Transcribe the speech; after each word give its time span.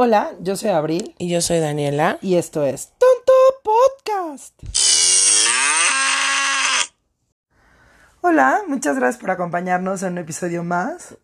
Hola, 0.00 0.30
yo 0.38 0.54
soy 0.54 0.70
Abril 0.70 1.16
Y 1.18 1.28
yo 1.28 1.40
soy 1.40 1.58
Daniela. 1.58 2.18
y 2.22 2.36
esto 2.36 2.62
es 2.64 2.92
Tonto 2.98 3.32
Podcast. 3.64 4.54
Hola, 8.20 8.60
muchas 8.68 8.94
gracias 8.94 9.20
por 9.20 9.32
acompañarnos 9.32 10.04
en 10.04 10.12
un 10.12 10.18
episodio 10.18 10.62
más. 10.62 11.16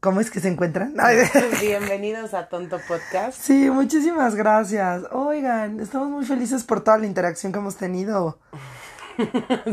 ¿Cómo 0.00 0.22
es 0.22 0.30
que 0.30 0.40
se 0.40 0.48
encuentran? 0.48 0.94
Bienvenidos 1.60 2.32
a 2.32 2.48
Tonto 2.48 2.80
Podcast. 2.88 3.38
Sí, 3.38 3.68
muchísimas 3.68 4.34
gracias. 4.36 5.02
Oigan, 5.12 5.80
estamos 5.80 6.08
muy 6.08 6.24
felices 6.24 6.64
por 6.64 6.82
toda 6.82 6.96
la 6.96 7.06
interacción 7.06 7.52
que 7.52 7.58
hemos 7.58 7.76
tenido. 7.76 8.38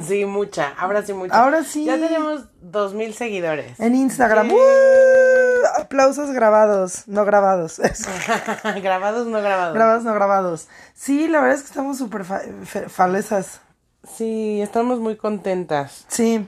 Sí, 0.03 0.25
mucha. 0.25 0.69
Ahora 0.77 1.03
sí, 1.03 1.13
mucha. 1.13 1.33
Ahora 1.33 1.63
sí. 1.63 1.85
Ya 1.85 1.97
tenemos 1.97 2.45
dos 2.61 2.93
mil 2.93 3.15
seguidores. 3.15 3.79
En 3.79 3.95
Instagram. 3.95 4.51
¡uh! 4.51 4.57
Aplausos 5.95 6.31
grabados, 6.31 7.03
no 7.07 7.25
grabados. 7.25 7.81
grabados, 8.81 9.27
no 9.27 9.41
grabados. 9.41 9.73
grabados, 9.73 10.03
no 10.05 10.13
grabados. 10.13 10.67
Sí, 10.95 11.27
la 11.27 11.41
verdad 11.41 11.57
es 11.57 11.63
que 11.63 11.67
estamos 11.67 11.97
súper 11.97 12.23
fa- 12.23 12.39
falesas. 12.87 13.59
sí, 14.15 14.61
estamos 14.61 14.99
muy 15.01 15.17
contentas. 15.17 16.05
Sí. 16.07 16.47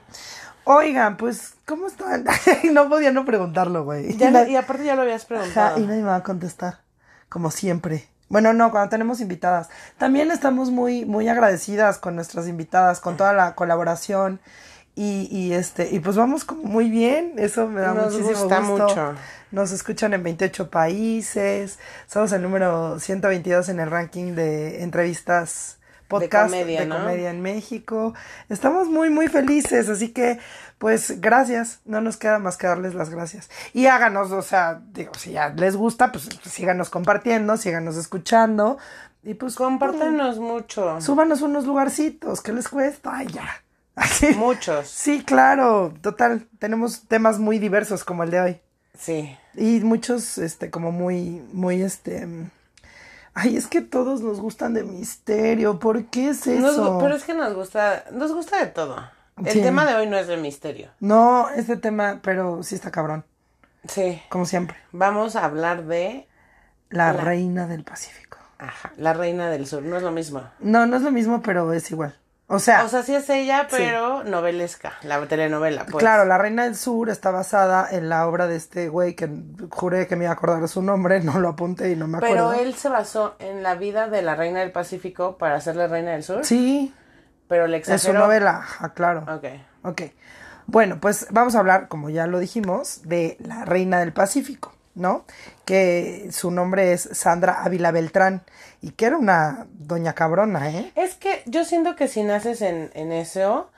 Oigan, 0.64 1.18
pues, 1.18 1.56
¿cómo 1.66 1.88
están? 1.88 2.24
no 2.72 2.88
podía 2.88 3.12
no 3.12 3.26
preguntarlo, 3.26 3.84
güey. 3.84 4.16
Y 4.18 4.56
aparte 4.56 4.82
ya 4.86 4.94
lo 4.96 5.02
habías 5.02 5.24
Ajá, 5.24 5.28
preguntado. 5.28 5.78
y 5.78 5.82
nadie 5.86 6.00
me 6.00 6.08
va 6.08 6.16
a 6.16 6.22
contestar. 6.22 6.78
Como 7.28 7.50
siempre. 7.50 8.08
Bueno, 8.30 8.54
no, 8.54 8.70
cuando 8.70 8.88
tenemos 8.88 9.20
invitadas. 9.20 9.68
También 9.98 10.30
estamos 10.30 10.70
muy, 10.70 11.04
muy 11.04 11.28
agradecidas 11.28 11.98
con 11.98 12.16
nuestras 12.16 12.48
invitadas, 12.48 13.00
con 13.00 13.18
toda 13.18 13.34
la 13.34 13.54
colaboración. 13.54 14.40
Y, 14.96 15.28
y 15.30 15.52
este, 15.54 15.88
y 15.90 15.98
pues 15.98 16.16
vamos 16.16 16.44
como 16.44 16.62
muy 16.64 16.88
bien. 16.88 17.34
Eso 17.36 17.66
me 17.66 17.80
da 17.80 17.94
Nos 17.94 18.12
muchísimo 18.12 18.38
gusta 18.40 18.60
gusto. 18.60 18.84
mucho. 18.86 19.14
Nos 19.50 19.72
escuchan 19.72 20.14
en 20.14 20.22
28 20.22 20.70
países. 20.70 21.78
Somos 22.06 22.32
el 22.32 22.42
número 22.42 22.98
122 23.00 23.68
en 23.68 23.80
el 23.80 23.90
ranking 23.90 24.34
de 24.34 24.82
entrevistas 24.82 25.78
podcast 26.08 26.52
de 26.52 26.88
comedia, 26.88 27.30
en 27.30 27.40
México. 27.40 28.14
Estamos 28.48 28.88
muy, 28.88 29.10
muy 29.10 29.26
felices, 29.28 29.88
así 29.88 30.12
que, 30.12 30.38
pues, 30.78 31.20
gracias. 31.20 31.80
No 31.84 32.00
nos 32.00 32.16
queda 32.16 32.38
más 32.38 32.56
que 32.56 32.66
darles 32.66 32.94
las 32.94 33.10
gracias. 33.10 33.50
Y 33.72 33.86
háganos, 33.86 34.30
o 34.30 34.42
sea, 34.42 34.80
digo, 34.92 35.12
si 35.14 35.32
ya 35.32 35.48
les 35.48 35.76
gusta, 35.76 36.12
pues 36.12 36.28
síganos 36.48 36.90
compartiendo, 36.90 37.56
síganos 37.56 37.96
escuchando. 37.96 38.78
Y 39.24 39.34
pues, 39.34 39.54
Compártanos 39.56 40.38
mucho. 40.38 41.00
súbanos 41.00 41.40
unos 41.42 41.64
lugarcitos, 41.64 42.42
¿qué 42.42 42.52
les 42.52 42.68
cuesta? 42.68 43.10
Ay, 43.16 43.26
ya. 43.28 43.48
Muchos. 44.36 44.88
Sí, 44.88 45.22
claro, 45.24 45.94
total. 46.00 46.48
Tenemos 46.58 47.02
temas 47.08 47.38
muy 47.38 47.58
diversos 47.58 48.04
como 48.04 48.22
el 48.24 48.30
de 48.30 48.40
hoy. 48.40 48.60
Sí. 48.98 49.36
Y 49.54 49.80
muchos, 49.80 50.38
este, 50.38 50.70
como 50.70 50.92
muy, 50.92 51.42
muy, 51.52 51.82
este... 51.82 52.28
Ay, 53.36 53.56
es 53.56 53.66
que 53.66 53.80
todos 53.80 54.20
nos 54.20 54.40
gustan 54.40 54.74
de 54.74 54.84
misterio. 54.84 55.78
¿Por 55.80 56.04
qué 56.06 56.28
es 56.30 56.46
Nos 56.46 56.74
eso? 56.74 56.98
gu- 56.98 57.02
pero 57.02 57.16
es 57.16 57.24
que 57.24 57.34
nos 57.34 57.52
gusta, 57.54 58.04
nos 58.12 58.32
gusta 58.32 58.58
de 58.58 58.66
todo. 58.66 58.96
El 59.44 59.52
Sí. 59.52 59.60
tema 59.62 59.84
de 59.84 59.94
hoy 59.96 60.06
no 60.06 60.16
es 60.16 60.28
de 60.28 60.36
misterio. 60.36 60.90
No, 61.00 61.48
este 61.50 61.76
tema, 61.76 62.20
pero 62.22 62.62
sí 62.62 62.76
está 62.76 62.92
cabrón, 62.92 63.24
Sí. 63.88 64.22
como 64.28 64.46
siempre. 64.46 64.76
Vamos 64.92 65.34
a 65.34 65.44
hablar 65.44 65.84
de 65.86 66.28
La, 66.90 67.12
La- 67.12 67.20
reina 67.24 67.66
del 67.66 67.82
Pacífico. 67.82 68.38
ajá, 68.58 68.92
la 68.96 69.12
reina 69.12 69.50
del 69.50 69.66
sur. 69.66 69.82
No 69.82 69.96
es 69.96 70.04
lo 70.04 70.12
mismo. 70.12 70.42
No, 70.60 70.86
no 70.86 70.94
es 70.96 71.02
lo 71.02 71.10
mismo, 71.10 71.42
pero 71.42 71.72
es 71.72 71.90
igual. 71.90 72.16
O 72.46 72.58
sea, 72.58 72.84
O 72.84 72.88
sea, 72.88 73.02
sí 73.02 73.14
es 73.14 73.28
ella, 73.30 73.68
pero 73.70 74.22
novelesca, 74.22 74.92
la 75.02 75.26
telenovela, 75.26 75.86
pues. 75.86 75.96
claro, 75.96 76.26
la 76.26 76.36
reina 76.36 76.64
del 76.64 76.76
sur 76.76 77.08
está 77.08 77.30
basada 77.30 77.88
en 77.90 78.10
la 78.10 78.28
obra 78.28 78.46
de 78.46 78.56
este 78.56 78.90
güey 78.90 79.14
que 79.14 79.30
juré 79.70 80.06
que 80.06 80.14
me 80.14 80.24
iba 80.24 80.30
a 80.32 80.34
acordar 80.34 80.68
su 80.68 80.82
nombre, 80.82 81.20
no 81.22 81.38
lo 81.38 81.48
apunté 81.48 81.90
y 81.92 81.96
no 81.96 82.06
me 82.06 82.18
acuerdo. 82.18 82.50
Pero 82.50 82.52
él 82.52 82.74
se 82.74 82.90
basó 82.90 83.34
en 83.38 83.62
la 83.62 83.76
vida 83.76 84.08
de 84.08 84.20
la 84.20 84.34
reina 84.34 84.60
del 84.60 84.72
Pacífico 84.72 85.38
para 85.38 85.54
hacerle 85.54 85.88
reina 85.88 86.10
del 86.12 86.22
sur. 86.22 86.44
Sí, 86.44 86.94
Pero 87.48 87.66
le 87.66 87.78
es 87.78 87.86
su 87.86 87.92
exageró. 87.92 88.20
novela, 88.20 88.62
claro. 88.94 89.24
Ok. 89.34 89.44
Ok. 89.84 90.02
Bueno, 90.66 90.98
pues 91.00 91.26
vamos 91.30 91.54
a 91.54 91.60
hablar, 91.60 91.88
como 91.88 92.10
ya 92.10 92.26
lo 92.26 92.38
dijimos, 92.38 93.00
de 93.04 93.36
la 93.40 93.64
reina 93.64 94.00
del 94.00 94.12
Pacífico, 94.12 94.74
¿no? 94.94 95.24
Que 95.64 96.28
su 96.30 96.50
nombre 96.50 96.92
es 96.92 97.08
Sandra 97.12 97.62
Ávila 97.64 97.90
Beltrán 97.90 98.42
y 98.84 98.90
que 98.92 99.06
era 99.06 99.16
una 99.16 99.66
doña 99.72 100.12
cabrona, 100.12 100.70
¿eh? 100.70 100.92
Es 100.94 101.14
que 101.14 101.42
yo 101.46 101.64
siento 101.64 101.96
que 101.96 102.08
si 102.08 102.22
naces 102.22 102.60
en, 102.62 102.90
en 102.94 103.12
eso, 103.12 103.70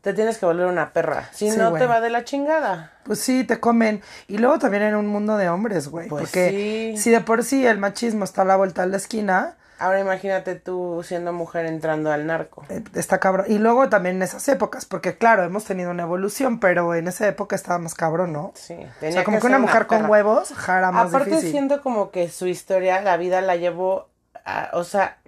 te 0.00 0.14
tienes 0.14 0.38
que 0.38 0.46
volver 0.46 0.66
una 0.66 0.92
perra. 0.92 1.28
Si 1.32 1.50
Sí, 1.50 1.56
no, 1.56 1.70
güey. 1.70 1.80
te 1.82 1.86
va 1.86 2.00
de 2.00 2.10
la 2.10 2.24
chingada. 2.24 2.92
Pues 3.04 3.18
sí, 3.20 3.44
te 3.44 3.60
comen. 3.60 4.02
Y 4.28 4.38
luego 4.38 4.58
también 4.58 4.82
en 4.84 4.94
un 4.94 5.06
mundo 5.06 5.36
de 5.36 5.48
hombres, 5.48 5.88
güey. 5.88 6.08
Pues 6.08 6.22
porque 6.22 6.92
sí. 6.96 7.02
si 7.02 7.10
de 7.10 7.20
por 7.20 7.42
sí 7.44 7.66
el 7.66 7.78
machismo 7.78 8.24
está 8.24 8.42
a 8.42 8.44
la 8.46 8.56
vuelta 8.56 8.82
de 8.82 8.88
la 8.88 8.96
esquina, 8.96 9.56
Ahora 9.76 9.98
imagínate 9.98 10.54
tú 10.54 11.02
siendo 11.04 11.32
mujer 11.32 11.66
entrando 11.66 12.12
al 12.12 12.26
narco. 12.26 12.64
eh, 12.68 12.82
está 12.94 13.18
cabrón. 13.18 13.46
Y 13.48 13.58
luego 13.58 13.88
también 13.88 14.16
en 14.16 14.22
esas 14.22 14.46
épocas, 14.48 14.86
porque 14.86 15.18
claro, 15.18 15.42
hemos 15.42 15.64
tenido 15.64 15.90
una 15.90 16.04
evolución, 16.04 16.60
pero 16.60 16.94
en 16.94 17.08
esa 17.08 17.26
época 17.26 17.56
estaba 17.56 17.78
más 17.80 17.94
cabrón, 17.94 18.32
¿no? 18.32 18.52
Sí. 18.54 18.76
O 19.02 19.12
sea, 19.12 19.24
como 19.24 19.40
que, 19.40 19.46
una 19.48 19.58
mujer 19.58 19.86
con 19.88 20.08
huevos, 20.08 20.52
jara 20.54 20.92
más 20.92 21.08
Aparte 21.08 21.30
difícil. 21.30 21.50
siento 21.50 21.82
como 21.82 22.12
que 22.12 22.28
su 22.30 22.46
historia, 22.46 23.00
la 23.02 23.16
vida 23.16 23.40
la 23.40 23.56
llevó, 23.56 24.08
a- 24.44 24.70
o 24.74 24.84
sea, 24.84 25.18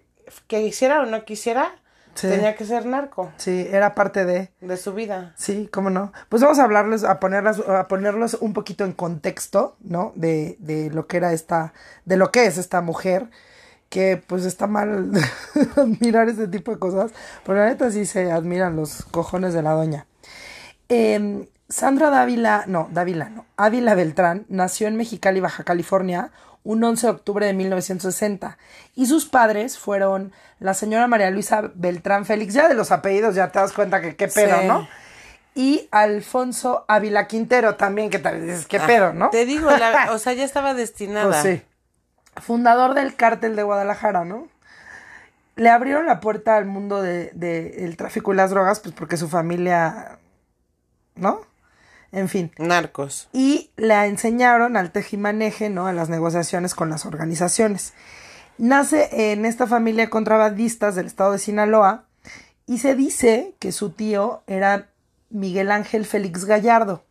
que 0.47 0.63
quisiera 0.65 1.01
o 1.03 1.07
no 1.07 1.25
quisiera, 1.25 1.75
Sí. 2.15 2.29
tenía 2.29 2.57
que 2.57 2.65
ser 2.65 2.87
narco 2.87 3.31
Sí, 3.37 3.69
era 3.71 3.95
parte 3.95 4.25
de... 4.25 4.51
de 4.63 4.77
su 4.79 4.95
vida. 4.95 5.35
Sí, 5.37 5.69
cómo 5.71 5.91
no. 5.91 6.15
Pues 6.31 6.41
vamos 6.43 6.59
a 6.59 6.65
hablarles, 6.65 7.05
a 7.05 7.21
ponerlas, 7.21 7.59
a 7.61 7.89
ponerlos 7.89 8.39
un 8.41 8.55
poquito 8.55 8.85
en 8.87 8.93
contexto, 8.93 9.77
¿no? 9.81 10.13
De, 10.15 10.57
de 10.59 10.89
lo 10.91 11.07
que 11.09 11.19
era 11.19 11.35
esta, 11.35 11.75
de 12.07 12.17
lo 12.17 12.33
que 12.33 12.47
es 12.47 12.57
esta 12.57 12.81
mujer, 12.81 13.29
que 13.91 14.17
pues 14.27 14.47
está 14.47 14.67
mal 14.67 15.11
admirar 15.77 16.31
este 16.31 16.49
tipo 16.49 16.73
de 16.73 16.79
cosas, 16.79 17.13
pero 17.45 17.59
la 17.59 17.67
neta 17.67 17.91
sí 17.91 18.07
se 18.07 18.33
admiran 18.33 18.77
los 18.77 19.05
cojones 19.11 19.53
de 19.53 19.61
la 19.63 19.73
doña. 19.73 20.07
Em, 20.89 21.47
Sandra 21.69 22.11
Dávila, 22.11 22.65
no, 22.67 22.89
Dávila 22.93 23.29
no, 23.29 23.45
Ávila 23.57 23.95
Beltrán 23.95 24.47
nació 24.49 24.87
en 24.89 24.97
Mexicali, 24.97 25.41
Baja 25.41 25.65
California, 25.65 26.31
un 26.67 26.83
11 26.85 27.07
de 27.07 27.11
octubre 27.13 27.47
de 27.47 27.53
1960 27.55 28.59
y 28.95 29.07
sus 29.07 29.27
padres 29.27 29.79
fueron 29.79 30.33
la 30.59 30.75
señora 30.75 31.07
María 31.07 31.31
Luisa 31.31 31.71
Beltrán 31.75 32.25
Félix, 32.27 32.55
ya 32.55 32.69
de 32.69 32.75
los 32.75 32.91
apellidos 32.93 33.35
ya 33.35 33.51
te 33.53 33.59
das 33.59 33.73
cuenta 33.73 34.01
que 34.01 34.17
qué 34.17 34.29
pedo, 34.29 34.61
Sí. 34.61 34.67
¿no? 34.67 34.89
Y 35.55 35.89
Alfonso 35.91 36.85
Ávila 36.89 37.27
Quintero 37.29 37.77
también, 37.77 38.11
que 38.11 38.19
también 38.19 38.47
dices 38.47 38.67
qué 38.67 38.79
pedo, 38.81 39.13
¿no? 39.15 39.27
Ah, 39.27 39.31
Te 39.31 39.47
digo, 39.47 39.71
la- 39.71 40.09
o 40.13 40.19
sea, 40.19 40.35
ya 40.35 40.45
estaba 40.45 40.75
destinada. 40.75 41.29
Pues 41.43 41.43
sí. 41.43 41.63
Fundador 42.43 42.93
del 42.95 43.15
cártel 43.17 43.57
de 43.57 43.63
Guadalajara, 43.63 44.25
¿no? 44.27 44.49
Le 45.55 45.71
abrieron 45.71 46.05
la 46.05 46.21
puerta 46.21 46.57
al 46.57 46.67
mundo 46.67 47.01
del 47.01 47.31
de, 47.33 47.85
el 47.87 47.97
tráfico 47.97 48.35
y 48.35 48.37
las 48.37 48.51
drogas, 48.51 48.81
pues 48.81 48.95
porque 48.95 49.17
su 49.17 49.29
familia, 49.29 50.19
¿no? 51.15 51.41
En 52.17 52.31
fin. 52.31 52.51
Narcos. 52.57 53.29
Y 53.35 53.71
le 53.77 54.07
enseñaron 54.07 54.79
al 54.79 54.91
tejimaneje, 54.91 55.69
¿no? 55.69 55.87
A 55.87 55.93
las 55.93 56.09
negociaciones 56.09 56.75
con 56.75 56.89
las 56.89 57.05
organizaciones. 57.05 57.93
Nace 58.57 59.33
en 59.33 59.45
esta 59.45 59.67
familia 59.67 60.05
de 60.05 60.11
contrabandistas 60.11 60.95
del 60.95 61.05
estado 61.05 61.33
de 61.33 61.39
Sinaloa 61.39 62.07
y 62.65 62.79
se 62.79 62.95
dice 62.95 63.55
que 63.59 63.71
su 63.71 63.91
tío 63.91 64.43
era 64.47 64.89
Miguel 65.29 65.71
Ángel 65.71 66.07
Félix 66.07 66.47
Gallardo, 66.47 67.05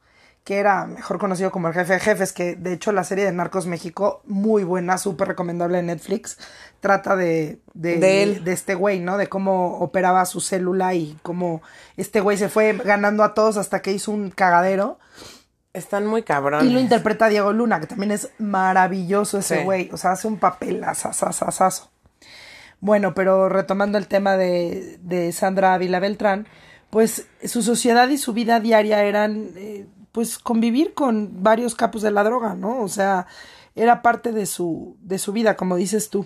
que 0.45 0.59
era 0.59 0.85
mejor 0.85 1.17
conocido 1.17 1.51
como 1.51 1.67
el 1.67 1.73
jefe 1.73 1.93
de 1.93 1.99
jefes, 1.99 2.31
que 2.31 2.55
de 2.55 2.71
hecho 2.73 2.91
la 2.93 3.03
serie 3.03 3.25
de 3.25 3.31
Narcos 3.33 3.65
México, 3.65 4.21
muy 4.25 4.63
buena, 4.63 4.97
súper 4.99 5.27
recomendable 5.27 5.79
en 5.79 5.87
Netflix, 5.87 6.37
trata 6.79 7.15
de, 7.15 7.59
de, 7.73 7.97
De 7.97 8.23
él. 8.23 8.43
de 8.43 8.53
este 8.53 8.75
güey, 8.75 8.99
¿no? 8.99 9.17
De 9.17 9.27
cómo 9.27 9.79
operaba 9.79 10.23
su 10.25 10.39
célula 10.41 10.93
y 10.93 11.17
cómo 11.23 11.63
este 11.97 12.21
güey 12.21 12.37
se 12.37 12.47
fue 12.47 12.73
ganando 12.73 13.23
a 13.23 13.33
todos 13.33 13.57
hasta 13.57 13.81
que 13.81 13.91
hizo 13.91 14.11
un 14.11 14.29
cagadero. 14.29 14.99
Están 15.73 16.05
muy 16.05 16.21
cabrones. 16.23 16.69
Y 16.69 16.73
lo 16.73 16.79
interpreta 16.79 17.27
Diego 17.27 17.51
Luna, 17.51 17.79
que 17.81 17.87
también 17.87 18.11
es 18.11 18.29
maravilloso 18.37 19.39
ese 19.39 19.57
Sí. 19.57 19.63
güey. 19.63 19.89
O 19.91 19.97
sea, 19.97 20.11
hace 20.11 20.27
un 20.27 20.37
papel 20.37 20.83
asasasasazo. 20.83 21.89
Bueno, 22.79 23.13
pero 23.15 23.49
retomando 23.49 23.97
el 23.97 24.07
tema 24.07 24.37
de, 24.37 24.99
de 25.01 25.31
Sandra 25.31 25.73
Ávila 25.73 25.99
Beltrán, 25.99 26.47
pues 26.91 27.25
su 27.43 27.61
sociedad 27.63 28.07
y 28.09 28.17
su 28.17 28.31
vida 28.33 28.59
diaria 28.59 29.03
eran, 29.03 29.49
eh, 29.55 29.85
pues, 30.15 30.39
convivir 30.39 30.93
con 30.93 31.43
varios 31.43 31.75
capos 31.75 32.01
de 32.01 32.09
la 32.09 32.23
droga, 32.23 32.55
¿no? 32.55 32.79
O 32.79 32.87
sea, 32.87 33.27
era 33.75 34.01
parte 34.01 34.31
de 34.31 34.45
su, 34.45 34.95
de 35.01 35.19
su 35.19 35.33
vida, 35.33 35.57
como 35.57 35.75
dices 35.75 36.09
tú. 36.09 36.25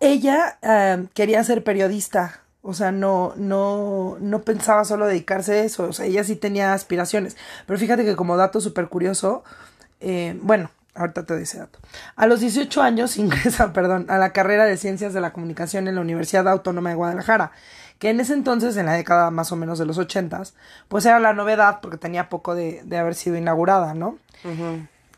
Ella 0.00 0.58
eh, 0.62 1.06
quería 1.12 1.44
ser 1.44 1.62
periodista, 1.62 2.44
o 2.62 2.72
sea, 2.72 2.92
no, 2.92 3.34
no, 3.36 4.16
no 4.20 4.40
pensaba 4.40 4.86
solo 4.86 5.06
dedicarse 5.06 5.52
a 5.52 5.64
eso, 5.64 5.84
o 5.84 5.92
sea, 5.92 6.06
ella 6.06 6.24
sí 6.24 6.34
tenía 6.34 6.72
aspiraciones. 6.72 7.36
Pero 7.66 7.78
fíjate 7.78 8.06
que 8.06 8.16
como 8.16 8.38
dato 8.38 8.62
súper 8.62 8.88
curioso, 8.88 9.44
eh, 10.00 10.38
bueno, 10.40 10.70
ahorita 10.94 11.26
te 11.26 11.34
doy 11.34 11.42
ese 11.42 11.58
dato. 11.58 11.78
A 12.16 12.26
los 12.26 12.40
18 12.40 12.80
años 12.80 13.16
ingresa, 13.18 13.74
perdón, 13.74 14.06
a 14.08 14.16
la 14.16 14.32
carrera 14.32 14.64
de 14.64 14.78
Ciencias 14.78 15.12
de 15.12 15.20
la 15.20 15.34
Comunicación 15.34 15.88
en 15.88 15.96
la 15.96 16.00
Universidad 16.00 16.48
Autónoma 16.48 16.88
de 16.88 16.96
Guadalajara, 16.96 17.52
que 18.00 18.08
en 18.08 18.18
ese 18.18 18.32
entonces, 18.32 18.78
en 18.78 18.86
la 18.86 18.94
década 18.94 19.30
más 19.30 19.52
o 19.52 19.56
menos 19.56 19.78
de 19.78 19.84
los 19.84 19.98
ochentas, 19.98 20.54
pues 20.88 21.04
era 21.04 21.20
la 21.20 21.34
novedad 21.34 21.80
porque 21.82 21.98
tenía 21.98 22.30
poco 22.30 22.54
de, 22.54 22.80
de 22.82 22.96
haber 22.96 23.14
sido 23.14 23.36
inaugurada, 23.36 23.92
¿no? 23.92 24.16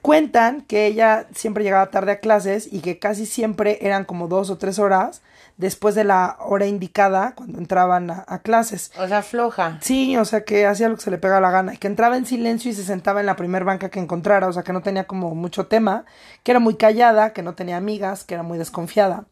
Cuentan 0.02 0.62
que 0.62 0.86
ella 0.86 1.26
siempre 1.32 1.62
llegaba 1.62 1.92
tarde 1.92 2.10
a 2.10 2.18
clases 2.18 2.68
y 2.70 2.80
que 2.80 2.98
casi 2.98 3.24
siempre 3.24 3.78
eran 3.82 4.04
como 4.04 4.26
dos 4.26 4.50
o 4.50 4.58
tres 4.58 4.80
horas 4.80 5.22
después 5.58 5.94
de 5.94 6.02
la 6.02 6.36
hora 6.40 6.66
indicada 6.66 7.34
cuando 7.36 7.58
entraban 7.58 8.10
a, 8.10 8.24
a 8.26 8.40
clases. 8.40 8.90
O 8.98 9.06
sea, 9.06 9.22
floja. 9.22 9.78
Sí, 9.80 10.16
o 10.16 10.24
sea, 10.24 10.42
que 10.44 10.66
hacía 10.66 10.88
lo 10.88 10.96
que 10.96 11.02
se 11.02 11.10
le 11.12 11.18
pegaba 11.18 11.40
la 11.40 11.52
gana, 11.52 11.74
y 11.74 11.76
que 11.76 11.86
entraba 11.86 12.16
en 12.16 12.26
silencio 12.26 12.68
y 12.68 12.74
se 12.74 12.82
sentaba 12.82 13.20
en 13.20 13.26
la 13.26 13.36
primer 13.36 13.62
banca 13.62 13.90
que 13.90 14.00
encontrara, 14.00 14.48
o 14.48 14.52
sea, 14.52 14.64
que 14.64 14.72
no 14.72 14.82
tenía 14.82 15.04
como 15.04 15.36
mucho 15.36 15.68
tema, 15.68 16.04
que 16.42 16.50
era 16.50 16.58
muy 16.58 16.74
callada, 16.74 17.32
que 17.32 17.44
no 17.44 17.54
tenía 17.54 17.76
amigas, 17.76 18.24
que 18.24 18.34
era 18.34 18.42
muy 18.42 18.58
desconfiada, 18.58 19.26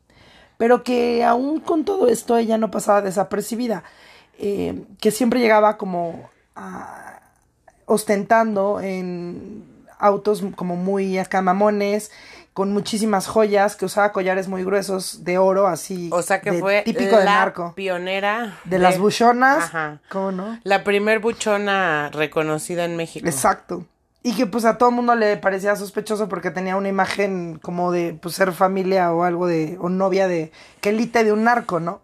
pero 0.60 0.82
que 0.84 1.24
aún 1.24 1.60
con 1.60 1.86
todo 1.86 2.06
esto 2.08 2.36
ella 2.36 2.58
no 2.58 2.70
pasaba 2.70 3.00
desapercibida, 3.00 3.82
eh, 4.38 4.82
que 5.00 5.10
siempre 5.10 5.40
llegaba 5.40 5.78
como 5.78 6.28
a- 6.54 7.20
ostentando 7.86 8.78
en 8.78 9.64
autos 9.98 10.42
como 10.56 10.76
muy 10.76 11.16
acá 11.18 11.40
mamones, 11.40 12.10
con 12.52 12.74
muchísimas 12.74 13.26
joyas, 13.26 13.74
que 13.74 13.86
usaba 13.86 14.12
collares 14.12 14.48
muy 14.48 14.62
gruesos 14.62 15.24
de 15.24 15.38
oro, 15.38 15.66
así. 15.66 16.10
O 16.12 16.20
sea 16.20 16.42
que 16.42 16.50
de- 16.50 16.60
fue 16.60 16.82
típico 16.82 17.16
de 17.16 17.24
la 17.24 17.34
narco. 17.36 17.72
pionera 17.74 18.58
De 18.64 18.78
las 18.78 18.98
buchonas. 18.98 19.64
Ajá. 19.64 20.00
¿Cómo 20.10 20.30
no? 20.30 20.58
La 20.64 20.84
primer 20.84 21.20
buchona 21.20 22.10
reconocida 22.12 22.84
en 22.84 22.96
México. 22.96 23.26
Exacto. 23.26 23.86
Y 24.22 24.34
que 24.34 24.46
pues 24.46 24.64
a 24.66 24.76
todo 24.76 24.90
el 24.90 24.96
mundo 24.96 25.14
le 25.14 25.36
parecía 25.38 25.76
sospechoso 25.76 26.28
porque 26.28 26.50
tenía 26.50 26.76
una 26.76 26.88
imagen 26.88 27.58
como 27.58 27.90
de 27.90 28.18
pues 28.20 28.34
ser 28.34 28.52
familia 28.52 29.12
o 29.12 29.24
algo 29.24 29.46
de, 29.46 29.78
o 29.80 29.88
novia 29.88 30.28
de, 30.28 30.52
que 30.80 30.90
elite 30.90 31.24
de 31.24 31.32
un 31.32 31.44
narco, 31.44 31.80
¿no? 31.80 32.02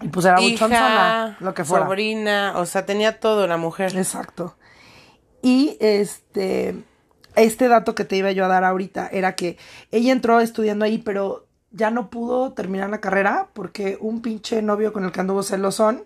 Y 0.00 0.08
pues 0.08 0.26
era 0.26 0.40
buchonzona, 0.40 1.36
Hija, 1.36 1.36
lo 1.38 1.54
que 1.54 1.64
fuera. 1.64 1.86
sobrina, 1.86 2.54
o 2.56 2.66
sea, 2.66 2.86
tenía 2.86 3.20
todo 3.20 3.46
la 3.46 3.56
mujer. 3.56 3.96
Exacto. 3.96 4.56
Y 5.42 5.76
este, 5.80 6.74
este 7.36 7.68
dato 7.68 7.94
que 7.94 8.04
te 8.04 8.16
iba 8.16 8.32
yo 8.32 8.44
a 8.44 8.48
dar 8.48 8.64
ahorita 8.64 9.08
era 9.12 9.36
que 9.36 9.58
ella 9.92 10.12
entró 10.12 10.40
estudiando 10.40 10.84
ahí, 10.84 10.98
pero 10.98 11.46
ya 11.70 11.90
no 11.90 12.10
pudo 12.10 12.52
terminar 12.52 12.90
la 12.90 13.00
carrera 13.00 13.48
porque 13.52 13.96
un 14.00 14.22
pinche 14.22 14.60
novio 14.62 14.92
con 14.92 15.04
el 15.04 15.12
que 15.12 15.20
anduvo 15.20 15.42
celosón 15.42 16.04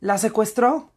la 0.00 0.18
secuestró. 0.18 0.90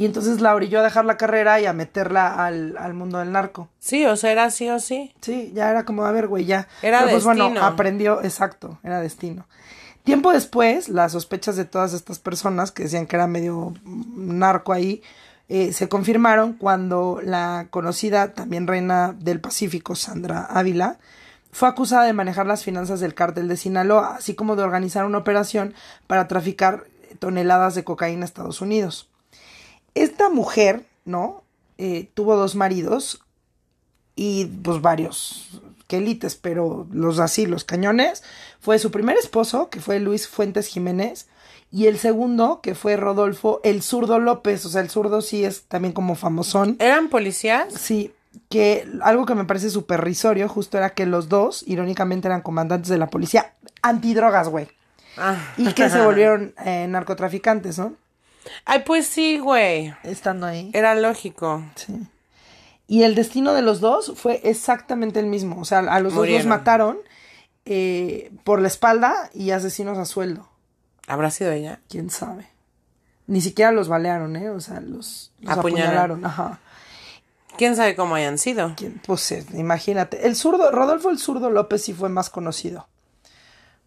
Y 0.00 0.06
entonces 0.06 0.40
la 0.40 0.54
orilló 0.54 0.80
a 0.80 0.82
dejar 0.82 1.04
la 1.04 1.18
carrera 1.18 1.60
y 1.60 1.66
a 1.66 1.74
meterla 1.74 2.46
al, 2.46 2.74
al 2.78 2.94
mundo 2.94 3.18
del 3.18 3.32
narco. 3.32 3.68
Sí, 3.80 4.06
o 4.06 4.16
sea, 4.16 4.32
era 4.32 4.50
sí 4.50 4.70
o 4.70 4.80
sí. 4.80 5.12
Sí, 5.20 5.52
ya 5.54 5.68
era 5.68 5.84
como, 5.84 6.06
a 6.06 6.10
ver, 6.10 6.26
güey, 6.26 6.46
ya. 6.46 6.68
Era 6.80 7.00
Pero 7.00 7.10
pues 7.10 7.24
bueno, 7.24 7.52
aprendió, 7.60 8.22
exacto, 8.22 8.78
era 8.82 9.02
destino. 9.02 9.46
Tiempo 10.02 10.32
después, 10.32 10.88
las 10.88 11.12
sospechas 11.12 11.56
de 11.56 11.66
todas 11.66 11.92
estas 11.92 12.18
personas 12.18 12.72
que 12.72 12.84
decían 12.84 13.06
que 13.06 13.16
era 13.16 13.26
medio 13.26 13.74
narco 13.84 14.72
ahí, 14.72 15.02
eh, 15.50 15.74
se 15.74 15.90
confirmaron 15.90 16.54
cuando 16.54 17.20
la 17.22 17.66
conocida 17.68 18.32
también 18.32 18.66
reina 18.66 19.14
del 19.18 19.38
Pacífico, 19.42 19.96
Sandra 19.96 20.46
Ávila, 20.46 20.96
fue 21.52 21.68
acusada 21.68 22.04
de 22.04 22.14
manejar 22.14 22.46
las 22.46 22.64
finanzas 22.64 23.00
del 23.00 23.12
cártel 23.12 23.48
de 23.48 23.58
Sinaloa, 23.58 24.14
así 24.16 24.34
como 24.34 24.56
de 24.56 24.62
organizar 24.62 25.04
una 25.04 25.18
operación 25.18 25.74
para 26.06 26.26
traficar 26.26 26.84
toneladas 27.18 27.74
de 27.74 27.84
cocaína 27.84 28.22
a 28.22 28.24
Estados 28.24 28.62
Unidos. 28.62 29.09
Esta 29.94 30.28
mujer, 30.28 30.86
¿no? 31.04 31.44
Eh, 31.78 32.10
tuvo 32.14 32.36
dos 32.36 32.54
maridos 32.54 33.22
y 34.14 34.46
pues 34.46 34.80
varios 34.82 35.60
quelites, 35.86 36.36
pero 36.36 36.86
los 36.92 37.18
así, 37.18 37.46
los 37.46 37.64
cañones, 37.64 38.22
fue 38.60 38.78
su 38.78 38.90
primer 38.90 39.16
esposo, 39.16 39.70
que 39.70 39.80
fue 39.80 39.98
Luis 39.98 40.28
Fuentes 40.28 40.68
Jiménez, 40.68 41.26
y 41.72 41.86
el 41.86 41.98
segundo, 41.98 42.60
que 42.62 42.74
fue 42.74 42.96
Rodolfo 42.96 43.60
el 43.64 43.82
zurdo 43.82 44.18
López, 44.18 44.64
o 44.66 44.68
sea, 44.68 44.82
el 44.82 44.90
zurdo 44.90 45.20
sí 45.20 45.44
es 45.44 45.64
también 45.64 45.92
como 45.92 46.14
famosón. 46.14 46.76
¿Eran 46.78 47.08
policías? 47.08 47.72
Sí, 47.74 48.12
que 48.48 48.88
algo 49.02 49.26
que 49.26 49.34
me 49.34 49.44
parece 49.44 49.70
súper 49.70 50.02
risorio 50.02 50.48
justo 50.48 50.78
era 50.78 50.90
que 50.90 51.06
los 51.06 51.28
dos, 51.28 51.64
irónicamente, 51.66 52.28
eran 52.28 52.42
comandantes 52.42 52.88
de 52.88 52.98
la 52.98 53.08
policía 53.08 53.54
antidrogas, 53.82 54.48
güey. 54.48 54.68
Ah. 55.16 55.36
Y 55.56 55.72
que 55.72 55.90
se 55.90 56.00
volvieron 56.04 56.54
eh, 56.64 56.86
narcotraficantes, 56.88 57.78
¿no? 57.78 57.94
Ay, 58.64 58.82
pues 58.84 59.06
sí, 59.06 59.38
güey. 59.38 59.94
Estando 60.02 60.46
ahí. 60.46 60.70
Era 60.72 60.94
lógico. 60.94 61.62
Sí. 61.74 61.94
Y 62.86 63.04
el 63.04 63.14
destino 63.14 63.52
de 63.54 63.62
los 63.62 63.80
dos 63.80 64.12
fue 64.16 64.40
exactamente 64.44 65.20
el 65.20 65.26
mismo. 65.26 65.60
O 65.60 65.64
sea, 65.64 65.78
a 65.78 66.00
los 66.00 66.14
dos 66.14 66.28
los 66.28 66.46
mataron 66.46 66.98
eh, 67.64 68.32
por 68.42 68.60
la 68.60 68.68
espalda 68.68 69.30
y 69.32 69.50
asesinos 69.52 69.96
a 69.98 70.04
sueldo. 70.04 70.48
¿Habrá 71.06 71.30
sido 71.30 71.52
ella? 71.52 71.80
¿Quién 71.88 72.10
sabe? 72.10 72.48
Ni 73.26 73.40
siquiera 73.40 73.70
los 73.70 73.88
balearon, 73.88 74.34
¿eh? 74.36 74.50
O 74.50 74.60
sea, 74.60 74.80
los, 74.80 75.32
los 75.40 75.56
Apuñalaron. 75.56 76.24
apuñalaron. 76.24 76.24
Ajá. 76.26 76.60
¿Quién 77.56 77.76
sabe 77.76 77.94
cómo 77.94 78.14
hayan 78.16 78.38
sido? 78.38 78.72
¿Quién? 78.76 79.00
Pues 79.06 79.30
eh, 79.32 79.46
imagínate. 79.54 80.26
El 80.26 80.34
zurdo, 80.34 80.70
Rodolfo 80.70 81.10
el 81.10 81.18
zurdo 81.18 81.50
López 81.50 81.82
sí 81.82 81.92
fue 81.92 82.08
más 82.08 82.30
conocido. 82.30 82.88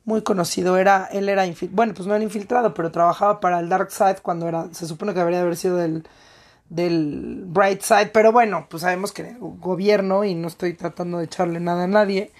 Muy 0.05 0.21
conocido. 0.21 0.77
Era, 0.77 1.07
él 1.11 1.29
era 1.29 1.45
bueno, 1.71 1.93
pues 1.93 2.07
no 2.07 2.15
era 2.15 2.23
infiltrado, 2.23 2.73
pero 2.73 2.91
trabajaba 2.91 3.39
para 3.39 3.59
el 3.59 3.69
Dark 3.69 3.91
Side 3.91 4.17
cuando 4.21 4.47
era, 4.47 4.67
se 4.73 4.87
supone 4.87 5.13
que 5.13 5.19
debería 5.19 5.41
haber 5.41 5.55
sido 5.55 5.77
del, 5.77 6.05
del 6.69 7.43
Bright 7.45 7.81
Side, 7.81 8.07
pero 8.07 8.31
bueno, 8.31 8.67
pues 8.69 8.81
sabemos 8.81 9.11
que 9.11 9.35
gobierno 9.39 10.23
y 10.23 10.35
no 10.35 10.47
estoy 10.47 10.73
tratando 10.73 11.19
de 11.19 11.25
echarle 11.25 11.59
nada 11.59 11.83
a 11.83 11.87
nadie, 11.87 12.31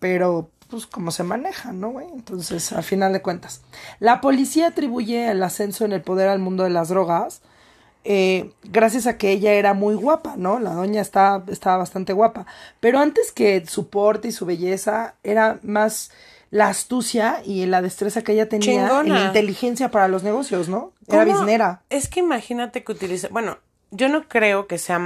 pero 0.00 0.50
pues 0.68 0.86
como 0.86 1.10
se 1.10 1.22
maneja, 1.22 1.72
¿no, 1.72 1.90
güey? 1.90 2.08
Entonces, 2.12 2.72
al 2.72 2.82
final 2.82 3.12
de 3.12 3.22
cuentas, 3.22 3.62
la 4.00 4.20
policía 4.20 4.68
atribuye 4.68 5.30
el 5.30 5.42
ascenso 5.42 5.84
en 5.84 5.92
el 5.92 6.02
poder 6.02 6.28
al 6.28 6.38
mundo 6.40 6.64
de 6.64 6.70
las 6.70 6.88
drogas, 6.88 7.42
eh, 8.04 8.52
gracias 8.64 9.06
a 9.06 9.16
que 9.16 9.30
ella 9.32 9.52
era 9.54 9.72
muy 9.72 9.94
guapa, 9.94 10.34
¿no? 10.36 10.60
La 10.60 10.74
doña 10.74 11.00
estaba 11.00 11.38
bastante 11.78 12.12
guapa. 12.12 12.46
Pero 12.80 12.98
antes 12.98 13.32
que 13.32 13.64
su 13.66 13.88
porte 13.88 14.28
y 14.28 14.32
su 14.32 14.44
belleza, 14.46 15.14
era 15.22 15.58
más 15.62 16.10
la 16.54 16.68
astucia 16.68 17.42
y 17.44 17.66
la 17.66 17.82
destreza 17.82 18.22
que 18.22 18.30
ella 18.30 18.48
tenía 18.48 18.74
en 18.74 18.86
Chingona. 18.86 19.18
la 19.18 19.26
inteligencia 19.26 19.90
para 19.90 20.06
los 20.06 20.22
negocios, 20.22 20.68
¿no? 20.68 20.92
Era 21.08 21.24
¿Cómo? 21.24 21.38
biznera. 21.38 21.82
Es 21.90 22.06
que 22.08 22.20
imagínate 22.20 22.84
que 22.84 22.92
utilice. 22.92 23.26
Bueno, 23.26 23.58
yo 23.90 24.08
no 24.08 24.28
creo 24.28 24.68
que 24.68 24.78
sea 24.78 25.00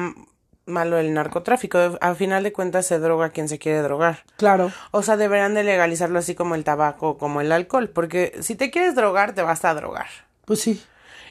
malo 0.67 0.99
el 0.99 1.15
narcotráfico. 1.15 1.97
Al 2.03 2.17
final 2.17 2.43
de 2.43 2.53
cuentas 2.53 2.85
se 2.85 2.99
droga 2.99 3.31
quien 3.31 3.49
se 3.49 3.59
quiere 3.59 3.81
drogar. 3.81 4.25
Claro. 4.37 4.71
O 4.91 5.03
sea, 5.03 5.17
deberían 5.17 5.55
de 5.55 5.65
legalizarlo 5.65 6.19
así 6.19 6.35
como 6.35 6.55
el 6.55 6.65
tabaco, 6.65 7.17
como 7.17 7.41
el 7.41 7.50
alcohol. 7.50 7.89
Porque 7.89 8.37
si 8.43 8.55
te 8.55 8.71
quieres 8.71 8.95
drogar, 8.95 9.35
te 9.35 9.41
vas 9.41 9.65
a 9.65 9.73
drogar. 9.73 10.09
Pues 10.45 10.61
sí. 10.61 10.83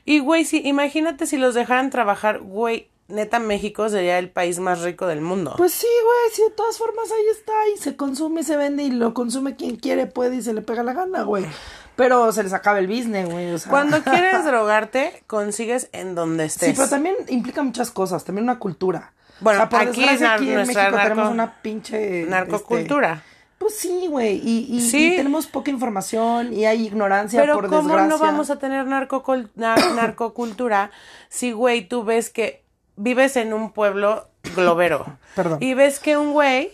Y, 0.04 0.18
güey, 0.18 0.46
sí, 0.46 0.64
imagínate 0.66 1.28
si 1.28 1.38
los 1.38 1.54
dejaran 1.54 1.92
trabajar, 1.92 2.40
güey. 2.40 2.90
Neta, 3.10 3.40
México 3.40 3.88
sería 3.88 4.20
el 4.20 4.30
país 4.30 4.60
más 4.60 4.82
rico 4.82 5.08
del 5.08 5.22
mundo. 5.22 5.54
Pues 5.58 5.72
sí, 5.72 5.88
güey, 6.04 6.34
sí, 6.36 6.42
de 6.44 6.50
todas 6.52 6.78
formas 6.78 7.10
ahí 7.10 7.26
está 7.32 7.54
y 7.74 7.78
se 7.78 7.96
consume 7.96 8.42
y 8.42 8.44
se 8.44 8.58
vende 8.58 8.84
y 8.84 8.92
lo 8.92 9.14
consume 9.14 9.56
quien 9.56 9.78
quiere, 9.78 10.08
puede 10.08 10.36
y 10.36 10.42
se 10.42 10.54
le 10.54 10.62
pega 10.62 10.84
la 10.84 10.92
gana, 10.94 11.24
güey. 11.24 11.46
Pero 11.96 12.32
se 12.34 12.44
les 12.44 12.52
acaba 12.54 12.80
el 12.80 12.88
business, 12.88 13.30
güey, 13.30 13.54
o 13.54 13.58
sea. 13.60 13.70
Cuando 13.70 14.02
quieres 14.04 14.44
drogarte, 14.44 15.24
consigues 15.26 15.88
en 15.94 16.16
donde 16.16 16.46
estés. 16.46 16.70
Sí, 16.70 16.74
pero 16.76 16.90
también 16.90 17.16
implica 17.30 17.64
muchas 17.64 17.92
cosas, 17.92 18.26
también 18.26 18.44
una 18.44 18.60
cultura. 18.60 19.14
Bueno, 19.40 19.62
aquí 19.62 19.86
desgracia, 20.02 20.28
nar- 20.28 20.36
aquí 20.36 20.50
en 20.50 20.58
México 20.58 20.80
narco- 20.82 21.04
tenemos 21.04 21.32
una 21.32 21.62
pinche... 21.62 22.26
Narcocultura. 22.28 23.14
este, 23.14 23.38
pues 23.58 23.76
sí, 23.76 24.08
güey, 24.10 24.36
y, 24.44 24.68
y- 24.70 24.82
Sí. 24.82 25.14
y 25.14 25.16
tenemos 25.16 25.48
poca 25.48 25.72
información 25.72 26.52
y 26.54 26.66
hay 26.66 26.86
ignorancia 26.86 27.40
Pero 27.42 27.54
por 27.56 27.68
¿cómo 27.68 27.82
desgracia. 27.84 28.08
no 28.10 28.18
vamos 28.20 28.50
a 28.50 28.60
tener 28.60 28.86
narcocul- 28.86 29.50
na- 29.56 29.76
narcocultura 29.96 30.92
si, 31.30 31.52
güey, 31.54 31.88
tú 31.88 32.04
ves 32.04 32.30
que 32.30 32.64
vives 32.98 33.38
en 33.38 33.54
un 33.54 33.72
pueblo 33.72 34.28
globero? 34.56 35.06
Perdón. 35.36 35.60
Y 35.62 35.74
ves 35.74 36.00
que 36.00 36.18
un 36.18 36.34
güey 36.34 36.72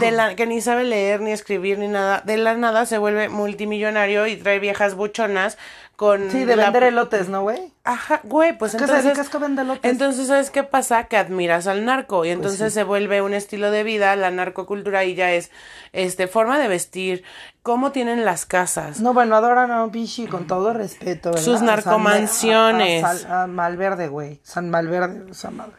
de 0.00 0.10
la 0.10 0.34
que 0.34 0.46
ni 0.46 0.60
sabe 0.60 0.84
leer 0.84 1.20
ni 1.20 1.30
escribir 1.30 1.78
ni 1.78 1.88
nada, 1.88 2.22
de 2.24 2.36
la 2.36 2.54
nada 2.54 2.86
se 2.86 2.98
vuelve 2.98 3.28
multimillonario 3.28 4.26
y 4.26 4.36
trae 4.36 4.58
viejas 4.58 4.94
buchonas 4.94 5.58
con 5.98 6.30
Sí, 6.30 6.44
de 6.44 6.54
la- 6.54 6.64
vender 6.66 6.84
elotes, 6.84 7.28
¿no, 7.28 7.42
güey? 7.42 7.72
Ajá, 7.82 8.20
güey, 8.22 8.56
pues 8.56 8.70
¿Qué 8.70 8.78
se 8.78 8.84
entonces... 8.84 9.04
dedicas 9.04 9.28
que 9.30 9.38
vende 9.38 9.62
elotes? 9.62 9.90
Entonces, 9.90 10.28
¿sabes 10.28 10.50
qué 10.50 10.62
pasa? 10.62 11.04
Que 11.08 11.16
admiras 11.16 11.66
al 11.66 11.84
narco 11.84 12.24
y 12.24 12.28
entonces 12.30 12.60
Pues 12.60 12.72
sí. 12.72 12.74
se 12.78 12.84
vuelve 12.84 13.20
un 13.20 13.34
estilo 13.34 13.72
de 13.72 13.82
vida, 13.82 14.14
la 14.14 14.30
narcocultura 14.30 15.04
y 15.04 15.16
ya 15.16 15.32
es, 15.32 15.50
este, 15.92 16.28
forma 16.28 16.56
de 16.60 16.68
vestir, 16.68 17.24
cómo 17.62 17.90
tienen 17.90 18.24
las 18.24 18.46
casas. 18.46 19.00
No, 19.00 19.12
bueno, 19.12 19.34
adoran 19.34 19.72
a 19.72 19.82
un 19.82 19.90
pinche 19.90 20.28
con 20.28 20.46
todo 20.46 20.72
respeto, 20.72 21.30
¿verdad? 21.30 21.44
Sus 21.44 21.56
A 21.56 21.58
San- 21.58 21.66
narcomansiones. 21.66 23.02
A, 23.26 23.42
a 23.42 23.46
Malverde, 23.48 24.06
güey. 24.06 24.38
San 24.44 24.70
Malverde, 24.70 25.28
esa 25.32 25.50
madre. 25.50 25.74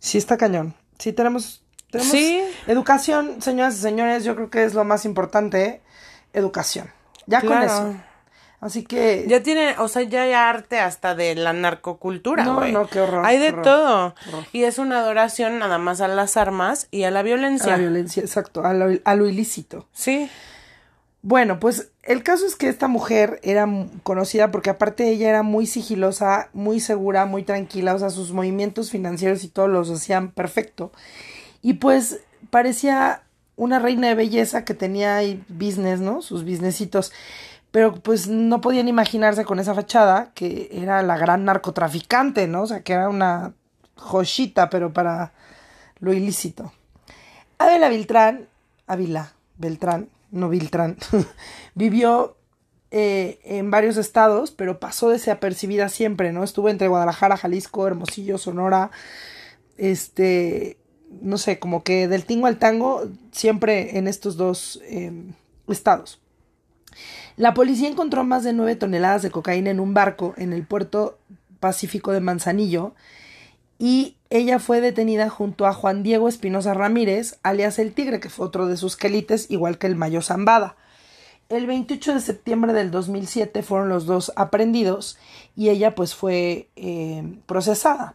Sí, 0.00 0.18
está 0.18 0.36
cañón. 0.36 0.74
Sí, 0.98 1.14
tenemos, 1.14 1.62
tenemos 1.90 2.12
Sí. 2.12 2.42
educación, 2.66 3.40
señoras 3.40 3.76
y 3.76 3.80
señores, 3.80 4.22
yo 4.24 4.34
creo 4.36 4.50
que 4.50 4.64
es 4.64 4.74
lo 4.74 4.84
más 4.84 5.06
importante, 5.06 5.64
¿eh? 5.64 5.80
educación. 6.34 6.90
Ya 7.26 7.40
con 7.40 7.62
eso. 7.62 7.94
Así 8.60 8.84
que... 8.84 9.24
Ya 9.26 9.42
tiene, 9.42 9.74
o 9.78 9.88
sea, 9.88 10.02
ya 10.02 10.22
hay 10.22 10.32
arte 10.34 10.78
hasta 10.80 11.14
de 11.14 11.34
la 11.34 11.52
narcocultura, 11.54 12.44
No, 12.44 12.64
no, 12.66 12.86
qué 12.88 13.00
horror, 13.00 13.24
Hay 13.24 13.38
de 13.38 13.48
horror, 13.48 13.62
todo. 13.62 14.14
horror. 14.28 14.44
Y 14.52 14.64
es 14.64 14.78
una 14.78 14.98
adoración 15.00 15.58
nada 15.58 15.78
más 15.78 16.00
a 16.02 16.08
las 16.08 16.36
armas 16.36 16.86
y 16.90 17.04
a 17.04 17.10
la 17.10 17.20
a 17.20 17.22
violencia. 17.22 17.72
la 17.72 17.78
violencia, 17.78 18.22
exacto, 18.22 18.64
a 18.64 18.74
lo, 18.74 18.98
a 19.02 19.14
lo 19.14 19.26
ilícito. 19.26 19.86
Sí. 19.92 20.28
Bueno, 21.22 21.58
pues 21.60 21.88
el 22.02 22.22
caso 22.22 22.46
es 22.46 22.56
que 22.56 22.68
esta 22.68 22.88
mujer 22.88 23.40
era 23.42 23.66
conocida 24.02 24.50
porque 24.50 24.70
aparte 24.70 25.08
ella 25.08 25.28
era 25.30 25.42
muy 25.42 25.66
sigilosa, 25.66 26.48
muy 26.54 26.80
segura, 26.80 27.26
muy 27.26 27.42
tranquila, 27.42 27.94
o 27.94 27.98
sea, 27.98 28.10
sus 28.10 28.32
movimientos 28.32 28.90
financieros 28.90 29.44
y 29.44 29.48
todos 29.48 29.68
los 29.68 29.90
hacían 29.90 30.30
perfecto. 30.30 30.92
Y 31.62 31.74
pues 31.74 32.20
parecía 32.50 33.22
una 33.56 33.78
reina 33.78 34.08
de 34.08 34.14
belleza 34.14 34.64
que 34.64 34.72
tenía 34.72 35.16
ahí 35.16 35.42
business, 35.48 36.00
¿no? 36.00 36.22
Sus 36.22 36.42
businessitos. 36.44 37.12
Pero 37.70 37.94
pues 37.94 38.26
no 38.28 38.60
podían 38.60 38.88
imaginarse 38.88 39.44
con 39.44 39.60
esa 39.60 39.74
fachada 39.74 40.32
que 40.34 40.68
era 40.72 41.02
la 41.02 41.16
gran 41.16 41.44
narcotraficante, 41.44 42.48
¿no? 42.48 42.62
O 42.62 42.66
sea, 42.66 42.82
que 42.82 42.94
era 42.94 43.08
una 43.08 43.54
joyita, 43.96 44.70
pero 44.70 44.92
para 44.92 45.32
lo 46.00 46.12
ilícito. 46.12 46.72
Adela 47.58 47.88
Beltrán, 47.88 48.48
Ávila 48.86 49.34
Beltrán, 49.58 50.08
no 50.30 50.48
Beltrán, 50.48 50.96
vivió 51.74 52.36
eh, 52.90 53.38
en 53.44 53.70
varios 53.70 53.96
estados, 53.98 54.50
pero 54.50 54.80
pasó 54.80 55.10
desapercibida 55.10 55.88
siempre, 55.88 56.32
¿no? 56.32 56.42
Estuvo 56.42 56.68
entre 56.68 56.88
Guadalajara, 56.88 57.36
Jalisco, 57.36 57.86
Hermosillo, 57.86 58.38
Sonora, 58.38 58.90
este, 59.76 60.78
no 61.20 61.38
sé, 61.38 61.58
como 61.58 61.84
que 61.84 62.08
del 62.08 62.24
tingo 62.24 62.46
al 62.46 62.58
tango, 62.58 63.08
siempre 63.30 63.98
en 63.98 64.08
estos 64.08 64.36
dos 64.36 64.80
em, 64.86 65.34
estados. 65.68 66.19
La 67.36 67.54
policía 67.54 67.88
encontró 67.88 68.24
más 68.24 68.44
de 68.44 68.52
nueve 68.52 68.76
toneladas 68.76 69.22
de 69.22 69.30
cocaína 69.30 69.70
en 69.70 69.80
un 69.80 69.94
barco 69.94 70.34
en 70.36 70.52
el 70.52 70.64
puerto 70.66 71.18
Pacífico 71.60 72.12
de 72.12 72.20
Manzanillo 72.20 72.94
y 73.78 74.16
ella 74.28 74.58
fue 74.58 74.80
detenida 74.80 75.28
junto 75.28 75.66
a 75.66 75.72
Juan 75.72 76.02
Diego 76.02 76.28
Espinosa 76.28 76.74
Ramírez, 76.74 77.38
alias 77.42 77.78
El 77.78 77.92
Tigre, 77.92 78.20
que 78.20 78.28
fue 78.28 78.46
otro 78.46 78.66
de 78.66 78.76
sus 78.76 78.96
quelites, 78.96 79.50
igual 79.50 79.78
que 79.78 79.86
el 79.86 79.96
Mayo 79.96 80.22
Zambada. 80.22 80.76
El 81.48 81.66
28 81.66 82.14
de 82.14 82.20
septiembre 82.20 82.72
del 82.72 82.90
2007 82.90 83.62
fueron 83.62 83.88
los 83.88 84.06
dos 84.06 84.32
aprendidos 84.36 85.18
y 85.56 85.70
ella 85.70 85.94
pues 85.94 86.14
fue 86.14 86.68
em, 86.76 87.40
procesada. 87.46 88.14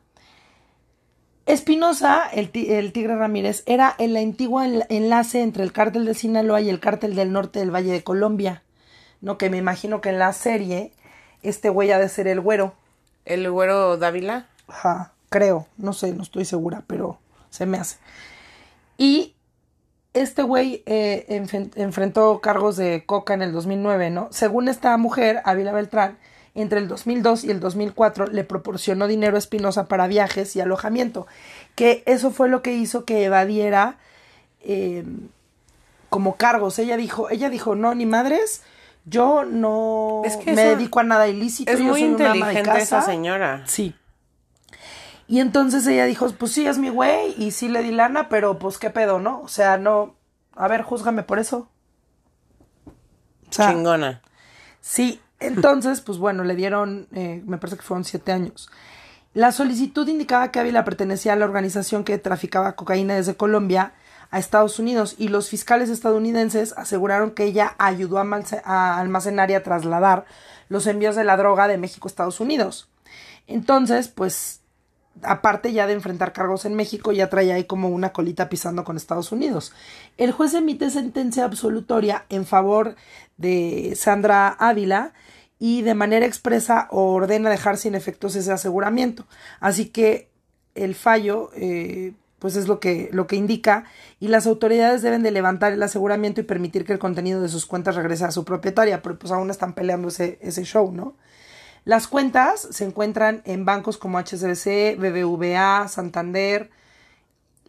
Espinosa, 1.46 2.28
el, 2.32 2.52
Tigre 2.52 3.16
Ramírez, 3.16 3.64
era 3.66 3.96
el 4.00 4.16
antiguo 4.18 4.64
enlace 4.64 5.42
entre 5.42 5.64
el 5.64 5.74
cártel 5.74 6.06
de 6.06 6.14
Sinaloa 6.14 6.62
y 6.62 6.70
el 6.70 6.80
cártel 6.80 7.14
del 7.14 7.32
norte 7.32 7.60
del 7.60 7.74
Valle 7.74 7.92
de 7.92 8.04
Colombia. 8.04 8.64
No, 9.26 9.40
que 9.40 9.50
me 9.50 9.58
imagino 9.58 10.02
que 10.02 10.10
en 10.10 10.20
la 10.20 10.34
serie 10.34 10.92
este 11.42 11.70
güey 11.70 11.92
ha 11.92 11.98
de 11.98 12.10
ser 12.10 12.28
el 12.28 12.40
güero. 12.40 12.76
¿El 13.26 13.50
güero 13.50 13.98
Dávila? 13.98 14.46
Ajá, 14.68 15.14
creo, 15.30 15.66
no 15.78 15.94
sé, 15.94 16.14
no 16.14 16.22
estoy 16.22 16.46
segura, 16.46 16.84
pero 16.86 17.18
se 17.50 17.66
me 17.66 17.80
hace. 17.80 17.98
Y 19.00 19.34
este 20.14 20.44
güey 20.44 20.84
eh, 20.86 21.26
enfrentó 21.76 22.40
cargos 22.40 22.78
de 22.78 23.04
coca 23.08 23.34
en 23.34 23.42
el 23.42 23.52
2009, 23.52 24.12
¿no? 24.12 24.28
Según 24.30 24.68
esta 24.68 24.96
mujer, 24.98 25.42
Ávila 25.44 25.72
Beltrán, 25.72 26.20
entre 26.54 26.78
el 26.78 26.88
2002 26.88 27.46
y 27.46 27.50
el 27.50 27.60
2004 27.60 28.28
le 28.28 28.44
proporcionó 28.44 29.08
dinero 29.08 29.38
a 29.38 29.40
Espinosa 29.40 29.88
para 29.88 30.06
viajes 30.06 30.56
y 30.56 30.62
alojamiento, 30.62 31.26
que 31.74 32.04
eso 32.06 32.30
fue 32.30 32.48
lo 32.48 32.62
que 32.62 32.74
hizo 32.74 33.06
que 33.06 33.24
evadiera 33.24 33.98
em, 34.62 35.30
como 36.12 36.36
cargos. 36.36 36.78
Ella 36.78 36.96
dijo, 36.96 37.32
ella 37.32 37.50
dijo, 37.50 37.74
no, 37.74 37.96
ni 37.96 38.06
madres, 38.06 38.62
yo 39.06 39.46
no 39.46 40.24
me 40.46 40.56
dedico 40.56 41.00
a 41.00 41.04
nada 41.04 41.28
ilícito. 41.28 41.72
Es 41.72 41.80
muy 41.80 42.04
inteligente 42.04 42.78
esa 42.78 43.02
señora. 43.02 43.64
Sí. 43.66 43.96
Y 45.28 45.40
entonces 45.40 45.86
ella 45.88 46.06
dijo, 46.06 46.30
pues 46.32 46.52
sí, 46.52 46.68
es 46.68 46.78
mi 46.78 46.90
güey, 46.90 47.34
y 47.38 47.52
sí 47.52 47.68
le 47.68 47.82
di 47.82 47.92
lana, 47.92 48.30
pero 48.30 48.60
pues 48.60 48.78
qué 48.78 48.90
pedo, 48.90 49.20
¿no? 49.20 49.42
O 49.42 49.48
sea, 49.48 49.78
no, 49.78 50.16
a 50.56 50.68
ver, 50.68 50.84
júzgame 50.84 51.24
por 51.24 51.40
eso. 51.40 51.70
Chingona. 53.50 54.22
Sí, 54.82 55.20
entonces, 55.40 56.02
pues 56.02 56.20
bueno, 56.20 56.44
le 56.44 56.56
dieron, 56.56 57.08
eh, 57.14 57.42
me 57.46 57.58
parece 57.58 57.78
que 57.78 57.84
fueron 57.84 58.04
siete 58.04 58.32
años. 58.32 58.70
La 59.34 59.52
solicitud 59.52 60.08
indicaba 60.08 60.52
que 60.52 60.60
Ávila 60.60 60.86
pertenecía 60.86 61.34
a 61.34 61.36
la 61.36 61.46
organización 61.46 62.04
que 62.04 62.18
traficaba 62.18 62.76
cocaína 62.76 63.16
desde 63.16 63.36
Colombia 63.36 63.94
a 64.36 64.40
Estados 64.40 64.80
Unidos 64.80 65.16
y 65.18 65.30
los 65.30 65.48
fiscales 65.48 65.90
estadounidenses 65.90 66.74
aseguraron 66.74 67.32
que 67.32 67.46
ella 67.46 67.74
ayudó 67.78 68.18
a 68.18 69.00
almacenar 69.00 69.50
y 69.50 69.54
a 69.54 69.64
trasladar 69.64 70.26
los 70.68 70.88
envíos 70.88 71.16
de 71.16 71.24
la 71.24 71.38
droga 71.38 71.70
de 71.70 71.78
México 71.78 72.10
a 72.10 72.12
Estados 72.12 72.42
Unidos. 72.42 72.90
Entonces, 73.48 74.10
pues, 74.10 74.60
aparte 75.22 75.72
ya 75.72 75.88
de 75.88 75.94
enfrentar 75.94 76.34
cargos 76.34 76.66
en 76.66 76.76
México, 76.76 77.14
ya 77.14 77.30
traía 77.30 77.56
ahí 77.56 77.64
como 77.64 77.88
una 77.88 78.12
colita 78.12 78.50
pisando 78.50 78.84
con 78.84 78.98
Estados 78.98 79.32
Unidos. 79.32 79.72
El 80.18 80.34
juez 80.34 80.54
emite 80.54 80.90
sentencia 80.90 81.46
absolutoria 81.46 82.26
en 82.28 82.46
favor 82.46 82.98
de 83.38 83.94
Sandra 83.96 84.50
Ávila 84.50 85.14
y 85.60 85.82
de 85.84 85.94
manera 85.94 86.26
expresa 86.26 86.90
ordena 86.92 87.50
dejar 87.50 87.78
sin 87.78 87.96
efectos 87.96 88.36
ese 88.36 88.52
aseguramiento. 88.52 89.28
Así 89.62 89.86
que 89.88 90.28
el 90.74 90.94
fallo 90.94 91.52
eh, 91.56 92.16
pues 92.46 92.58
es 92.58 92.68
lo 92.68 92.80
que, 92.80 93.10
lo 93.12 93.26
que 93.26 93.38
indica 93.38 93.86
y 94.20 94.28
las 94.28 94.46
autoridades 94.46 95.02
deben 95.02 95.24
de 95.24 95.32
levantar 95.32 95.74
el 95.74 95.82
aseguramiento 95.82 96.42
y 96.42 96.44
permitir 96.44 96.86
que 96.86 96.94
el 96.94 97.00
contenido 97.00 97.42
de 97.42 97.50
sus 97.50 97.66
cuentas 97.66 97.96
regrese 97.96 98.24
a 98.24 98.30
su 98.30 98.46
propietaria, 98.46 99.02
pero 99.02 99.18
pues 99.18 99.32
aún 99.32 99.50
están 99.50 99.74
peleando 99.74 100.10
ese, 100.10 100.64
show, 100.64 100.92
¿no? 100.92 101.16
Las 101.86 102.08
cuentas 102.08 102.68
se 102.70 102.86
encuentran 102.86 103.42
en 103.46 103.66
bancos 103.66 103.98
como 103.98 104.20
HSBC, 104.20 104.96
BBVA, 104.96 105.88
Santander, 105.88 106.70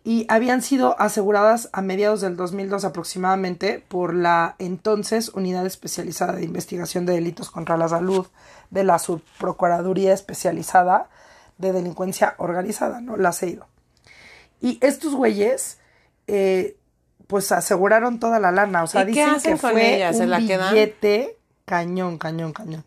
y 0.04 0.26
habían 0.28 0.60
sido 0.60 0.94
aseguradas 1.00 1.70
a 1.72 1.80
mediados 1.80 2.20
del 2.20 2.36
2002 2.36 2.84
aproximadamente 2.84 3.82
por 3.88 4.12
la 4.12 4.56
entonces 4.58 5.30
Unidad 5.30 5.64
Especializada 5.64 6.34
de 6.34 6.44
Investigación 6.44 7.06
de 7.06 7.14
Delitos 7.14 7.50
contra 7.50 7.78
la 7.78 7.88
Salud 7.88 8.26
de 8.68 8.84
la 8.84 8.98
Subprocuraduría 8.98 10.12
Especializada 10.12 11.08
de 11.56 11.72
Delincuencia 11.72 12.34
Organizada, 12.36 13.00
¿no? 13.00 13.16
La 13.16 13.32
CEIDO. 13.32 13.68
Y 14.60 14.78
estos 14.80 15.14
güeyes, 15.14 15.78
eh, 16.26 16.76
pues 17.26 17.52
aseguraron 17.52 18.20
toda 18.20 18.38
la 18.40 18.52
lana, 18.52 18.82
o 18.82 18.86
sea, 18.86 19.04
dicen 19.04 19.40
que 19.42 19.56
fue 19.56 20.08
un 20.12 20.36
billete 20.38 21.38
cañón, 21.64 22.18
cañón, 22.18 22.52
cañón. 22.52 22.84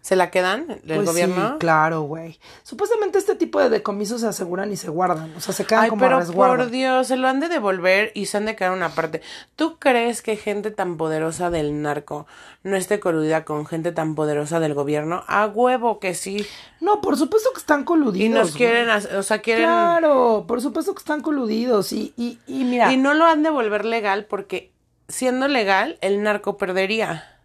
¿Se 0.00 0.16
la 0.16 0.30
quedan 0.30 0.66
el 0.70 0.96
pues 0.96 1.04
gobierno? 1.04 1.50
Sí, 1.50 1.58
claro, 1.58 2.02
güey. 2.02 2.38
Supuestamente 2.62 3.18
este 3.18 3.34
tipo 3.34 3.60
de 3.60 3.68
decomisos 3.68 4.22
se 4.22 4.28
aseguran 4.28 4.72
y 4.72 4.76
se 4.76 4.88
guardan. 4.88 5.34
O 5.36 5.40
sea, 5.40 5.52
se 5.52 5.66
quedan 5.66 5.84
Ay, 5.84 5.90
como 5.90 6.00
pero 6.00 6.20
por 6.32 6.70
Dios, 6.70 7.08
se 7.08 7.16
lo 7.16 7.28
han 7.28 7.38
de 7.38 7.48
devolver 7.48 8.10
y 8.14 8.26
se 8.26 8.38
han 8.38 8.46
de 8.46 8.56
quedar 8.56 8.72
una 8.72 8.88
parte. 8.90 9.20
¿Tú 9.56 9.78
crees 9.78 10.22
que 10.22 10.36
gente 10.36 10.70
tan 10.70 10.96
poderosa 10.96 11.50
del 11.50 11.82
narco 11.82 12.26
no 12.62 12.76
esté 12.76 12.98
coludida 12.98 13.44
con 13.44 13.66
gente 13.66 13.92
tan 13.92 14.14
poderosa 14.14 14.58
del 14.58 14.72
gobierno? 14.72 15.22
A 15.26 15.46
huevo 15.46 16.00
que 16.00 16.14
sí. 16.14 16.46
No, 16.80 17.02
por 17.02 17.18
supuesto 17.18 17.50
que 17.52 17.60
están 17.60 17.84
coludidos. 17.84 18.24
Y 18.24 18.28
nos 18.30 18.52
quieren, 18.52 18.88
o 18.88 19.22
sea, 19.22 19.40
quieren... 19.42 19.64
Claro, 19.64 20.46
por 20.48 20.62
supuesto 20.62 20.94
que 20.94 21.00
están 21.00 21.20
coludidos. 21.20 21.92
Y, 21.92 22.14
y, 22.16 22.38
y 22.46 22.64
mira... 22.64 22.90
Y 22.90 22.96
no 22.96 23.12
lo 23.12 23.26
han 23.26 23.42
de 23.42 23.50
volver 23.50 23.84
legal 23.84 24.24
porque 24.24 24.72
siendo 25.08 25.46
legal, 25.46 25.98
el 26.00 26.22
narco 26.22 26.56
perdería. 26.56 27.39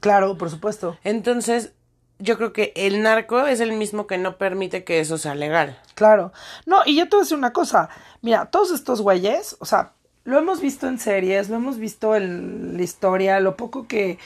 Claro, 0.00 0.36
por 0.38 0.50
supuesto. 0.50 0.96
Entonces, 1.04 1.72
yo 2.18 2.36
creo 2.36 2.52
que 2.52 2.72
el 2.76 3.02
narco 3.02 3.46
es 3.46 3.60
el 3.60 3.72
mismo 3.72 4.06
que 4.06 4.16
no 4.16 4.38
permite 4.38 4.84
que 4.84 5.00
eso 5.00 5.18
sea 5.18 5.34
legal. 5.34 5.78
Claro. 5.94 6.32
No, 6.66 6.78
y 6.86 6.96
yo 6.96 7.04
te 7.04 7.16
voy 7.16 7.20
a 7.20 7.24
decir 7.24 7.36
una 7.36 7.52
cosa. 7.52 7.88
Mira, 8.20 8.46
todos 8.46 8.70
estos 8.70 9.00
güeyes, 9.00 9.56
o 9.58 9.64
sea, 9.64 9.92
lo 10.24 10.38
hemos 10.38 10.60
visto 10.60 10.86
en 10.86 10.98
series, 10.98 11.48
lo 11.48 11.56
hemos 11.56 11.78
visto 11.78 12.14
en 12.14 12.76
la 12.76 12.82
historia, 12.82 13.40
lo 13.40 13.56
poco 13.56 13.88
que, 13.88 14.18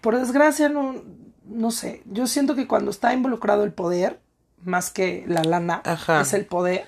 por 0.00 0.16
desgracia, 0.16 0.68
no, 0.68 0.96
no 1.44 1.70
sé. 1.70 2.02
Yo 2.06 2.26
siento 2.26 2.54
que 2.54 2.66
cuando 2.66 2.90
está 2.90 3.12
involucrado 3.12 3.64
el 3.64 3.72
poder, 3.72 4.18
más 4.64 4.90
que 4.90 5.24
la 5.28 5.44
lana, 5.44 5.82
es 6.20 6.32
el 6.32 6.46
poder. 6.46 6.86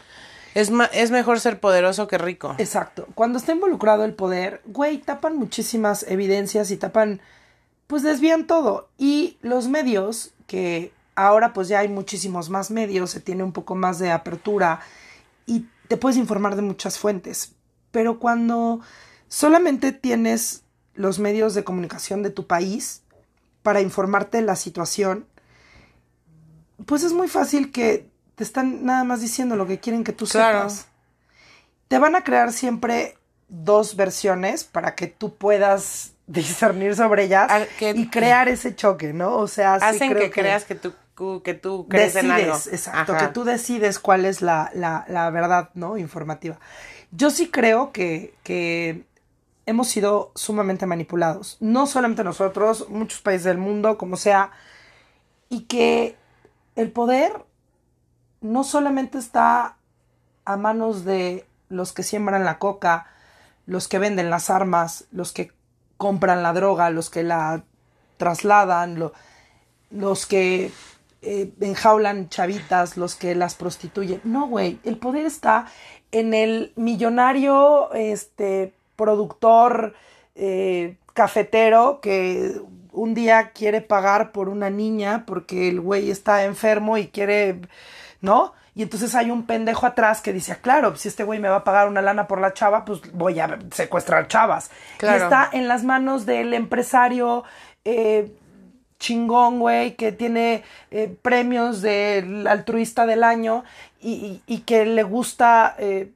Es, 0.54 0.72
es 0.92 1.10
mejor 1.10 1.38
ser 1.38 1.60
poderoso 1.60 2.08
que 2.08 2.16
rico. 2.16 2.54
Exacto. 2.56 3.06
Cuando 3.14 3.38
está 3.38 3.52
involucrado 3.52 4.04
el 4.04 4.14
poder, 4.14 4.62
güey, 4.64 4.98
tapan 4.98 5.36
muchísimas 5.36 6.04
evidencias 6.08 6.70
y 6.70 6.78
tapan 6.78 7.20
pues 7.88 8.04
desvían 8.04 8.46
todo. 8.46 8.88
Y 8.96 9.38
los 9.42 9.66
medios, 9.66 10.32
que 10.46 10.92
ahora 11.16 11.52
pues 11.52 11.66
ya 11.66 11.80
hay 11.80 11.88
muchísimos 11.88 12.48
más 12.48 12.70
medios, 12.70 13.10
se 13.10 13.20
tiene 13.20 13.42
un 13.42 13.52
poco 13.52 13.74
más 13.74 13.98
de 13.98 14.12
apertura 14.12 14.78
y 15.46 15.66
te 15.88 15.96
puedes 15.96 16.16
informar 16.16 16.54
de 16.54 16.62
muchas 16.62 16.98
fuentes. 16.98 17.56
Pero 17.90 18.20
cuando 18.20 18.80
solamente 19.26 19.90
tienes 19.90 20.62
los 20.94 21.18
medios 21.18 21.54
de 21.54 21.64
comunicación 21.64 22.22
de 22.22 22.30
tu 22.30 22.46
país 22.46 23.02
para 23.62 23.80
informarte 23.80 24.38
de 24.38 24.44
la 24.44 24.54
situación, 24.54 25.26
pues 26.86 27.02
es 27.02 27.12
muy 27.12 27.26
fácil 27.26 27.72
que 27.72 28.08
te 28.34 28.44
están 28.44 28.84
nada 28.84 29.02
más 29.02 29.20
diciendo 29.20 29.56
lo 29.56 29.66
que 29.66 29.80
quieren 29.80 30.04
que 30.04 30.12
tú 30.12 30.26
sepas. 30.26 30.88
Te 31.88 31.98
van 31.98 32.14
a 32.16 32.22
crear 32.22 32.52
siempre 32.52 33.16
dos 33.48 33.96
versiones 33.96 34.64
para 34.64 34.94
que 34.94 35.06
tú 35.06 35.36
puedas 35.36 36.12
discernir 36.28 36.94
sobre 36.94 37.24
ellas 37.24 37.50
y 37.80 38.08
crear 38.08 38.48
ese 38.48 38.76
choque, 38.76 39.12
¿no? 39.12 39.36
O 39.36 39.48
sea, 39.48 39.74
hacen 39.74 40.14
que, 40.14 40.30
creas 40.30 40.64
que 40.64 40.76
tú 40.76 40.92
que 41.42 41.54
tú 41.54 41.86
crees 41.88 42.14
en 42.14 42.30
algo. 42.30 42.54
Exacto, 42.54 43.16
que 43.16 43.28
tú 43.28 43.42
decides 43.42 43.98
cuál 43.98 44.24
es 44.24 44.40
la, 44.40 44.70
la, 44.74 45.04
la, 45.08 45.30
verdad, 45.30 45.70
¿no? 45.74 45.98
Informativa. 45.98 46.60
Yo 47.10 47.30
sí 47.30 47.50
creo 47.50 47.90
que, 47.90 48.34
que 48.44 49.04
hemos 49.66 49.88
sido 49.88 50.30
sumamente 50.36 50.86
manipulados. 50.86 51.56
No 51.58 51.86
solamente 51.88 52.22
nosotros, 52.22 52.88
muchos 52.88 53.20
países 53.20 53.44
del 53.44 53.58
mundo, 53.58 53.98
como 53.98 54.16
sea. 54.16 54.52
Y 55.48 55.62
que 55.62 56.14
el 56.76 56.92
poder 56.92 57.32
no 58.40 58.62
solamente 58.62 59.18
está 59.18 59.76
a 60.44 60.56
manos 60.56 61.04
de 61.04 61.46
los 61.68 61.92
que 61.92 62.02
siembran 62.02 62.44
la 62.44 62.58
coca, 62.58 63.06
los 63.66 63.88
que 63.88 63.98
venden 63.98 64.30
las 64.30 64.50
armas, 64.50 65.06
los 65.10 65.32
que 65.32 65.52
compran 65.98 66.42
la 66.42 66.54
droga, 66.54 66.88
los 66.88 67.10
que 67.10 67.22
la 67.22 67.64
trasladan, 68.16 69.12
los 69.90 70.26
que 70.26 70.70
eh, 71.20 71.52
enjaulan 71.60 72.30
chavitas, 72.30 72.96
los 72.96 73.14
que 73.14 73.34
las 73.34 73.54
prostituyen. 73.54 74.20
No, 74.24 74.46
güey, 74.46 74.78
el 74.84 74.96
poder 74.96 75.26
está 75.26 75.66
en 76.12 76.32
el 76.32 76.72
millonario, 76.76 77.92
este, 77.92 78.72
productor, 78.96 79.94
eh, 80.34 80.96
cafetero 81.12 82.00
que 82.00 82.60
un 82.92 83.14
día 83.14 83.50
quiere 83.50 83.80
pagar 83.80 84.32
por 84.32 84.48
una 84.48 84.70
niña 84.70 85.24
porque 85.26 85.68
el 85.68 85.80
güey 85.80 86.10
está 86.10 86.44
enfermo 86.44 86.96
y 86.96 87.08
quiere, 87.08 87.60
¿no? 88.20 88.54
Y 88.78 88.82
entonces 88.82 89.16
hay 89.16 89.32
un 89.32 89.44
pendejo 89.44 89.86
atrás 89.86 90.20
que 90.20 90.32
dice, 90.32 90.52
ah, 90.52 90.58
claro, 90.62 90.94
si 90.94 91.08
este 91.08 91.24
güey 91.24 91.40
me 91.40 91.48
va 91.48 91.56
a 91.56 91.64
pagar 91.64 91.88
una 91.88 92.00
lana 92.00 92.28
por 92.28 92.40
la 92.40 92.54
chava, 92.54 92.84
pues 92.84 93.00
voy 93.12 93.40
a 93.40 93.58
secuestrar 93.72 94.28
chavas. 94.28 94.70
Y 95.02 95.06
está 95.06 95.50
en 95.52 95.66
las 95.66 95.82
manos 95.82 96.26
del 96.26 96.54
empresario 96.54 97.42
eh, 97.84 98.32
chingón, 99.00 99.58
güey, 99.58 99.96
que 99.96 100.12
tiene 100.12 100.62
eh, 100.92 101.12
premios 101.22 101.82
del 101.82 102.46
altruista 102.46 103.04
del 103.04 103.24
año 103.24 103.64
y, 104.00 104.42
y, 104.46 104.58
que 104.60 104.84
le 104.86 105.02
gusta, 105.02 105.74
eh, 105.80 106.12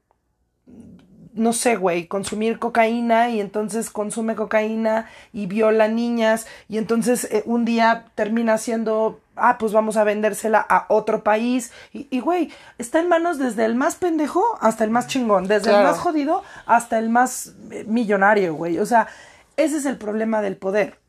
no 1.34 1.52
sé, 1.52 1.74
güey, 1.74 2.06
consumir 2.06 2.60
cocaína 2.60 3.30
y 3.30 3.40
entonces 3.40 3.90
consume 3.90 4.36
cocaína 4.36 5.08
y 5.32 5.46
viola 5.46 5.88
niñas 5.88 6.46
y 6.68 6.78
entonces 6.78 7.24
eh, 7.24 7.42
un 7.44 7.64
día 7.64 8.04
termina 8.14 8.56
siendo, 8.56 9.18
ah, 9.36 9.58
pues 9.58 9.72
vamos 9.72 9.96
a 9.96 10.04
vendérsela 10.04 10.64
a 10.68 10.86
otro 10.88 11.22
país 11.22 11.72
y, 11.92 12.20
güey, 12.20 12.50
está 12.78 13.00
en 13.00 13.08
manos 13.08 13.38
desde 13.38 13.64
el 13.64 13.74
más 13.74 13.96
pendejo 13.96 14.58
hasta 14.60 14.84
el 14.84 14.90
más 14.90 15.06
chingón, 15.06 15.46
desde 15.46 15.70
el 15.70 15.82
más 15.82 15.98
jodido 15.98 16.42
hasta 16.66 16.98
el 16.98 17.10
más 17.10 17.54
millonario, 17.86 18.54
güey, 18.54 18.78
o 18.78 18.86
sea, 18.86 19.08
ese 19.56 19.76
es 19.76 19.86
el 19.86 19.96
problema 19.96 20.40
del 20.40 20.56
poder 20.56 21.02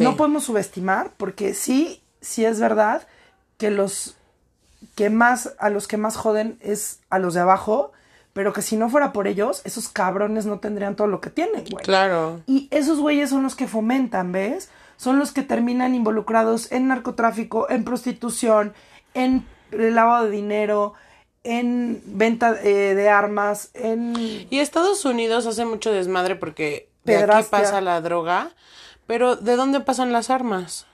no 0.00 0.16
podemos 0.16 0.44
subestimar 0.44 1.12
porque 1.16 1.54
sí, 1.54 2.02
sí 2.20 2.44
es 2.44 2.60
verdad 2.60 3.06
que 3.58 3.70
los 3.70 4.16
que 4.94 5.10
más, 5.10 5.54
a 5.58 5.70
los 5.70 5.88
que 5.88 5.96
más 5.96 6.16
joden 6.16 6.58
es 6.60 7.00
a 7.10 7.18
los 7.18 7.34
de 7.34 7.40
abajo, 7.40 7.92
pero 8.32 8.52
que 8.52 8.62
si 8.62 8.76
no 8.76 8.90
fuera 8.90 9.12
por 9.12 9.26
ellos, 9.26 9.62
esos 9.64 9.88
cabrones 9.88 10.46
no 10.46 10.58
tendrían 10.58 10.96
todo 10.96 11.06
lo 11.06 11.20
que 11.20 11.30
tienen, 11.30 11.64
güey. 11.70 11.84
Claro. 11.84 12.40
Y 12.46 12.68
esos 12.70 12.98
güeyes 13.00 13.30
son 13.30 13.42
los 13.42 13.54
que 13.54 13.68
fomentan, 13.68 14.32
¿ves? 14.32 14.68
Son 15.04 15.18
los 15.18 15.32
que 15.32 15.42
terminan 15.42 15.94
involucrados 15.94 16.72
en 16.72 16.88
narcotráfico, 16.88 17.70
en 17.70 17.84
prostitución, 17.84 18.74
en 19.14 19.46
lavado 19.70 20.24
de 20.24 20.30
dinero, 20.30 20.94
en 21.44 22.02
venta 22.06 22.56
eh, 22.62 22.94
de 22.94 23.08
armas, 23.08 23.70
en... 23.74 24.14
Y 24.50 24.58
Estados 24.58 25.04
Unidos 25.04 25.46
hace 25.46 25.64
mucho 25.64 25.92
desmadre 25.92 26.36
porque 26.36 26.88
de 27.04 27.18
aquí 27.18 27.46
pasa 27.50 27.80
la 27.80 28.00
droga 28.00 28.50
pero, 29.06 29.36
¿de 29.36 29.56
dónde 29.56 29.80
pasan 29.80 30.12
las 30.12 30.30
armas? 30.30 30.86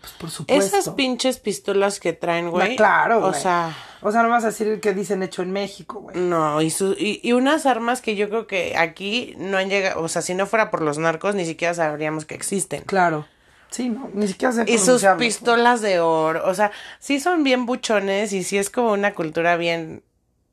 pues 0.00 0.12
por 0.12 0.30
supuesto. 0.30 0.64
Esas 0.64 0.94
pinches 0.94 1.38
pistolas 1.38 1.98
que 1.98 2.12
traen, 2.12 2.50
güey. 2.50 2.76
claro, 2.76 3.24
O 3.26 3.32
sea. 3.32 3.76
O 4.00 4.12
sea, 4.12 4.22
no 4.22 4.28
vas 4.28 4.44
a 4.44 4.48
decir 4.48 4.78
que 4.80 4.94
dicen 4.94 5.24
hecho 5.24 5.42
en 5.42 5.50
México, 5.50 6.00
güey. 6.00 6.16
No, 6.16 6.62
y, 6.62 6.72
y, 6.98 7.32
unas 7.32 7.66
armas 7.66 8.00
que 8.00 8.14
yo 8.14 8.28
creo 8.28 8.46
que 8.46 8.76
aquí 8.76 9.34
no 9.38 9.56
han 9.56 9.68
llegado. 9.68 10.00
O 10.00 10.08
sea, 10.08 10.22
si 10.22 10.34
no 10.34 10.46
fuera 10.46 10.70
por 10.70 10.82
los 10.82 10.98
narcos, 10.98 11.34
ni 11.34 11.44
siquiera 11.44 11.74
sabríamos 11.74 12.24
que 12.24 12.36
existen. 12.36 12.82
Claro. 12.82 13.26
Sí, 13.70 13.88
no, 13.88 14.10
ni 14.14 14.28
siquiera 14.28 14.52
sé 14.52 14.64
Y 14.66 14.78
sus 14.78 15.04
pistolas 15.18 15.80
de 15.80 16.00
oro. 16.00 16.42
O 16.46 16.54
sea, 16.54 16.70
sí 16.98 17.20
son 17.20 17.44
bien 17.44 17.66
buchones 17.66 18.32
y 18.32 18.42
sí 18.42 18.58
es 18.58 18.70
como 18.70 18.92
una 18.92 19.14
cultura 19.14 19.56
bien. 19.56 20.02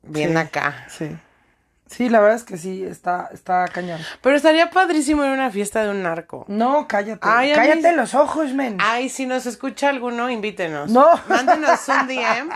Bien 0.02 0.36
acá. 0.36 0.86
Sí. 0.90 1.16
Sí, 1.86 2.08
la 2.08 2.18
verdad 2.18 2.36
es 2.36 2.44
que 2.44 2.56
sí, 2.56 2.82
está, 2.82 3.30
está 3.32 3.68
cañón. 3.68 4.00
Pero 4.20 4.34
estaría 4.34 4.70
padrísimo 4.70 5.22
en 5.22 5.30
una 5.30 5.50
fiesta 5.50 5.84
de 5.84 5.90
un 5.90 6.02
narco. 6.02 6.44
No, 6.48 6.88
cállate. 6.88 7.20
cállate 7.20 7.94
los 7.94 8.14
ojos, 8.14 8.52
men. 8.52 8.78
Ay, 8.80 9.08
si 9.08 9.26
nos 9.26 9.46
escucha 9.46 9.90
alguno, 9.90 10.28
invítenos. 10.28 10.90
No. 10.90 11.06
Mándenos 11.28 11.80
un 11.88 12.08
DM. 12.08 12.50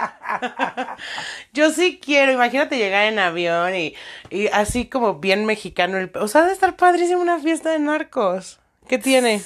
Yo 1.52 1.70
sí 1.70 2.00
quiero, 2.02 2.32
imagínate 2.32 2.78
llegar 2.78 3.04
en 3.04 3.18
avión 3.18 3.76
y, 3.76 3.94
y 4.30 4.48
así 4.48 4.86
como 4.86 5.20
bien 5.20 5.44
mexicano. 5.44 5.98
El, 5.98 6.10
o 6.14 6.26
sea, 6.26 6.44
de 6.44 6.52
estar 6.52 6.74
padrísimo 6.76 7.20
una 7.20 7.38
fiesta 7.38 7.70
de 7.70 7.78
narcos. 7.78 8.58
¿Qué 8.88 8.98
tiene? 8.98 9.42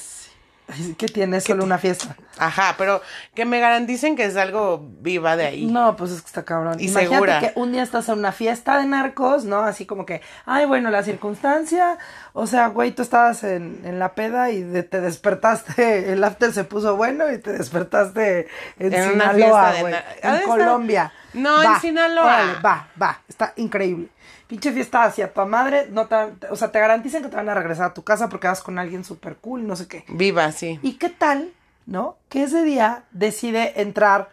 ¿Qué 0.98 1.06
tiene? 1.06 1.40
Solo 1.40 1.64
una 1.64 1.78
fiesta. 1.78 2.16
Ajá, 2.38 2.74
pero 2.78 3.02
que 3.34 3.44
me 3.44 3.60
garanticen 3.60 4.16
que 4.16 4.24
es 4.24 4.36
algo 4.36 4.86
viva 5.00 5.36
de 5.36 5.46
ahí. 5.46 5.66
No, 5.66 5.96
pues 5.96 6.12
es 6.12 6.20
que 6.22 6.26
está 6.26 6.44
cabrón. 6.44 6.80
Y 6.80 6.88
Imagínate 6.88 7.14
segura. 7.14 7.40
que 7.40 7.52
un 7.56 7.72
día 7.72 7.82
estás 7.82 8.08
en 8.08 8.18
una 8.18 8.32
fiesta 8.32 8.78
de 8.78 8.86
narcos, 8.86 9.44
¿no? 9.44 9.60
Así 9.60 9.86
como 9.86 10.06
que, 10.06 10.22
ay, 10.46 10.64
bueno, 10.66 10.90
la 10.90 11.02
circunstancia. 11.02 11.98
O 12.32 12.46
sea, 12.46 12.68
güey, 12.68 12.92
tú 12.92 13.02
estabas 13.02 13.44
en, 13.44 13.80
en 13.84 13.98
la 13.98 14.14
peda 14.14 14.50
y 14.50 14.62
te 14.82 15.00
despertaste, 15.00 16.12
el 16.12 16.24
after 16.24 16.52
se 16.52 16.64
puso 16.64 16.96
bueno 16.96 17.30
y 17.30 17.38
te 17.38 17.52
despertaste 17.52 18.48
en, 18.78 18.92
Sinaloa, 18.92 19.74
güey. 19.80 19.94
En 20.22 20.42
Colombia. 20.42 21.12
No, 21.34 21.62
en 21.62 21.80
Sinaloa. 21.80 22.60
va, 22.64 22.88
va, 23.00 23.20
está 23.28 23.52
increíble 23.56 24.08
pinche 24.52 24.70
fiesta 24.70 25.04
hacia 25.04 25.32
tu 25.32 25.40
madre, 25.46 25.88
no 25.90 26.08
te, 26.08 26.14
o 26.50 26.56
sea, 26.56 26.70
te 26.70 26.78
garantizan 26.78 27.22
que 27.22 27.30
te 27.30 27.36
van 27.36 27.48
a 27.48 27.54
regresar 27.54 27.86
a 27.86 27.94
tu 27.94 28.04
casa 28.04 28.28
porque 28.28 28.48
vas 28.48 28.60
con 28.60 28.78
alguien 28.78 29.02
súper 29.02 29.36
cool, 29.36 29.66
no 29.66 29.76
sé 29.76 29.88
qué. 29.88 30.04
Viva, 30.08 30.52
sí. 30.52 30.78
¿Y 30.82 30.98
qué 30.98 31.08
tal, 31.08 31.50
no? 31.86 32.18
Que 32.28 32.42
ese 32.42 32.62
día 32.62 33.04
decide 33.12 33.80
entrar 33.80 34.28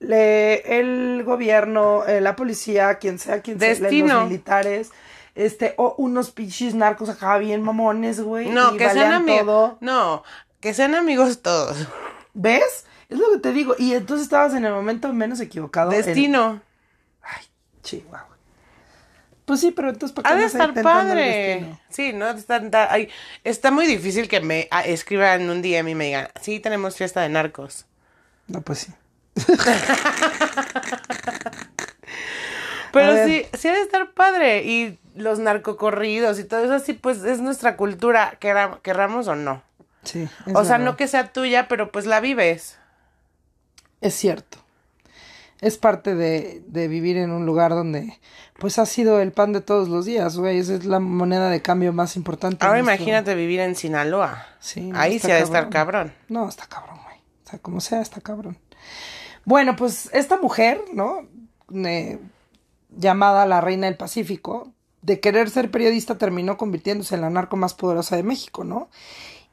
el 0.00 1.22
gobierno, 1.24 2.04
eh, 2.04 2.20
la 2.20 2.36
policía, 2.36 2.96
quien 2.96 3.18
sea, 3.18 3.40
quien 3.40 3.58
sea, 3.58 3.70
los 3.70 4.24
militares, 4.24 4.90
este, 5.34 5.72
o 5.78 5.94
unos 5.96 6.30
pinches 6.30 6.74
narcos 6.74 7.08
acá 7.08 7.38
bien 7.38 7.62
mamones, 7.62 8.20
güey. 8.20 8.50
No, 8.50 8.76
que 8.76 8.90
sean 8.90 9.14
amigos. 9.14 9.76
No, 9.80 10.24
que 10.60 10.74
sean 10.74 10.94
amigos 10.94 11.40
todos. 11.40 11.88
¿Ves? 12.34 12.84
Es 13.08 13.18
lo 13.18 13.32
que 13.32 13.38
te 13.38 13.52
digo. 13.52 13.76
Y 13.78 13.94
entonces 13.94 14.24
estabas 14.24 14.52
en 14.52 14.66
el 14.66 14.74
momento 14.74 15.10
menos 15.14 15.40
equivocado. 15.40 15.90
Destino. 15.90 16.60
Ay, 17.22 17.46
chihuahua. 17.82 18.31
Pues 19.52 19.60
sí, 19.60 19.70
pero 19.70 19.90
entonces 19.90 20.14
¿para 20.14 20.30
qué 20.30 20.34
Ha 20.34 20.38
de 20.38 20.46
estar 20.46 20.72
padre. 20.82 21.78
Sí, 21.90 22.14
no 22.14 22.30
está, 22.30 22.62
está 23.44 23.70
muy 23.70 23.86
difícil 23.86 24.26
que 24.26 24.40
me 24.40 24.66
ah, 24.70 24.80
escriban 24.80 25.50
un 25.50 25.60
DM 25.60 25.88
y 25.88 25.94
me 25.94 26.06
digan, 26.06 26.28
sí, 26.40 26.58
tenemos 26.58 26.96
fiesta 26.96 27.20
de 27.20 27.28
narcos. 27.28 27.84
No, 28.46 28.62
pues 28.62 28.78
sí. 28.78 28.92
pero 32.94 33.26
sí, 33.26 33.44
sí 33.52 33.68
ha 33.68 33.74
de 33.74 33.82
estar 33.82 34.14
padre. 34.14 34.62
Y 34.64 34.98
los 35.16 35.38
narcocorridos 35.38 36.38
y 36.38 36.44
todo 36.44 36.64
eso, 36.64 36.82
sí, 36.82 36.94
pues 36.94 37.22
es 37.22 37.40
nuestra 37.40 37.76
cultura, 37.76 38.38
querramos 38.40 39.28
o 39.28 39.34
no. 39.34 39.62
Sí. 40.04 40.30
O 40.54 40.64
sea, 40.64 40.78
no 40.78 40.96
que 40.96 41.08
sea 41.08 41.30
tuya, 41.30 41.68
pero 41.68 41.92
pues 41.92 42.06
la 42.06 42.20
vives. 42.20 42.78
Es 44.00 44.14
cierto 44.14 44.61
es 45.62 45.78
parte 45.78 46.16
de, 46.16 46.62
de, 46.66 46.88
vivir 46.88 47.16
en 47.16 47.30
un 47.30 47.46
lugar 47.46 47.70
donde 47.70 48.18
pues 48.58 48.80
ha 48.80 48.84
sido 48.84 49.20
el 49.20 49.30
pan 49.30 49.52
de 49.52 49.60
todos 49.60 49.88
los 49.88 50.04
días, 50.04 50.36
güey, 50.36 50.58
esa 50.58 50.74
es 50.74 50.84
la 50.84 50.98
moneda 50.98 51.50
de 51.50 51.62
cambio 51.62 51.92
más 51.92 52.16
importante. 52.16 52.66
Ahora 52.66 52.80
imagínate 52.80 53.34
vivir 53.36 53.60
en 53.60 53.76
Sinaloa. 53.76 54.44
Sí. 54.58 54.90
Ahí 54.94 55.20
sí 55.20 55.30
ha 55.30 55.36
de 55.36 55.42
estar 55.42 55.70
cabrón. 55.70 56.12
No, 56.28 56.48
está 56.48 56.66
cabrón, 56.66 56.98
güey. 57.04 57.16
O 57.16 57.48
sea, 57.48 57.58
como 57.60 57.80
sea, 57.80 58.00
está 58.00 58.20
cabrón. 58.20 58.58
Bueno, 59.44 59.76
pues 59.76 60.10
esta 60.12 60.36
mujer, 60.36 60.82
¿no? 60.92 61.28
llamada 62.94 63.46
la 63.46 63.60
Reina 63.60 63.86
del 63.86 63.96
Pacífico, 63.96 64.72
de 65.00 65.20
querer 65.20 65.48
ser 65.48 65.70
periodista 65.70 66.18
terminó 66.18 66.56
convirtiéndose 66.56 67.14
en 67.14 67.22
la 67.22 67.30
narco 67.30 67.56
más 67.56 67.72
poderosa 67.72 68.16
de 68.16 68.24
México, 68.24 68.64
¿no? 68.64 68.90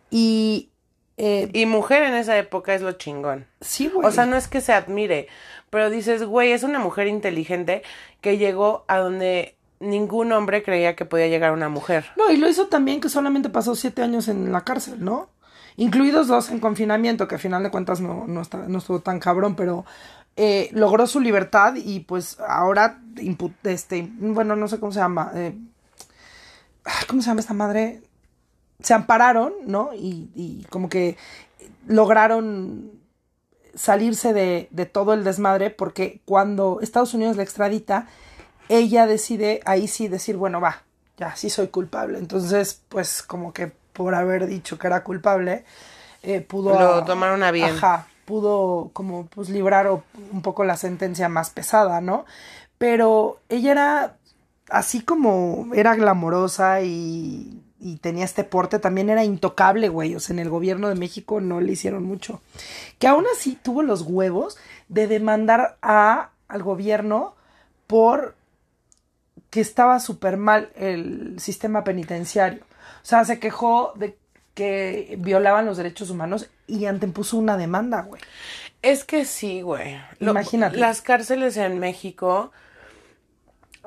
Y 0.10 0.70
eh, 1.22 1.50
y 1.52 1.66
mujer 1.66 2.04
en 2.04 2.14
esa 2.16 2.38
época 2.38 2.74
es 2.74 2.82
lo 2.82 2.94
chingón. 2.94 3.46
Sí, 3.60 3.90
güey. 3.90 4.08
O 4.08 4.12
sea, 4.12 4.26
no 4.26 4.38
es 4.38 4.48
que 4.48 4.62
se 4.62 4.72
admire, 4.72 5.28
pero 5.70 5.90
dices, 5.90 6.24
güey, 6.24 6.54
es 6.54 6.64
una 6.64 6.80
mujer 6.80 7.08
inteligente 7.08 7.84
que 8.22 8.38
llegó 8.38 8.86
a 8.88 9.00
donde 9.00 9.58
ningún 9.82 10.32
hombre 10.32 10.64
creía 10.64 10.96
que 10.96 11.04
podía 11.04 11.28
llegar 11.28 11.52
una 11.52 11.68
mujer. 11.68 12.06
No, 12.16 12.32
y 12.32 12.38
lo 12.38 12.48
hizo 12.48 12.68
también 12.68 13.02
que 13.02 13.10
solamente 13.10 13.50
pasó 13.50 13.76
siete 13.76 14.02
años 14.02 14.30
en 14.30 14.54
la 14.54 14.64
cárcel, 14.64 15.04
¿no? 15.04 15.28
Incluidos 15.76 16.30
dos 16.30 16.52
en 16.52 16.60
confinamiento, 16.60 17.28
que 17.28 17.36
a 17.36 17.38
final 17.38 17.64
de 17.64 17.72
cuentas 17.72 18.00
no, 18.00 18.26
no, 18.26 18.42
está, 18.42 18.60
no 18.70 18.78
estuvo 18.78 19.02
tan 19.02 19.20
cabrón, 19.20 19.58
pero 19.58 19.84
eh, 20.38 20.70
logró 20.72 21.06
su 21.06 21.20
libertad 21.20 21.76
y 21.76 22.00
pues 22.00 22.40
ahora, 22.40 23.02
este, 23.64 24.10
bueno, 24.20 24.56
no 24.56 24.70
sé 24.70 24.80
cómo 24.80 24.94
se 24.94 25.00
llama. 25.00 25.34
Eh, 25.36 25.54
¿Cómo 27.10 27.22
se 27.22 27.28
llama 27.28 27.42
esta 27.42 27.54
madre? 27.54 28.04
Se 28.82 28.94
ampararon, 28.94 29.54
¿no? 29.66 29.92
Y, 29.94 30.30
y 30.36 30.66
como 30.70 30.90
que 30.90 31.18
lograron 31.88 32.92
salirse 33.76 34.34
de, 34.34 34.68
de, 34.72 34.86
todo 34.86 35.14
el 35.14 35.24
desmadre 35.24 35.70
porque 35.70 36.22
cuando 36.26 36.80
Estados 36.82 37.14
Unidos 37.14 37.38
la 37.38 37.44
extradita, 37.44 38.08
ella 38.68 39.06
decide 39.08 39.62
ahí 39.66 39.88
sí 39.88 40.08
decir, 40.08 40.38
bueno, 40.38 40.60
va, 40.62 40.84
ya 41.18 41.36
sí 41.36 41.50
soy 41.50 41.68
culpable. 41.68 42.18
Entonces, 42.18 42.82
pues 42.90 43.24
como 43.24 43.54
que 43.54 43.72
por 43.94 44.16
haber 44.16 44.48
dicho 44.48 44.78
que 44.78 44.88
era 44.88 45.04
culpable, 45.04 45.66
eh, 46.24 46.42
pudo... 46.42 46.78
Lo 46.80 47.04
tomaron 47.04 47.44
a 47.44 47.52
bien. 47.52 47.70
Ajá, 47.76 48.08
pudo 48.26 48.92
como 48.94 49.26
pues 49.28 49.50
librar 49.50 49.88
o- 49.88 50.04
un 50.32 50.42
poco 50.42 50.64
la 50.64 50.78
sentencia 50.78 51.30
más 51.30 51.50
pesada, 51.50 52.00
¿no? 52.02 52.26
Pero 52.78 53.40
ella 53.50 53.72
era 53.72 54.18
así 54.70 55.02
como 55.02 55.68
era 55.74 55.96
glamorosa 55.96 56.82
y, 56.82 57.62
y 57.80 57.98
tenía 57.98 58.26
este 58.26 58.44
porte, 58.44 58.80
también 58.80 59.10
era 59.10 59.24
intocable, 59.24 59.90
güey. 59.90 60.16
O 60.16 60.20
sea, 60.20 60.34
en 60.34 60.40
el 60.40 60.50
gobierno 60.50 60.90
de 60.90 60.96
México 60.96 61.40
no 61.42 61.62
le 61.62 61.72
hicieron 61.72 62.04
mucho. 62.04 62.42
Que 63.00 63.08
aún 63.08 63.26
así 63.34 63.58
tuvo 63.62 63.84
los 63.84 64.02
huevos 64.02 64.58
de 64.90 65.08
demandar 65.08 65.78
a, 65.82 66.32
al 66.48 66.64
gobierno 66.64 67.36
por 67.88 68.36
que 69.50 69.62
estaba 69.62 70.00
súper 70.00 70.38
mal 70.38 70.70
el 70.76 71.40
sistema 71.40 71.84
penitenciario. 71.84 72.64
O 73.02 73.06
sea, 73.06 73.24
se 73.26 73.40
quejó 73.40 73.94
de 73.96 74.18
que 74.54 75.16
violaban 75.20 75.66
los 75.66 75.78
derechos 75.78 76.10
humanos 76.10 76.50
y 76.68 76.86
antepuso 76.86 77.38
una 77.38 77.56
demanda, 77.58 78.02
güey. 78.02 78.22
Es 78.82 79.04
que 79.06 79.26
sí, 79.26 79.62
güey. 79.62 79.98
Lo- 80.20 80.32
Imagínate. 80.32 80.78
Las 80.78 81.02
cárceles 81.02 81.56
en 81.58 81.80
México, 81.80 82.52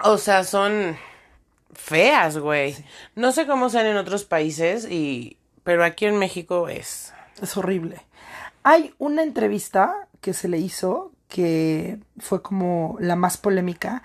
o 0.02 0.18
sea, 0.18 0.44
son 0.44 0.96
feas, 1.73 2.39
güey. 2.39 2.77
No 3.15 3.33
sé 3.33 3.47
cómo 3.47 3.69
sean 3.71 3.87
en 3.87 3.97
otros 3.97 4.25
países, 4.25 4.91
y 4.91 5.37
pero 5.65 5.85
aquí 5.85 6.07
en 6.07 6.19
México 6.19 6.69
es. 6.69 7.13
Es 7.41 7.57
horrible. 7.57 8.03
Hay 8.63 8.95
una 8.99 9.23
entrevista 9.23 10.09
que 10.21 10.33
se 10.35 10.49
le 10.49 10.59
hizo 10.59 11.13
que 11.29 11.99
fue 12.19 12.43
como 12.43 12.97
la 13.01 13.17
más 13.17 13.39
polémica 13.39 14.03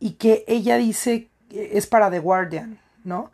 y 0.00 0.12
que 0.12 0.44
ella 0.48 0.78
dice 0.78 1.28
que 1.48 1.76
es 1.76 1.86
para 1.86 2.10
The 2.10 2.18
Guardian, 2.18 2.80
¿no? 3.04 3.30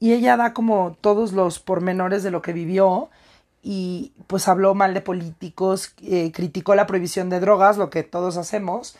Y 0.00 0.12
ella 0.12 0.36
da 0.36 0.54
como 0.54 0.96
todos 1.00 1.32
los 1.32 1.58
pormenores 1.58 2.22
de 2.22 2.30
lo 2.30 2.40
que 2.40 2.52
vivió 2.52 3.10
y 3.62 4.12
pues 4.26 4.48
habló 4.48 4.74
mal 4.74 4.94
de 4.94 5.00
políticos, 5.00 5.94
eh, 6.02 6.32
criticó 6.32 6.74
la 6.74 6.86
prohibición 6.86 7.28
de 7.28 7.40
drogas, 7.40 7.76
lo 7.76 7.90
que 7.90 8.04
todos 8.04 8.36
hacemos, 8.36 8.96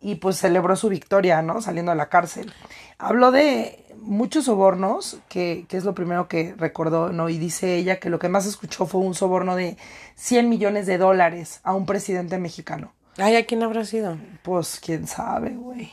y 0.00 0.16
pues 0.16 0.38
celebró 0.38 0.76
su 0.76 0.88
victoria, 0.88 1.42
¿no? 1.42 1.60
Saliendo 1.60 1.92
de 1.92 1.96
la 1.96 2.08
cárcel. 2.08 2.52
Habló 2.98 3.30
de 3.30 3.84
muchos 3.96 4.44
sobornos, 4.44 5.18
que, 5.28 5.66
que 5.68 5.76
es 5.76 5.84
lo 5.84 5.94
primero 5.94 6.28
que 6.28 6.54
recordó, 6.56 7.12
¿no? 7.12 7.28
Y 7.28 7.38
dice 7.38 7.76
ella 7.76 7.98
que 7.98 8.10
lo 8.10 8.18
que 8.18 8.28
más 8.28 8.46
escuchó 8.46 8.86
fue 8.86 9.00
un 9.00 9.14
soborno 9.14 9.56
de 9.56 9.76
100 10.16 10.48
millones 10.48 10.86
de 10.86 10.98
dólares 10.98 11.60
a 11.64 11.74
un 11.74 11.86
presidente 11.86 12.38
mexicano. 12.38 12.92
Ay, 13.16 13.36
¿a 13.36 13.46
quién 13.46 13.62
habrá 13.62 13.84
sido? 13.84 14.16
Pues 14.42 14.78
quién 14.80 15.06
sabe, 15.08 15.50
güey. 15.50 15.90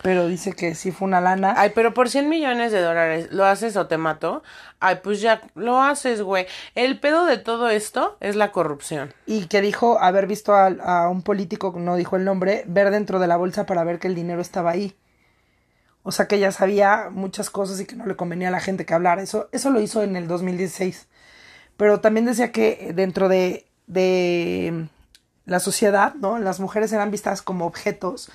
Pero 0.00 0.28
dice 0.28 0.52
que 0.52 0.76
sí 0.76 0.92
fue 0.92 1.08
una 1.08 1.20
lana. 1.20 1.54
Ay, 1.56 1.72
pero 1.74 1.92
por 1.92 2.08
100 2.08 2.28
millones 2.28 2.70
de 2.70 2.80
dólares, 2.80 3.28
¿lo 3.32 3.44
haces 3.44 3.76
o 3.76 3.88
te 3.88 3.98
mato? 3.98 4.44
Ay, 4.78 5.00
pues 5.02 5.20
ya 5.20 5.40
lo 5.56 5.82
haces, 5.82 6.22
güey. 6.22 6.46
El 6.76 7.00
pedo 7.00 7.24
de 7.26 7.36
todo 7.36 7.68
esto 7.68 8.16
es 8.20 8.36
la 8.36 8.52
corrupción. 8.52 9.12
y 9.26 9.46
que 9.46 9.60
dijo 9.60 9.98
haber 10.00 10.28
visto 10.28 10.54
a, 10.54 10.66
a 10.66 11.08
un 11.08 11.22
político, 11.22 11.74
no 11.76 11.96
dijo 11.96 12.16
el 12.16 12.24
nombre, 12.24 12.62
ver 12.66 12.90
dentro 12.90 13.18
de 13.18 13.26
la 13.26 13.36
bolsa 13.36 13.66
para 13.66 13.82
ver 13.82 13.98
que 13.98 14.06
el 14.06 14.14
dinero 14.14 14.40
estaba 14.40 14.70
ahí. 14.70 14.96
O 16.04 16.12
sea 16.12 16.26
que 16.28 16.36
ella 16.36 16.52
sabía 16.52 17.08
muchas 17.10 17.50
cosas 17.50 17.80
y 17.80 17.84
que 17.84 17.96
no 17.96 18.06
le 18.06 18.16
convenía 18.16 18.48
a 18.48 18.52
la 18.52 18.60
gente 18.60 18.86
que 18.86 18.94
hablara. 18.94 19.20
Eso, 19.20 19.48
eso 19.52 19.70
lo 19.70 19.80
hizo 19.80 20.02
en 20.04 20.14
el 20.16 20.28
2016. 20.28 21.08
Pero 21.76 22.00
también 22.00 22.24
decía 22.24 22.52
que 22.52 22.92
dentro 22.94 23.28
de, 23.28 23.66
de 23.88 24.86
la 25.44 25.60
sociedad, 25.60 26.14
¿no? 26.14 26.38
Las 26.38 26.60
mujeres 26.60 26.92
eran 26.92 27.10
vistas 27.10 27.42
como 27.42 27.66
objetos 27.66 28.30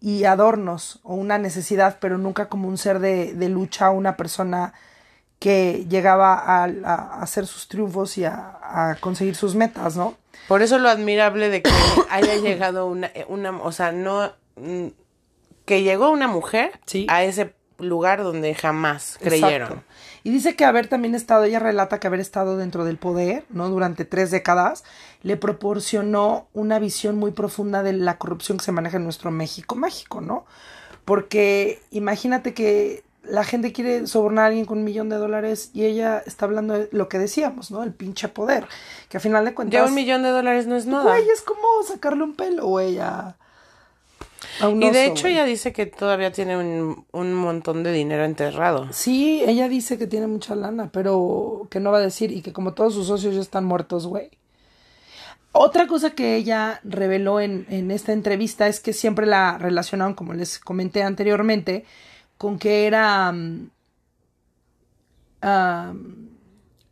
y 0.00 0.24
adornos 0.24 1.00
o 1.02 1.14
una 1.14 1.38
necesidad, 1.38 1.98
pero 2.00 2.18
nunca 2.18 2.48
como 2.48 2.68
un 2.68 2.78
ser 2.78 2.98
de, 3.00 3.34
de 3.34 3.48
lucha, 3.48 3.90
una 3.90 4.16
persona 4.16 4.72
que 5.38 5.84
llegaba 5.88 6.34
a, 6.34 6.64
a 6.64 7.20
hacer 7.22 7.46
sus 7.46 7.68
triunfos 7.68 8.16
y 8.18 8.24
a, 8.24 8.58
a 8.62 8.96
conseguir 9.00 9.34
sus 9.34 9.54
metas, 9.54 9.96
¿no? 9.96 10.14
Por 10.48 10.62
eso 10.62 10.78
lo 10.78 10.88
admirable 10.88 11.48
de 11.48 11.62
que 11.62 11.70
haya 12.10 12.36
llegado 12.36 12.86
una, 12.86 13.10
una 13.28 13.50
o 13.60 13.72
sea, 13.72 13.92
no, 13.92 14.32
mm, 14.56 14.86
que 15.64 15.82
llegó 15.82 16.10
una 16.10 16.28
mujer 16.28 16.78
Sí. 16.86 17.06
a 17.10 17.24
ese 17.24 17.54
lugar 17.78 18.22
donde 18.22 18.54
jamás 18.54 19.18
creyeron. 19.20 19.68
Exacto. 19.68 19.92
Y 20.26 20.30
dice 20.30 20.56
que 20.56 20.64
haber 20.64 20.88
también 20.88 21.14
estado, 21.14 21.44
ella 21.44 21.60
relata 21.60 22.00
que 22.00 22.08
haber 22.08 22.18
estado 22.18 22.56
dentro 22.56 22.84
del 22.84 22.96
poder, 22.96 23.44
¿no? 23.48 23.68
Durante 23.68 24.04
tres 24.04 24.32
décadas, 24.32 24.82
le 25.22 25.36
proporcionó 25.36 26.48
una 26.52 26.80
visión 26.80 27.16
muy 27.16 27.30
profunda 27.30 27.84
de 27.84 27.92
la 27.92 28.18
corrupción 28.18 28.58
que 28.58 28.64
se 28.64 28.72
maneja 28.72 28.96
en 28.96 29.04
nuestro 29.04 29.30
México, 29.30 29.76
México, 29.76 30.20
¿no? 30.20 30.44
Porque 31.04 31.80
imagínate 31.92 32.54
que 32.54 33.04
la 33.22 33.44
gente 33.44 33.72
quiere 33.72 34.08
sobornar 34.08 34.46
a 34.46 34.48
alguien 34.48 34.64
con 34.64 34.78
un 34.78 34.84
millón 34.84 35.08
de 35.10 35.14
dólares 35.14 35.70
y 35.72 35.84
ella 35.84 36.20
está 36.26 36.46
hablando 36.46 36.74
de 36.74 36.88
lo 36.90 37.08
que 37.08 37.20
decíamos, 37.20 37.70
¿no? 37.70 37.84
El 37.84 37.94
pinche 37.94 38.26
poder. 38.26 38.66
Que 39.08 39.18
al 39.18 39.20
final 39.20 39.44
de 39.44 39.54
cuentas. 39.54 39.80
Ya 39.80 39.84
un 39.84 39.94
millón 39.94 40.24
de 40.24 40.30
dólares 40.30 40.66
no 40.66 40.74
es 40.74 40.86
nada. 40.86 41.04
Güey, 41.04 41.30
es 41.30 41.42
como 41.42 41.62
sacarle 41.86 42.24
un 42.24 42.34
pelo, 42.34 42.66
güey, 42.66 42.98
a, 42.98 43.36
y 44.80 44.90
de 44.90 45.06
hecho 45.06 45.28
ella 45.28 45.44
dice 45.44 45.72
que 45.72 45.86
todavía 45.86 46.32
tiene 46.32 46.56
un, 46.56 47.06
un 47.12 47.34
montón 47.34 47.82
de 47.82 47.92
dinero 47.92 48.24
enterrado. 48.24 48.88
Sí, 48.92 49.42
ella 49.46 49.68
dice 49.68 49.98
que 49.98 50.06
tiene 50.06 50.26
mucha 50.26 50.54
lana, 50.54 50.90
pero 50.92 51.66
que 51.70 51.80
no 51.80 51.90
va 51.90 51.98
a 51.98 52.02
decir 52.02 52.32
y 52.32 52.42
que 52.42 52.52
como 52.52 52.72
todos 52.74 52.94
sus 52.94 53.06
socios 53.06 53.34
ya 53.34 53.40
están 53.40 53.64
muertos, 53.64 54.06
güey. 54.06 54.30
Otra 55.52 55.86
cosa 55.86 56.10
que 56.10 56.36
ella 56.36 56.80
reveló 56.84 57.40
en, 57.40 57.66
en 57.70 57.90
esta 57.90 58.12
entrevista 58.12 58.68
es 58.68 58.78
que 58.80 58.92
siempre 58.92 59.24
la 59.24 59.56
relacionaron, 59.56 60.12
como 60.14 60.34
les 60.34 60.58
comenté 60.58 61.02
anteriormente, 61.02 61.86
con 62.36 62.58
que 62.58 62.86
era 62.86 63.32
mm, 63.32 63.70
am, 65.40 66.28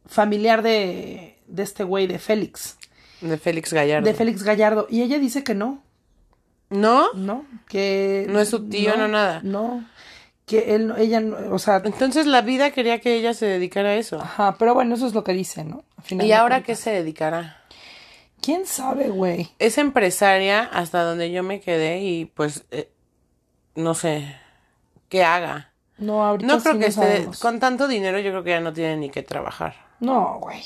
familiar 0.07 0.63
de, 0.63 1.37
de 1.47 1.63
este 1.63 1.85
güey, 1.85 2.07
de 2.07 2.19
Félix, 2.19 2.79
De 3.21 3.37
Félix 3.37 3.73
Gallardo. 3.73 4.07
de 4.07 4.15
Félix 4.15 4.43
Gallardo. 4.43 4.87
Y 4.89 5.03
ella 5.03 5.19
dice 5.19 5.45
que 5.45 5.55
no, 5.55 5.83
¿No? 6.75 7.13
no, 7.15 7.45
que... 7.69 8.27
No 8.29 8.41
es 8.41 8.49
su 8.51 8.69
tío, 8.69 8.97
no 8.97 9.09
nada. 9.09 9.41
No, 9.43 9.85
que 10.47 10.75
él, 10.75 10.93
ella, 10.99 11.21
no- 11.21 11.55
o 11.55 11.59
sea, 11.59 11.81
Entonces 11.85 12.27
la 12.27 12.43
vida 12.43 12.71
quería 12.73 13.01
que 13.01 13.15
ella 13.15 13.33
se 13.33 13.47
dedicara 13.47 13.91
a 13.91 13.95
eso. 13.95 14.21
Ajá, 14.21 14.57
pero 14.59 14.75
bueno, 14.75 14.95
eso 14.95 15.07
es 15.07 15.15
lo 15.15 15.25
que 15.25 15.33
dice, 15.33 15.65
¿no? 15.65 15.85
¿Y 16.11 16.33
ahora 16.33 16.63
qué 16.63 16.75
se 16.77 16.91
dedicará? 16.91 17.63
¿Quién 18.43 18.67
sabe, 18.67 19.09
güey? 19.09 19.51
Es 19.59 19.79
empresaria 19.79 20.65
hasta 20.65 21.03
donde 21.03 21.31
yo 21.31 21.43
me 21.43 21.61
quedé 21.61 22.03
y 22.03 22.27
pues 22.27 22.65
eh, 22.71 22.91
no 23.75 23.95
sé 23.95 24.37
qué 25.09 25.25
haga. 25.25 25.71
No, 25.97 26.25
ahorita 26.27 26.53
No 26.53 26.61
creo 26.61 26.75
sí 26.75 26.79
que 26.81 26.87
esté 26.87 27.01
sabemos. 27.01 27.41
con 27.41 27.61
tanto 27.61 27.89
dinero, 27.89 28.19
yo 28.19 28.31
creo 28.33 28.45
que 28.45 28.51
ya 28.51 28.61
no 28.61 28.73
tiene 28.73 28.97
ni 28.99 29.11
que 29.11 29.23
trabajar. 29.23 29.77
No, 30.05 30.39
güey. 30.41 30.63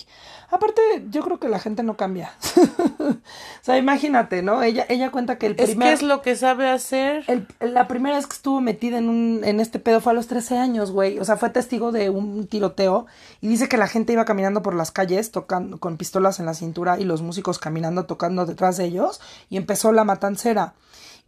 Aparte, 0.50 0.80
yo 1.10 1.22
creo 1.22 1.38
que 1.38 1.48
la 1.48 1.58
gente 1.58 1.82
no 1.82 1.96
cambia. 1.98 2.32
o 2.98 3.14
sea, 3.60 3.76
imagínate, 3.76 4.42
¿no? 4.42 4.62
Ella, 4.62 4.86
ella 4.88 5.10
cuenta 5.10 5.36
que 5.36 5.46
el 5.46 5.52
Es 5.58 5.70
primer... 5.70 5.88
que 5.88 5.94
es 5.94 6.02
lo 6.02 6.22
que 6.22 6.36
sabe 6.36 6.68
hacer. 6.68 7.24
el- 7.26 7.46
la 7.60 7.86
primera 7.86 8.16
vez 8.16 8.26
que 8.26 8.34
estuvo 8.34 8.60
metida 8.62 8.96
en, 8.98 9.08
un, 9.10 9.42
en 9.44 9.60
este 9.60 9.78
pedo 9.78 10.00
fue 10.00 10.12
a 10.12 10.14
los 10.14 10.26
13 10.26 10.56
años, 10.56 10.90
güey. 10.90 11.18
O 11.18 11.24
sea, 11.26 11.36
fue 11.36 11.50
testigo 11.50 11.92
de 11.92 12.08
un 12.10 12.46
tiroteo 12.46 13.06
y 13.42 13.48
dice 13.48 13.68
que 13.68 13.76
la 13.76 13.88
gente 13.88 14.14
iba 14.14 14.24
caminando 14.24 14.62
por 14.62 14.74
las 14.74 14.90
calles 14.90 15.30
tocando 15.32 15.78
con 15.78 15.98
pistolas 15.98 16.40
en 16.40 16.46
la 16.46 16.54
cintura 16.54 16.98
y 16.98 17.04
los 17.04 17.20
músicos 17.20 17.58
caminando 17.58 18.06
tocando 18.06 18.46
detrás 18.46 18.78
de 18.78 18.86
ellos 18.86 19.20
y 19.50 19.58
empezó 19.58 19.92
la 19.92 20.04
matancera. 20.04 20.72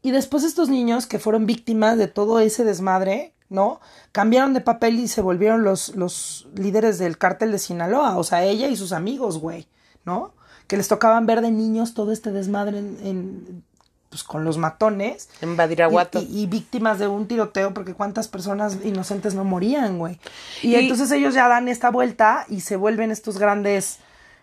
Y 0.03 0.13
después 0.13 0.45
estos 0.45 0.71
niños 0.71 1.07
que 1.07 1.19
fueron 1.19 1.45
víctimas 1.45 1.99
de 1.99 2.09
todo 2.09 2.41
ese 2.41 2.65
desmadre, 2.65 3.35
¿no? 3.51 3.81
Cambiaron 4.13 4.55
de 4.55 4.63
papel 4.63 4.99
y 4.99 5.09
se 5.09 5.21
volvieron 5.21 5.63
los, 5.65 5.95
los 5.97 6.49
líderes 6.55 6.99
del 6.99 7.19
cártel 7.19 7.53
de 7.53 7.59
Sinaloa. 7.59 8.17
O 8.17 8.25
sea, 8.25 8.43
ella 8.45 8.69
y 8.69 8.77
sus 8.77 8.93
amigos, 8.93 9.39
güey, 9.39 9.67
¿no? 10.07 10.33
Que 10.67 10.77
les 10.79 10.89
tocaban 10.89 11.27
ver 11.27 11.43
de 11.43 11.51
niños 11.51 11.93
todo 11.93 12.13
este 12.13 12.31
desmadre 12.33 12.79
en, 12.79 12.97
en, 13.05 13.65
pues 14.09 14.23
con 14.23 14.45
los 14.45 14.57
matones. 14.57 15.29
En 15.41 15.57
Badiraguato. 15.57 16.21
Y, 16.21 16.25
y- 16.25 16.43
y 16.43 16.47
víctimas 16.47 16.99
de 16.99 17.09
un 17.09 17.27
tiroteo, 17.29 17.75
porque 17.75 17.93
cuántas 17.95 18.29
personas 18.29 18.79
inocentes 18.85 19.35
no 19.35 19.45
morían, 19.45 19.99
güey. 19.99 20.19
Y, 20.63 20.69
Y- 20.69 20.75
entonces 20.77 21.11
ellos 21.11 21.35
ya 21.35 21.49
dan 21.49 21.69
esta 21.69 21.91
vuelta 21.91 22.47
y 22.49 22.61
se 22.61 22.77
vuelven 22.77 23.11
estos 23.11 23.37
grandes 23.39 23.99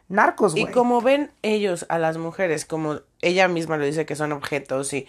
narcos, 0.10 0.56
Y 0.56 0.62
güey. 0.62 0.74
como 0.74 1.02
ven 1.02 1.32
ellos 1.42 1.86
a 1.90 1.98
las 1.98 2.18
mujeres, 2.18 2.66
como 2.66 3.00
ella 3.22 3.48
misma 3.48 3.78
lo 3.78 3.86
dice 3.86 4.06
que 4.06 4.16
son 4.16 4.32
objetos 4.32 4.94
y 4.94 5.06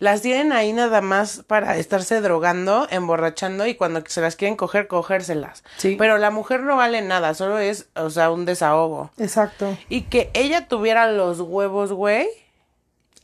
las 0.00 0.22
tienen 0.22 0.52
ahí 0.52 0.72
nada 0.72 1.00
más 1.00 1.44
para 1.46 1.76
estarse 1.76 2.20
drogando, 2.20 2.88
emborrachando 2.90 3.66
y 3.66 3.76
cuando 3.76 4.02
se 4.08 4.20
las 4.20 4.34
quieren 4.34 4.56
coger, 4.56 4.88
cogérselas. 4.88 5.62
Sí. 5.76 5.94
Pero 5.98 6.18
la 6.18 6.30
mujer 6.30 6.62
no 6.62 6.76
vale 6.76 7.00
nada, 7.02 7.34
solo 7.34 7.58
es, 7.58 7.86
o 7.94 8.10
sea, 8.10 8.30
un 8.32 8.44
desahogo. 8.46 9.10
Exacto. 9.18 9.76
Y 9.88 10.02
que 10.02 10.30
ella 10.34 10.66
tuviera 10.66 11.10
los 11.12 11.40
huevos, 11.40 11.92
güey. 11.92 12.26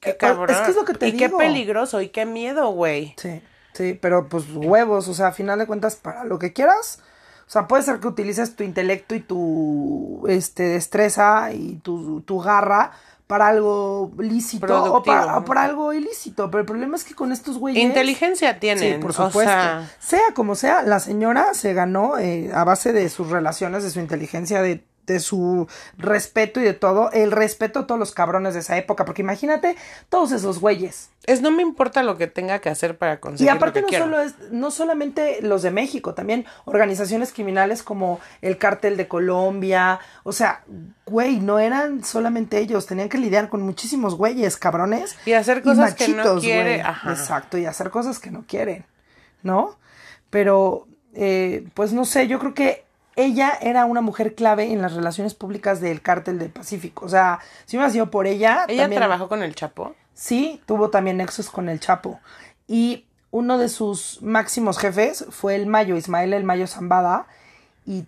Qué 0.01 0.11
Eh, 0.11 0.17
cabrón. 0.17 0.51
es 0.51 0.59
que 0.59 0.71
es 0.71 0.77
lo 0.77 0.85
que 0.85 0.95
te 0.95 1.09
y 1.09 1.13
digo. 1.13 1.39
qué 1.39 1.45
peligroso 1.45 2.01
y 2.01 2.11
qué 2.11 2.27
miedo, 2.27 2.69
güey. 2.71 3.15
Sí, 3.17 3.43
sí, 3.73 3.99
pero 4.01 4.29
pues 4.29 4.45
huevos, 4.55 5.09
o 5.09 5.15
sea, 5.15 5.29
a 5.29 5.33
final 5.33 5.59
de 5.59 5.67
cuentas, 5.67 5.97
para 5.97 6.25
lo 6.25 6.39
que 6.39 6.53
quieras. 6.53 7.01
O 7.47 7.51
sea, 7.51 7.69
puede 7.69 7.85
ser 7.85 8.01
que 8.01 8.09
utilices 8.09 8.57
tu 8.57 8.65
intelecto 8.65 9.15
y 9.15 9.21
tu 9.21 10.25
este, 10.29 10.65
destreza 10.65 11.53
y 11.53 11.77
tu, 11.77 12.21
tu 12.23 12.41
garra 12.41 12.91
para 13.27 13.49
algo 13.49 14.13
lícito 14.19 14.95
o 14.95 15.03
para, 15.03 15.39
o 15.39 15.45
para 15.45 15.65
algo 15.65 15.93
ilícito. 15.93 16.51
Pero 16.51 16.61
el 16.61 16.67
problema 16.67 16.97
es 16.97 17.05
que 17.05 17.15
con 17.15 17.33
estos 17.33 17.59
güeyes. 17.59 17.83
Inteligencia 17.83 18.61
tienen. 18.61 18.95
Sí, 18.95 19.01
por 19.01 19.11
o 19.11 19.15
supuesto. 19.15 19.41
sea, 19.53 19.91
sea... 19.99 20.35
como 20.35 20.55
sea, 20.55 20.83
la 20.83 21.01
señora 21.01 21.55
se 21.55 21.75
ganó 21.75 22.19
eh, 22.19 22.51
a 22.55 22.65
base 22.65 22.93
de 22.93 23.09
sus 23.09 23.31
relaciones, 23.31 23.83
de 23.83 23.91
su 23.91 24.01
inteligencia, 24.01 24.63
de, 24.63 24.85
de 25.07 25.21
su 25.21 25.69
respeto 25.99 26.61
y 26.61 26.65
de 26.65 26.75
todo. 26.75 27.11
El 27.13 27.33
respeto 27.33 27.81
a 27.81 27.87
todos 27.87 27.99
los 27.99 28.13
cabrones 28.13 28.55
de 28.55 28.61
esa 28.61 28.77
época. 28.77 29.05
Porque 29.05 29.23
imagínate 29.23 29.77
todos 30.09 30.33
esos 30.33 30.61
güeyes. 30.61 31.11
es 31.27 31.43
no 31.43 31.51
me 31.51 31.63
importa 31.63 32.03
lo 32.03 32.17
que 32.17 32.27
tenga 32.27 32.61
que 32.61 32.69
hacer 32.69 32.97
para 32.99 33.15
Y 33.15 33.19
conseguir 33.19 33.51
aparte 33.51 33.81
lo 33.81 33.87
no 33.87 33.87
que 33.87 33.91
quiero. 33.91 34.05
solo 34.05 34.21
es, 34.21 34.35
no 34.51 34.71
solamente 34.71 35.39
los 35.43 35.63
de 35.63 35.71
México, 35.71 36.15
también 36.15 36.45
organizaciones 36.65 37.33
criminales 37.33 37.83
como 37.83 38.21
el 38.43 38.59
cártel 38.59 38.97
de 38.97 39.09
Colombia, 39.09 39.99
o 40.23 40.33
sea, 40.33 40.63
güey, 41.05 41.41
no 41.41 41.59
eran 41.59 42.05
solamente 42.05 42.59
ellos, 42.59 42.87
tenían 42.87 43.09
que 43.09 43.19
lidiar 43.19 43.49
con 43.49 43.63
muchísimos 43.63 44.15
güeyes, 44.17 44.57
cabrones. 44.57 45.17
Y 45.27 45.33
hacer 45.33 45.63
cosas 45.63 45.95
que 45.95 46.09
no 46.09 46.39
quiere, 46.41 46.77
güey. 46.77 46.81
ajá. 46.81 47.13
Exacto, 47.13 47.59
y 47.59 47.67
hacer 47.67 47.91
cosas 47.91 48.19
que 48.19 48.31
no 48.31 48.45
quieren, 48.47 48.85
¿no? 49.43 49.77
Pero, 50.31 50.87
eh, 51.15 51.67
pues 51.75 51.93
no 51.93 52.05
sé, 52.05 52.29
yo 52.29 52.39
creo 52.39 52.55
que 52.55 52.86
ella 53.17 53.59
era 53.61 53.85
una 53.87 54.01
mujer 54.03 54.35
clave 54.35 54.71
en 54.73 54.83
las 54.83 54.93
relaciones 54.95 55.35
públicas 55.35 55.81
del 55.81 56.03
cártel 56.03 56.39
del 56.39 56.51
Pacífico. 56.51 57.07
O 57.07 57.09
sea, 57.09 57.41
si 57.65 57.77
hubiera 57.77 57.91
sido 57.91 58.11
por 58.11 58.27
ella. 58.27 58.65
Ella 58.69 58.83
también- 58.85 59.01
trabajó 59.01 59.29
con 59.29 59.43
el 59.43 59.55
Chapo. 59.55 59.95
Sí, 60.15 60.61
tuvo 60.67 60.91
también 60.91 61.17
nexos 61.17 61.51
con 61.51 61.69
el 61.69 61.81
Chapo. 61.81 62.21
Y 62.69 63.05
uno 63.31 63.59
de 63.59 63.69
sus 63.69 64.21
máximos 64.23 64.79
jefes 64.79 65.25
fue 65.31 65.55
el 65.57 65.67
Mayo, 65.67 65.97
Ismael 65.97 66.33
el 66.33 66.45
Mayo 66.45 66.67
Zambada. 66.67 67.27
Y 67.87 68.05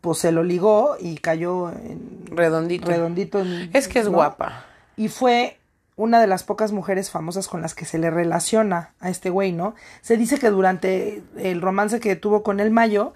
pues 0.00 0.18
se 0.18 0.32
lo 0.32 0.42
ligó 0.42 0.96
y 1.00 1.16
cayó 1.18 1.70
en 1.70 2.24
Redondito. 2.26 2.88
redondito. 2.90 3.40
en- 3.40 3.70
Es 3.72 3.86
que 3.88 4.00
es 4.00 4.06
¿no? 4.06 4.12
guapa. 4.12 4.64
Y 4.96 5.08
fue 5.08 5.58
una 5.96 6.20
de 6.20 6.26
las 6.26 6.42
pocas 6.42 6.72
mujeres 6.72 7.10
famosas 7.10 7.46
con 7.48 7.62
las 7.62 7.74
que 7.74 7.84
se 7.84 7.98
le 7.98 8.10
relaciona 8.10 8.90
a 9.00 9.10
este 9.10 9.30
güey, 9.30 9.52
¿no? 9.52 9.74
Se 10.00 10.16
dice 10.16 10.38
que 10.38 10.50
durante 10.50 11.22
el 11.36 11.60
romance 11.60 12.00
que 12.00 12.16
tuvo 12.16 12.42
con 12.42 12.58
el 12.60 12.70
Mayo, 12.70 13.12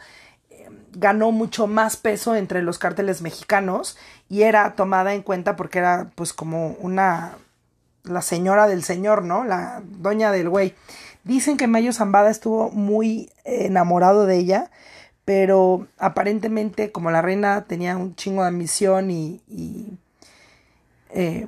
ganó 0.98 1.30
mucho 1.30 1.66
más 1.66 1.96
peso 1.96 2.34
entre 2.34 2.62
los 2.62 2.78
cárteles 2.78 3.20
mexicanos 3.20 3.98
y 4.30 4.42
era 4.42 4.74
tomada 4.74 5.12
en 5.12 5.22
cuenta 5.22 5.54
porque 5.54 5.78
era 5.78 6.10
pues 6.14 6.32
como 6.32 6.70
una 6.80 7.36
la 8.02 8.22
señora 8.22 8.66
del 8.66 8.82
señor, 8.82 9.22
¿no? 9.22 9.44
La 9.44 9.82
doña 9.84 10.32
del 10.32 10.48
güey. 10.48 10.74
Dicen 11.24 11.56
que 11.56 11.66
Mayo 11.66 11.92
Zambada 11.92 12.30
estuvo 12.30 12.70
muy 12.70 13.30
enamorado 13.44 14.26
de 14.26 14.36
ella, 14.36 14.70
pero 15.24 15.86
aparentemente 15.98 16.92
como 16.92 17.10
la 17.10 17.20
reina 17.20 17.64
tenía 17.64 17.96
un 17.96 18.14
chingo 18.14 18.42
de 18.42 18.48
ambición 18.48 19.10
y, 19.10 19.42
y, 19.48 19.98
eh, 21.10 21.46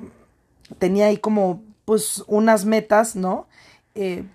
tenía 0.77 1.07
ahí 1.07 1.17
como 1.17 1.63
pues 1.85 2.23
unas 2.27 2.65
metas, 2.65 3.15
¿no? 3.15 3.47
Eh, 3.95 4.25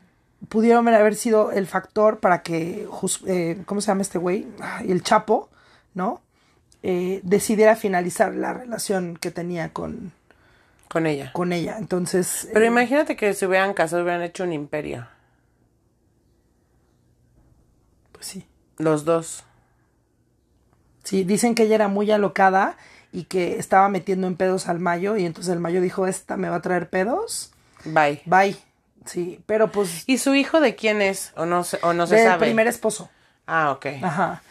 pudieron 0.49 0.87
haber 0.89 1.15
sido 1.15 1.53
el 1.53 1.67
factor 1.67 2.19
para 2.21 2.43
que, 2.43 2.89
eh, 3.27 3.63
¿cómo 3.67 3.81
se 3.81 3.89
llama 3.89 4.03
este 4.03 4.19
güey? 4.19 4.47
El 4.87 5.03
Chapo, 5.03 5.49
¿no? 5.95 6.21
Eh, 6.83 7.21
decidiera 7.23 7.77
finalizar 7.77 8.35
la 8.35 8.53
relación 8.53 9.17
que 9.17 9.31
tenía 9.31 9.73
con, 9.73 10.13
Con 10.89 11.07
ella. 11.07 11.33
con 11.33 11.53
ella. 11.53 11.77
Entonces, 11.79 12.49
Pero 12.53 12.65
eh, 12.65 12.69
imagínate 12.69 13.17
que 13.17 13.33
se 13.35 13.47
hubieran 13.47 13.75
casado, 13.75 14.03
hubieran 14.03 14.23
hecho 14.23 14.45
un 14.45 14.53
imperio. 14.53 15.07
pues 18.13 18.27
sí. 18.27 18.47
Los 18.79 19.05
dos. 19.05 19.45
Sí, 21.05 21.25
dicen 21.25 21.55
que 21.55 21.65
ella 21.65 21.75
era 21.77 21.89
muy 21.89 22.11
alocada 22.11 22.77
y 23.13 23.25
que 23.25 23.59
estaba 23.59 23.89
metiendo 23.89 24.27
en 24.27 24.37
pedos 24.37 24.69
al 24.69 24.81
Mayo 24.81 25.17
y 25.17 25.25
entonces 25.27 25.53
el 25.53 25.61
Mayo 25.61 25.81
dijo, 25.81 26.07
esta 26.07 26.37
me 26.37 26.49
va 26.49 26.57
a 26.57 26.63
traer 26.63 26.89
pedos, 26.91 27.53
Bye. 27.85 28.23
bye. 28.27 28.57
Sí, 29.05 29.41
pero 29.47 29.71
pues 29.71 30.05
¿Y 30.07 30.19
su 30.19 30.35
hijo 30.35 30.61
de 30.61 30.75
quién 30.75 31.03
es? 31.03 31.33
¿O 31.37 31.45
no, 31.47 31.63
se- 31.65 31.79
o 31.83 31.93
no 31.93 32.07
se 32.07 32.17
del 32.17 32.27
sabe? 32.29 32.47
primer 32.47 32.67
esposo. 32.67 33.11
Ah, 33.47 33.71
ok. 33.73 33.87
Ajá. 34.03 34.43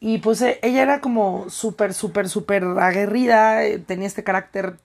Y 0.00 0.18
pues 0.18 0.40
eh, 0.42 0.60
ella 0.62 0.82
era 0.82 1.00
como 1.00 1.50
súper, 1.50 1.92
súper, 1.94 2.28
súper 2.28 2.62
aguerrida, 2.64 3.64
eh, 3.64 3.78
tenía 3.80 4.06
este 4.06 4.22
carácter 4.22 4.76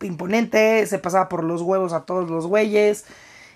imponente, 0.00 0.86
se 0.86 0.98
pasaba 0.98 1.28
por 1.28 1.44
los 1.44 1.62
huevos 1.62 1.92
a 1.92 2.04
todos 2.04 2.30
los 2.30 2.46
güeyes 2.46 3.04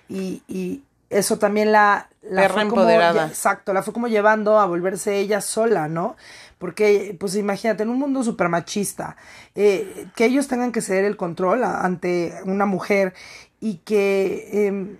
y, 0.08 0.42
y 0.48 0.82
eso 1.08 1.38
también 1.38 1.72
la... 1.72 2.08
la 2.22 2.42
Perra 2.42 2.54
fue 2.54 2.68
como- 2.68 2.82
empoderada. 2.82 3.26
exacto, 3.26 3.72
la 3.72 3.82
fue 3.82 3.92
como 3.94 4.08
llevando 4.08 4.58
a 4.58 4.66
volverse 4.66 5.16
ella 5.18 5.40
sola, 5.40 5.88
¿no? 5.88 6.16
Porque, 6.58 7.16
pues 7.18 7.34
imagínate, 7.36 7.82
en 7.84 7.88
un 7.88 7.98
mundo 7.98 8.22
súper 8.22 8.50
machista, 8.50 9.16
eh, 9.54 10.06
que 10.14 10.26
ellos 10.26 10.46
tengan 10.46 10.72
que 10.72 10.82
ceder 10.82 11.04
el 11.04 11.16
control 11.16 11.64
a- 11.64 11.80
ante 11.80 12.34
una 12.44 12.66
mujer 12.66 13.14
y 13.60 13.76
que... 13.78 14.66
em, 14.68 14.98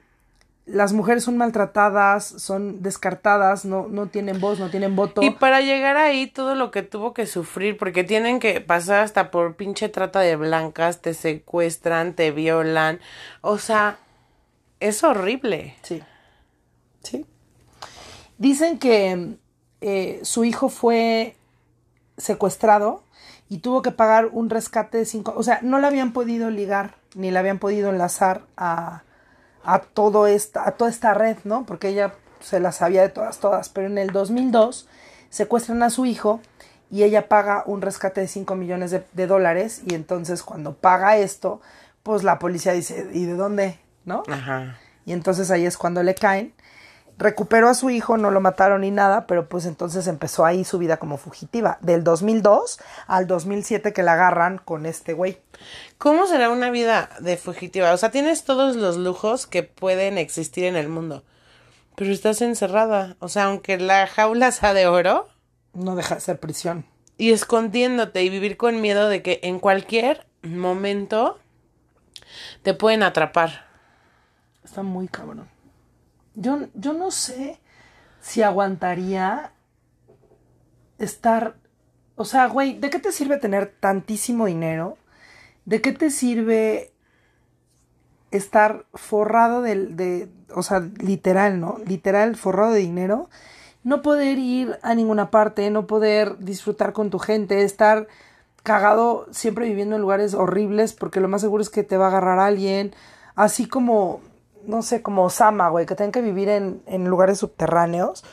las 0.73 0.93
mujeres 0.93 1.25
son 1.25 1.37
maltratadas, 1.37 2.25
son 2.25 2.83
descartadas, 2.83 3.65
no, 3.65 3.89
no 3.89 4.07
tienen 4.07 4.41
voz, 4.41 4.59
no 4.59 4.71
tienen 4.71 4.95
voto. 4.97 5.23
Y 5.23 5.31
para 5.31 5.61
llegar 5.61 5.97
ahí, 5.97 6.27
todo 6.27 6.55
lo 6.55 6.71
que 6.71 6.83
tuvo 6.83 7.13
que 7.13 7.27
sufrir, 7.27 7.77
porque 7.77 8.05
tienen 8.05 8.39
que 8.39 8.61
pasar 8.61 9.01
hasta 9.01 9.31
por 9.31 9.57
pinche 9.57 9.89
trata 9.89 10.21
de 10.21 10.37
blancas, 10.37 11.01
te 11.01 11.15
secuestran, 11.15 12.15
te 12.15 12.31
violan. 12.31 13.01
O 13.41 13.59
sea, 13.59 13.99
es 14.79 15.03
horrible. 15.03 15.75
Sí. 15.83 16.03
Sí. 17.03 17.27
Dicen 18.39 18.79
que 18.79 19.37
eh, 19.81 20.21
su 20.23 20.45
hijo 20.45 20.69
fue 20.69 21.35
secuestrado 22.17 23.03
y 23.49 23.59
tuvo 23.59 23.83
que 23.83 23.91
pagar 23.91 24.29
un 24.33 24.51
rescate 24.51 24.99
de 24.99 25.05
cinco. 25.05 25.35
O 25.37 25.43
sea, 25.43 25.61
no 25.63 25.79
le 25.79 25.87
habían 25.87 26.13
podido 26.13 26.51
ligar 26.51 27.00
ni 27.15 27.31
le 27.31 27.39
habían 27.39 27.59
podido 27.59 27.91
enlazar 27.91 28.43
a, 28.57 29.03
a, 29.65 29.81
todo 29.81 30.27
esta, 30.27 30.69
a 30.69 30.73
toda 30.73 30.91
esta 30.91 31.15
red, 31.15 31.37
¿no? 31.45 31.65
Porque 31.65 31.89
ella 31.89 32.15
se 32.41 32.61
la 32.61 32.73
sabía 32.73 33.03
de 33.03 33.09
todas, 33.09 33.39
todas. 33.39 33.69
Pero 33.69 33.87
en 33.87 33.99
el 33.99 34.11
2002 34.13 34.89
secuestran 35.29 35.83
a 35.83 35.91
su 35.91 36.07
hijo 36.07 36.41
y 36.91 37.03
ella 37.03 37.29
paga 37.29 37.63
un 37.67 37.83
rescate 37.83 38.21
de 38.21 38.29
5 38.29 38.55
millones 38.57 38.91
de, 38.91 39.05
de 39.13 39.27
dólares. 39.27 39.83
Y 39.87 39.95
entonces, 39.95 40.43
cuando 40.43 40.75
paga 40.75 41.17
esto, 41.17 41.61
pues 42.03 42.25
la 42.25 42.39
policía 42.39 42.73
dice: 42.73 43.09
¿y 43.13 43.25
de 43.25 43.35
dónde? 43.35 43.79
¿No? 44.05 44.23
Ajá. 44.29 44.79
Y 45.05 45.13
entonces 45.13 45.51
ahí 45.51 45.67
es 45.67 45.77
cuando 45.77 46.03
le 46.03 46.15
caen. 46.15 46.55
Recuperó 47.19 47.69
a 47.69 47.75
su 47.75 47.91
hijo, 47.91 48.17
no 48.17 48.31
lo 48.31 48.41
mataron 48.41 48.81
ni 48.81 48.91
nada, 48.91 49.27
pero 49.27 49.47
pues 49.47 49.67
entonces 49.67 50.07
empezó 50.07 50.47
ahí 50.47 50.65
su 50.65 50.79
vida 50.79 50.97
como 50.97 51.19
fugitiva. 51.19 51.77
Del 51.83 52.03
2002 52.03 52.81
al 53.07 53.27
2007 53.27 53.93
que 53.93 54.03
la 54.03 54.15
agarran 54.15 54.57
con 54.57 54.87
este 54.87 55.13
güey. 55.13 55.39
¿Cómo 56.01 56.27
será 56.27 56.49
una 56.49 56.71
vida 56.71 57.11
de 57.21 57.37
fugitiva? 57.37 57.93
O 57.93 57.97
sea, 57.99 58.11
tienes 58.11 58.45
todos 58.45 58.75
los 58.75 58.97
lujos 58.97 59.47
que 59.47 59.63
pueden 59.63 60.17
existir 60.17 60.65
en 60.65 60.75
el 60.75 60.89
mundo, 60.89 61.25
pero 61.95 62.11
estás 62.11 62.41
encerrada. 62.41 63.17
O 63.19 63.29
sea, 63.29 63.45
aunque 63.45 63.77
la 63.77 64.07
jaula 64.07 64.51
sea 64.53 64.73
de 64.73 64.87
oro 64.87 65.29
No 65.75 65.97
deja 65.97 66.15
de 66.15 66.23
ser 66.23 66.41
prisión. 66.41 66.87
y 67.19 67.33
escondiéndote 67.33 68.23
y 68.23 68.31
vivir 68.31 68.57
con 68.57 68.81
miedo 68.81 69.11
de 69.11 69.21
que 69.21 69.41
en 69.43 69.59
cualquier 69.59 70.27
momento 70.43 71.39
te 72.63 72.73
pueden 72.73 73.03
atrapar. 73.03 73.67
Está 74.65 74.83
muy 74.83 75.07
cabrón. 75.07 75.51
Yo, 76.35 76.61
yo 76.73 76.95
no 76.95 77.11
sé 77.11 77.61
si 78.23 78.41
aguantaría 78.43 79.53
estar... 80.99 81.57
O 82.17 82.25
sea, 82.25 82.47
güey, 82.47 82.79
¿de 82.79 82.89
qué 82.89 82.99
te 82.99 83.13
sirve 83.13 83.37
tener 83.37 83.75
tantísimo 83.81 84.47
dinero? 84.47 84.97
¿De 85.71 85.81
qué 85.81 85.93
te 85.93 86.11
sirve 86.11 86.91
estar 88.33 88.87
forrado 88.93 89.63
del- 89.63 89.97
de, 89.97 90.29
o 90.53 90.65
sea, 90.65 90.81
literal, 90.99 91.61
¿no? 91.61 91.79
Literal, 91.87 92.35
forrado 92.35 92.73
de 92.73 92.81
dinero. 92.81 93.31
No 93.85 94.03
poder 94.03 94.39
ir 94.39 94.81
a 94.83 94.97
ninguna 94.97 95.31
parte, 95.31 95.71
no 95.71 95.87
poder 95.87 96.39
disfrutar 96.39 96.93
con 96.93 97.11
tu 97.11 97.21
gente, 97.21 97.63
estar 97.63 98.09
cagado 98.65 99.29
siempre 99.31 99.69
viviendo 99.69 99.95
en 99.95 100.03
lugares 100.03 100.35
horribles 100.35 100.93
porque 100.93 101.21
lo 101.21 101.29
más 101.29 101.41
seguro 101.41 101.63
es 101.63 101.71
que 101.71 101.85
te 101.85 101.97
va 101.97 102.07
a 102.07 102.09
agarrar 102.09 102.41
alguien. 102.41 102.93
Así 103.37 103.69
como, 103.69 104.23
no 104.67 104.83
sé, 104.83 105.03
como 105.03 105.23
Osama, 105.23 105.69
güey, 105.69 105.87
que 105.87 105.95
tengan 105.95 106.11
que 106.11 106.21
vivir 106.21 106.49
en, 106.49 106.83
en 106.87 107.05
lugares 107.05 107.39
subterráneos 107.39 108.25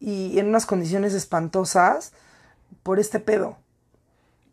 y 0.00 0.38
en 0.38 0.48
unas 0.48 0.66
condiciones 0.66 1.14
espantosas 1.14 2.12
por 2.82 2.98
este 2.98 3.20
pedo. 3.20 3.56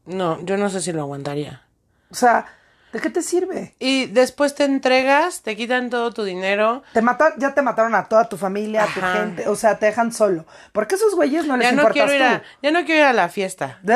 No, 0.06 0.40
yo 0.46 0.56
no 0.56 0.70
sé 0.70 0.80
si 0.80 0.94
lo 0.94 1.02
aguantaría. 1.02 1.64
O 2.12 2.16
sea, 2.16 2.46
¿de 2.92 3.00
qué 3.00 3.10
te 3.10 3.22
sirve? 3.22 3.74
Y 3.80 4.08
después 4.08 4.54
te 4.54 4.66
entregas, 4.66 5.42
te 5.42 5.56
quitan 5.56 5.90
todo 5.90 6.12
tu 6.12 6.24
dinero. 6.24 6.84
Te 6.94 7.02
mata, 7.02 7.34
ya 7.38 7.54
te 7.54 7.62
mataron 7.62 7.96
a 7.96 8.06
toda 8.10 8.28
tu 8.28 8.38
familia, 8.38 8.84
a 8.84 8.88
tu 8.88 9.02
gente, 9.02 9.48
o 9.48 9.56
sea, 9.56 9.80
te 9.80 9.86
dejan 9.88 10.12
solo. 10.12 10.46
Porque 10.72 10.96
a 10.96 10.98
esos 10.98 11.16
güeyes 11.16 11.46
no 11.46 11.58
les 11.58 11.68
Ya 11.68 11.72
no 11.72 11.82
importas 11.84 12.04
quiero 12.10 12.14
ir 12.14 12.24
a, 12.24 12.40
tú. 12.40 12.46
ya 12.64 12.72
no 12.72 12.86
quiero 12.86 13.02
ir 13.02 13.08
a 13.08 13.14
la 13.14 13.30
fiesta. 13.30 13.80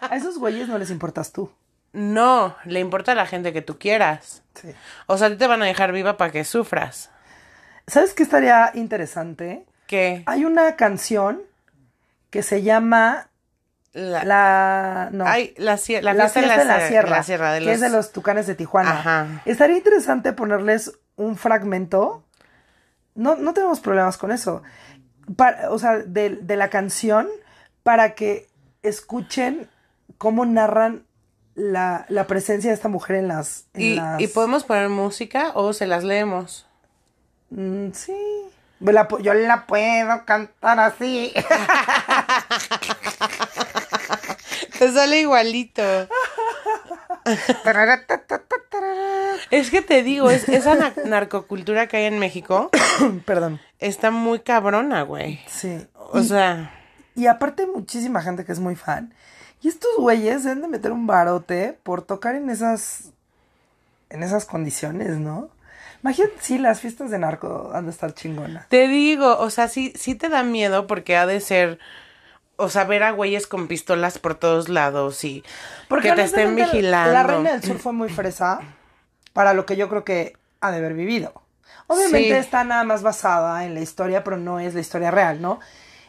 a 0.00 0.16
esos 0.16 0.38
güeyes 0.38 0.68
no 0.68 0.78
les 0.78 0.90
importas 0.90 1.32
tú. 1.32 1.50
No, 1.92 2.54
le 2.64 2.80
importa 2.80 3.12
a 3.12 3.14
la 3.14 3.26
gente 3.26 3.52
que 3.52 3.62
tú 3.62 3.78
quieras. 3.78 4.42
Sí. 4.54 4.68
O 5.06 5.16
sea, 5.16 5.28
a 5.28 5.30
ti 5.30 5.36
te 5.36 5.46
van 5.46 5.62
a 5.62 5.66
dejar 5.66 5.92
viva 5.92 6.16
para 6.16 6.30
que 6.30 6.44
sufras. 6.44 7.10
¿Sabes 7.86 8.12
qué 8.12 8.22
estaría 8.22 8.70
interesante? 8.74 9.64
¿Qué? 9.86 10.22
Hay 10.26 10.44
una 10.44 10.76
canción 10.76 11.40
que 12.30 12.42
se 12.42 12.62
llama 12.62 13.28
La, 13.96 14.24
La. 14.24 15.08
No. 15.10 15.24
ay, 15.26 15.54
la, 15.56 15.64
la 15.64 15.72
La 15.72 15.76
fiesta, 15.78 16.02
fiesta 16.02 16.34
en 16.62 16.68
la, 16.68 16.82
en 16.82 17.24
sierra, 17.24 17.52
de 17.52 17.60
que 17.60 17.64
los... 17.64 17.74
es 17.76 17.80
de 17.80 17.88
los 17.88 18.12
tucanes 18.12 18.46
de 18.46 18.54
Tijuana. 18.54 18.90
Ajá. 18.90 19.26
Estaría 19.46 19.76
interesante 19.78 20.32
ponerles 20.34 20.92
un 21.16 21.36
fragmento. 21.36 22.22
No, 23.14 23.36
no 23.36 23.54
tenemos 23.54 23.80
problemas 23.80 24.18
con 24.18 24.32
eso. 24.32 24.62
Para- 25.36 25.70
o 25.70 25.78
sea, 25.78 25.98
de, 25.98 26.28
de 26.36 26.56
la 26.56 26.68
canción 26.68 27.26
para 27.82 28.14
que 28.14 28.48
escuchen 28.82 29.66
cómo 30.18 30.44
narran 30.44 31.04
la, 31.54 32.04
la 32.10 32.26
presencia 32.26 32.68
de 32.70 32.74
esta 32.74 32.88
mujer 32.88 33.16
en 33.16 33.28
las. 33.28 33.64
en 33.72 33.80
y, 33.82 33.94
las- 33.94 34.20
y 34.20 34.26
podemos 34.28 34.64
poner 34.64 34.90
música 34.90 35.52
o 35.54 35.72
se 35.72 35.86
las 35.86 36.04
leemos. 36.04 36.66
Mm, 37.48 37.92
sí. 37.92 38.14
La 38.80 39.08
yo 39.22 39.32
la 39.32 39.64
puedo 39.66 40.26
cantar 40.26 40.78
así. 40.80 41.32
Te 44.78 44.92
sale 44.92 45.20
igualito. 45.20 45.82
Es 49.50 49.70
que 49.70 49.82
te 49.82 50.02
digo, 50.02 50.30
es, 50.30 50.48
esa 50.48 50.74
na- 50.74 50.92
narcocultura 51.04 51.86
que 51.88 51.96
hay 51.98 52.04
en 52.04 52.18
México 52.18 52.70
Perdón. 53.26 53.60
está 53.78 54.10
muy 54.10 54.40
cabrona, 54.40 55.02
güey. 55.02 55.40
Sí. 55.46 55.86
O 55.94 56.22
sea, 56.22 56.72
Y 57.14 57.26
aparte 57.26 57.62
hay 57.64 57.68
muchísima 57.68 58.22
gente 58.22 58.44
que 58.44 58.52
es 58.52 58.60
muy 58.60 58.76
fan. 58.76 59.14
Y 59.62 59.68
estos 59.68 59.90
güeyes 59.98 60.44
deben 60.44 60.62
de 60.62 60.68
meter 60.68 60.92
un 60.92 61.06
barote 61.06 61.78
por 61.82 62.02
tocar 62.02 62.34
en 62.36 62.50
esas 62.50 63.10
en 64.10 64.22
esas 64.22 64.44
condiciones, 64.44 65.16
¿no? 65.18 65.50
Imagínate, 66.02 66.34
sí, 66.40 66.58
las 66.58 66.80
fiestas 66.80 67.10
de 67.10 67.18
narco 67.18 67.72
han 67.74 67.86
de 67.86 67.90
estar 67.90 68.14
chingonas. 68.14 68.68
te 68.68 68.86
digo, 68.86 69.38
o 69.38 69.50
sea, 69.50 69.66
sí, 69.66 69.92
sí 69.96 70.14
te 70.14 70.28
da 70.28 70.44
miedo 70.44 70.86
porque 70.86 71.16
ha 71.16 71.26
de 71.26 71.40
ser, 71.40 71.80
o 72.56 72.68
sea, 72.68 72.84
ver 72.84 73.02
a 73.02 73.10
güeyes 73.12 73.46
con 73.46 73.68
pistolas 73.68 74.18
por 74.18 74.34
todos 74.34 74.68
lados 74.68 75.22
y 75.24 75.44
que 76.02 76.12
te 76.12 76.22
estén 76.22 76.56
vigilando. 76.56 77.12
La 77.12 77.22
Reina 77.22 77.52
del 77.52 77.62
Sur 77.62 77.78
fue 77.78 77.92
muy 77.92 78.08
fresa 78.08 78.60
para 79.32 79.52
lo 79.54 79.66
que 79.66 79.76
yo 79.76 79.88
creo 79.88 80.04
que 80.04 80.34
ha 80.60 80.70
de 80.70 80.78
haber 80.78 80.94
vivido. 80.94 81.32
Obviamente 81.88 82.30
Sí. 82.30 82.34
está 82.34 82.64
nada 82.64 82.82
más 82.84 83.02
basada 83.02 83.64
en 83.64 83.74
la 83.74 83.80
historia, 83.80 84.24
pero 84.24 84.36
no 84.38 84.58
es 84.58 84.74
la 84.74 84.80
historia 84.80 85.10
real, 85.10 85.40
¿no? 85.40 85.60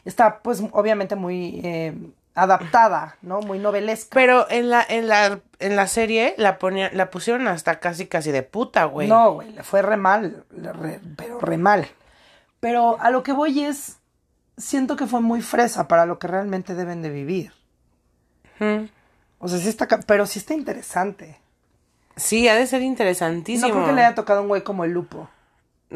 Está, 0.06 0.40
pues, 0.40 0.64
obviamente 0.72 1.16
muy 1.16 1.60
eh, 1.64 1.94
adaptada, 2.34 3.18
¿no? 3.22 3.42
Muy 3.42 3.60
novelesca. 3.60 4.10
Pero 4.14 4.50
en 4.50 4.70
la, 4.70 4.86
en 4.88 5.08
la, 5.08 5.40
en 5.60 5.76
la 5.76 5.88
serie 5.88 6.34
la 6.38 6.58
ponía, 6.58 6.90
la 6.94 7.10
pusieron 7.12 7.48
hasta 7.48 7.80
casi 7.80 8.08
casi 8.08 8.32
de 8.32 8.44
puta, 8.44 8.86
güey. 8.86 9.08
No, 9.08 9.34
güey, 9.34 9.52
le 9.52 9.64
fue 9.64 9.82
re 9.82 9.98
mal, 9.98 10.46
re- 10.52 11.02
pero 11.18 11.40
re 11.40 11.58
mal. 11.58 11.88
Pero 12.60 12.98
a 13.02 13.12
lo 13.12 13.22
que 13.22 13.34
voy 13.34 13.64
es, 13.66 13.98
siento 14.58 14.96
que 14.96 15.08
fue 15.08 15.22
muy 15.22 15.42
fresa 15.42 15.88
para 15.88 16.06
lo 16.06 16.20
que 16.20 16.28
realmente 16.28 16.76
deben 16.76 17.02
de 17.02 17.10
vivir. 17.10 17.54
O 19.40 19.48
sea, 19.48 19.60
sí 19.60 19.70
está, 19.70 19.88
pero 20.06 20.26
sí 20.26 20.40
está 20.40 20.54
interesante. 20.54 21.40
Sí, 22.16 22.48
ha 22.48 22.56
de 22.56 22.66
ser 22.66 22.82
No 22.82 22.88
interesantísimo. 22.88 23.72
creo 23.72 23.86
que 23.86 23.94
le 23.94 24.04
haya 24.04 24.16
tocado 24.16 24.40
a 24.40 24.42
un 24.42 24.48
güey 24.48 24.64
como 24.64 24.84
el 24.84 24.92
Lupo. 24.92 25.30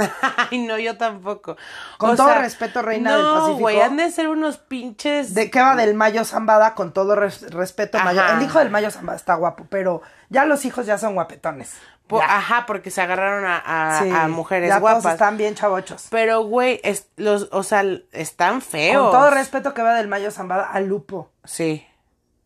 Ay, 0.52 0.60
no, 0.66 0.78
yo 0.78 0.96
tampoco. 0.96 1.58
Con 1.98 2.16
todo 2.16 2.34
respeto, 2.36 2.82
reina 2.82 3.14
del 3.14 3.24
no, 3.24 3.34
Pacífico. 3.34 3.60
güey, 3.60 3.82
han 3.82 3.98
de 3.98 4.10
ser 4.12 4.30
unos 4.30 4.58
pinches. 4.58 5.34
De 5.34 5.50
qué 5.50 5.60
va 5.60 5.76
del 5.76 5.96
Mayo 5.96 6.24
Zambada, 6.24 6.76
con 6.76 6.94
todo 6.94 7.16
res- 7.16 7.50
respeto, 7.52 7.98
Mayo. 8.00 8.22
El 8.38 8.44
hijo 8.44 8.60
del 8.60 8.70
Mayo 8.70 8.92
Zambada 8.92 9.18
está 9.18 9.34
guapo, 9.36 9.66
pero 9.70 10.02
ya 10.30 10.46
los 10.46 10.64
hijos 10.66 10.86
ya 10.86 10.98
son 11.00 11.16
guapetones. 11.16 11.74
Po- 12.12 12.20
Ya. 12.20 12.36
Ajá, 12.38 12.66
porque 12.68 12.92
se 12.92 13.02
agarraron 13.02 13.46
a, 13.46 13.58
a- 13.98 14.04
Sí, 14.04 14.10
a 14.12 14.28
mujeres 14.28 14.70
ya 14.70 14.78
guapas. 14.80 15.02
todos 15.02 15.14
están 15.16 15.38
bien 15.38 15.56
chavochos. 15.56 16.08
Pero, 16.12 16.42
güey, 16.44 16.80
es- 16.84 17.08
los, 17.18 17.50
o 17.52 17.64
sea, 17.64 17.84
están 18.12 18.62
feos. 18.62 19.10
Con 19.10 19.20
todo 19.20 19.32
respeto 19.32 19.74
que 19.74 19.82
va 19.82 19.96
del 19.96 20.08
Mayo 20.08 20.30
Zambada 20.30 20.70
al 20.72 20.86
Lupo. 20.88 21.30
Sí. 21.44 21.88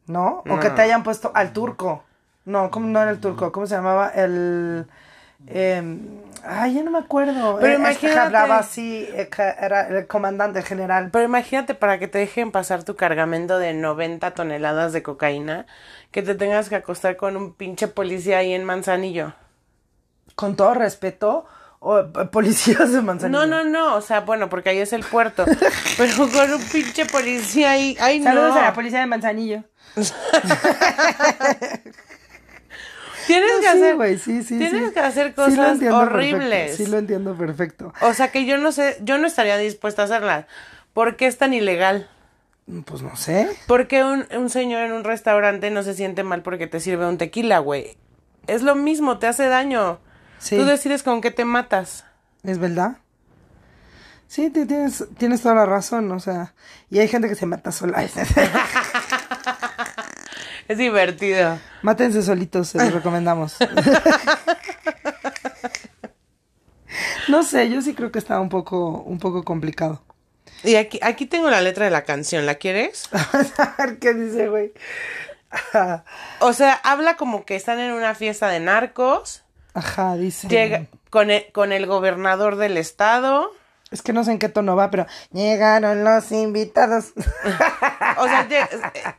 ¿no? 0.07 0.43
O 0.49 0.59
que 0.59 0.69
te 0.69 0.83
hayan 0.83 1.03
puesto 1.03 1.31
al 1.33 1.51
turco. 1.51 2.03
No, 2.45 2.69
¿cómo 2.69 2.87
no 2.87 3.01
era 3.01 3.09
el 3.11 3.19
turco? 3.19 3.51
¿Cómo 3.51 3.65
se 3.65 3.73
llamaba? 3.75 4.09
El... 4.09 4.85
em, 5.47 5.99
ay, 6.43 6.75
ya 6.75 6.83
no 6.83 6.91
me 6.91 6.99
acuerdo. 6.99 7.57
Pero 7.59 7.73
Eh, 7.73 7.89
este 7.89 7.99
que 8.01 8.05
imagínate- 8.13 8.19
hablaba 8.19 8.57
así, 8.59 9.07
eh, 9.13 9.29
era 9.59 9.87
el 9.87 10.05
comandante 10.07 10.61
general. 10.61 11.09
Pero 11.11 11.25
imagínate 11.25 11.73
para 11.73 11.97
que 11.97 12.07
te 12.07 12.19
dejen 12.19 12.51
pasar 12.51 12.83
tu 12.83 12.95
cargamento 12.95 13.57
de 13.57 13.73
90 13.73 14.31
toneladas 14.35 14.93
de 14.93 15.01
cocaína, 15.03 15.65
que 16.11 16.21
te 16.21 16.35
tengas 16.35 16.69
que 16.69 16.75
acostar 16.75 17.15
con 17.17 17.35
un 17.35 17.53
pinche 17.53 17.87
policía 17.87 18.37
ahí 18.37 18.53
en 18.53 18.63
Manzanillo. 18.63 19.33
Con 20.35 20.55
todo 20.55 20.73
respeto, 20.73 21.45
o, 21.79 22.03
policías 22.31 22.91
de 22.91 23.01
Manzanillo. 23.01 23.45
No, 23.45 23.63
no, 23.63 23.69
no, 23.69 23.95
o 23.95 24.01
sea, 24.01 24.21
bueno, 24.21 24.49
porque 24.49 24.69
ahí 24.69 24.79
es 24.79 24.91
el 24.93 25.03
puerto. 25.03 25.45
pero 25.97 26.13
con 26.29 26.53
un 26.53 26.61
pinche 26.71 27.05
policía 27.05 27.71
ahí. 27.71 27.95
Ay, 27.99 28.21
Saludos 28.23 28.53
no. 28.55 28.59
a 28.59 28.63
la 28.63 28.73
policía 28.73 28.99
de 28.99 29.05
Manzanillo. 29.05 29.63
Tienes 33.27 33.49
No, 33.53 33.59
que 33.59 33.63
sí, 33.63 33.77
hacer. 33.77 33.95
güey, 33.95 34.17
sí, 34.19 34.43
sí, 34.43 34.57
tienes 34.59 34.91
que 34.91 34.99
hacer 34.99 35.33
cosas 35.33 35.79
horribles. 35.81 36.49
perfecto, 36.49 36.83
Sí 36.83 36.85
lo 36.91 36.97
entiendo 36.99 37.33
perfecto. 37.35 37.93
O 38.01 38.13
sea 38.13 38.29
que 38.31 38.45
yo 38.45 38.57
no 38.59 38.71
sé, 38.71 38.97
yo 39.01 39.17
no 39.17 39.25
estaría 39.25 39.57
dispuesta 39.57 40.03
a 40.03 40.05
hacerlas. 40.05 40.45
¿Por 40.93 41.15
qué 41.15 41.25
es 41.25 41.37
tan 41.39 41.53
ilegal? 41.53 42.07
Pues 42.85 43.01
no 43.01 43.15
sé. 43.15 43.49
Porque 43.67 44.03
un, 44.03 44.25
un 44.35 44.49
señor 44.51 44.83
en 44.83 44.91
un 44.91 45.03
restaurante 45.03 45.71
no 45.71 45.81
se 45.81 45.95
siente 45.95 46.23
mal 46.23 46.43
porque 46.43 46.67
te 46.67 46.79
sirve 46.79 47.07
un 47.07 47.17
tequila, 47.17 47.59
güey. 47.59 47.97
Es 48.47 48.61
lo 48.61 48.75
mismo, 48.75 49.17
te 49.17 49.25
hace 49.27 49.47
daño. 49.47 49.99
Sí. 50.45 50.57
Tú 50.57 50.65
decides 50.65 51.01
con 51.01 51.21
qué 51.21 51.31
te 51.31 51.43
matas. 51.43 52.05
¿Es 52.43 52.59
verdad? 52.59 52.97
Sí, 54.27 54.51
ti- 54.51 54.65
tienes, 54.65 55.03
tienes 55.17 55.41
toda 55.41 55.55
la 55.55 55.65
razón, 55.65 56.11
o 56.11 56.19
sea, 56.19 56.53
y 56.91 56.99
hay 56.99 57.07
gente 57.07 57.27
que 57.27 57.33
se 57.35 57.47
mata 57.47 57.71
sola. 57.71 58.05
Es 60.67 60.79
divertido. 60.79 61.59
Mátense 61.83 62.23
solitos, 62.23 62.69
se 62.69 62.79
los 62.79 62.91
recomendamos. 62.91 63.55
no 67.27 67.43
sé, 67.43 67.69
yo 67.69 67.81
sí 67.83 67.93
creo 67.93 68.11
que 68.11 68.17
está 68.19 68.39
un 68.39 68.49
poco, 68.49 68.89
un 69.03 69.19
poco 69.19 69.43
complicado. 69.43 70.03
Y 70.63 70.73
aquí, 70.75 70.99
aquí 71.03 71.27
tengo 71.27 71.49
la 71.51 71.61
letra 71.61 71.85
de 71.85 71.91
la 71.91 72.03
canción, 72.03 72.47
¿la 72.47 72.55
quieres? 72.55 73.07
a 73.59 73.75
ver 73.77 73.99
qué 73.99 74.13
dice, 74.15 74.49
güey. 74.49 74.73
O 76.39 76.51
sea, 76.53 76.73
habla 76.83 77.15
como 77.15 77.45
que 77.45 77.55
están 77.55 77.79
en 77.79 77.93
una 77.93 78.15
fiesta 78.15 78.47
de 78.47 78.59
narcos. 78.59 79.43
Ajá, 79.75 80.15
dice. 80.15 80.47
Llega 80.47 80.87
con 81.09 81.29
el, 81.29 81.51
con 81.51 81.71
el 81.71 81.85
gobernador 81.85 82.55
del 82.55 82.77
estado. 82.77 83.51
Es 83.91 84.01
que 84.01 84.13
no 84.13 84.23
sé 84.23 84.31
en 84.31 84.39
qué 84.39 84.49
tono 84.49 84.75
va, 84.75 84.89
pero 84.89 85.05
llegaron 85.31 86.03
los 86.03 86.31
invitados. 86.31 87.13
O 88.17 88.27
sea, 88.27 88.47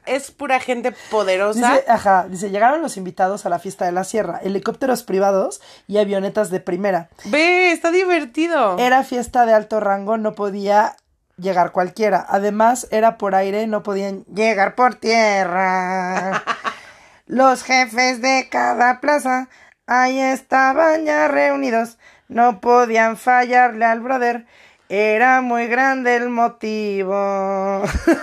es 0.06 0.30
pura 0.30 0.58
gente 0.58 0.90
poderosa. 1.10 1.72
Dice, 1.72 1.84
ajá, 1.86 2.26
dice, 2.30 2.48
llegaron 2.48 2.80
los 2.80 2.96
invitados 2.96 3.44
a 3.44 3.50
la 3.50 3.58
fiesta 3.58 3.84
de 3.84 3.92
la 3.92 4.04
sierra, 4.04 4.40
helicópteros 4.42 5.02
privados 5.02 5.60
y 5.86 5.98
avionetas 5.98 6.48
de 6.48 6.60
primera. 6.60 7.10
Ve, 7.26 7.72
está 7.72 7.90
divertido. 7.90 8.78
Era 8.78 9.04
fiesta 9.04 9.44
de 9.44 9.52
alto 9.52 9.80
rango, 9.80 10.16
no 10.16 10.34
podía 10.34 10.96
llegar 11.36 11.72
cualquiera. 11.72 12.24
Además, 12.26 12.88
era 12.90 13.18
por 13.18 13.34
aire, 13.34 13.66
no 13.66 13.82
podían 13.82 14.24
llegar 14.24 14.74
por 14.74 14.94
tierra. 14.94 16.42
Los 17.26 17.62
jefes 17.62 18.22
de 18.22 18.48
cada 18.50 19.00
plaza 19.00 19.48
ahí 19.86 20.20
estaban 20.20 21.04
ya 21.04 21.28
reunidos. 21.28 21.98
No 22.28 22.60
podían 22.60 23.16
fallarle 23.16 23.84
al 23.84 24.00
brother. 24.00 24.46
Era 24.88 25.40
muy 25.40 25.66
grande 25.66 26.14
el 26.16 26.28
motivo. 26.28 27.82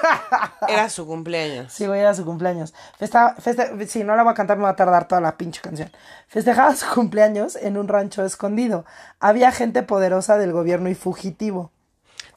Era 0.67 0.89
su 0.89 1.06
cumpleaños. 1.06 1.73
Sí, 1.73 1.86
güey, 1.88 1.99
era 1.99 2.13
su 2.13 2.23
cumpleaños. 2.23 2.73
Festa, 2.97 3.36
feste- 3.38 3.86
sí, 3.88 4.04
no 4.06 4.15
la 4.15 4.23
voy 4.23 4.32
a 4.32 4.36
cantar, 4.36 4.56
me 4.58 4.63
va 4.63 4.69
a 4.69 4.76
tardar 4.78 5.06
toda 5.08 5.19
la 5.19 5.36
pinche 5.36 5.60
canción. 5.62 5.91
Festejaba 6.28 6.73
su 6.76 6.86
cumpleaños 6.93 7.58
en 7.58 7.78
un 7.78 7.89
rancho 7.89 8.23
escondido. 8.23 8.86
Había 9.19 9.52
gente 9.52 9.84
poderosa 9.84 10.38
del 10.38 10.54
gobierno 10.54 10.88
y 10.89 10.95
fugitivo. 10.95 11.71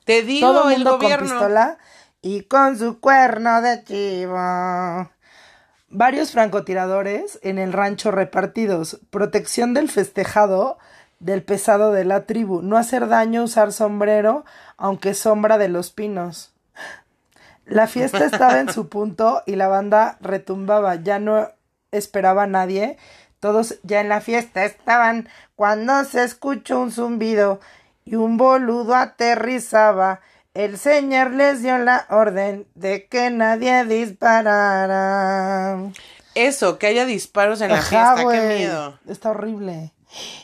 Te 0.05 0.23
digo, 0.23 0.49
Todo 0.49 0.65
el 0.71 0.73
el 0.73 0.79
mundo 0.79 0.91
con 0.93 1.01
gobierno. 1.03 1.29
pistola 1.29 1.79
y 2.21 2.43
con 2.43 2.77
su 2.79 2.99
cuerno 3.01 3.63
de 3.63 3.85
chivo. 3.85 5.09
Varios 5.89 6.33
francotiradores 6.33 7.39
en 7.43 7.59
el 7.59 7.73
rancho 7.73 8.11
repartidos. 8.11 8.99
Protección 9.11 9.73
del 9.73 9.89
festejado 9.89 10.79
del 11.21 11.43
pesado 11.43 11.93
de 11.93 12.05
la 12.05 12.27
tribu. 12.27 12.63
No 12.63 12.77
hacer 12.77 13.09
daño, 13.09 13.45
usar 13.45 13.73
sombrero, 13.73 14.45
aunque 14.77 15.15
sombra 15.15 15.59
de 15.59 15.69
los 15.69 15.91
pinos. 15.91 16.53
La 17.65 17.87
fiesta 17.87 18.25
estaba 18.25 18.61
en 18.61 18.73
su 18.73 18.89
punto 18.91 19.43
y 19.47 19.57
la 19.57 19.69
banda 19.69 20.19
retumbaba. 20.21 20.97
Ya 20.97 21.19
no 21.19 21.51
esperaba 21.93 22.45
a 22.45 22.49
nadie. 22.49 22.97
Todos 23.41 23.79
ya 23.83 24.01
en 24.01 24.09
la 24.09 24.21
fiesta 24.21 24.65
estaban 24.65 25.29
cuando 25.55 26.05
se 26.05 26.25
escuchó 26.25 26.81
un 26.81 26.93
zumbido 26.93 27.61
y 28.05 28.17
un 28.17 28.37
boludo 28.37 28.95
aterrizaba. 28.95 30.21
El 30.57 30.79
señor 30.79 31.33
les 31.33 31.63
dio 31.63 31.77
la 31.77 32.07
orden 32.09 32.67
de 32.75 33.07
que 33.09 33.29
nadie 33.31 33.85
disparara. 33.85 35.77
Eso, 36.35 36.79
que 36.79 36.87
haya 36.87 37.05
disparos 37.05 37.61
en 37.61 37.73
la 37.73 37.79
Ajá, 37.79 37.89
fiesta, 37.89 38.15
qué 38.17 38.23
güey. 38.25 38.59
miedo. 38.61 38.99
Está 39.07 39.31
horrible. 39.33 39.93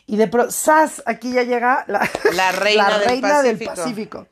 Y 0.07 0.19
de 0.19 0.29
pro, 0.29 0.51
¡zas! 0.51 1.03
Aquí 1.07 1.33
ya 1.33 1.45
llega 1.45 1.85
la, 1.87 2.07
La 2.35 2.53
reina 2.53 2.89
la 2.91 2.99
del 2.99 3.09
reina 3.09 3.43
del 3.43 3.59
Pacífico. 3.59 4.27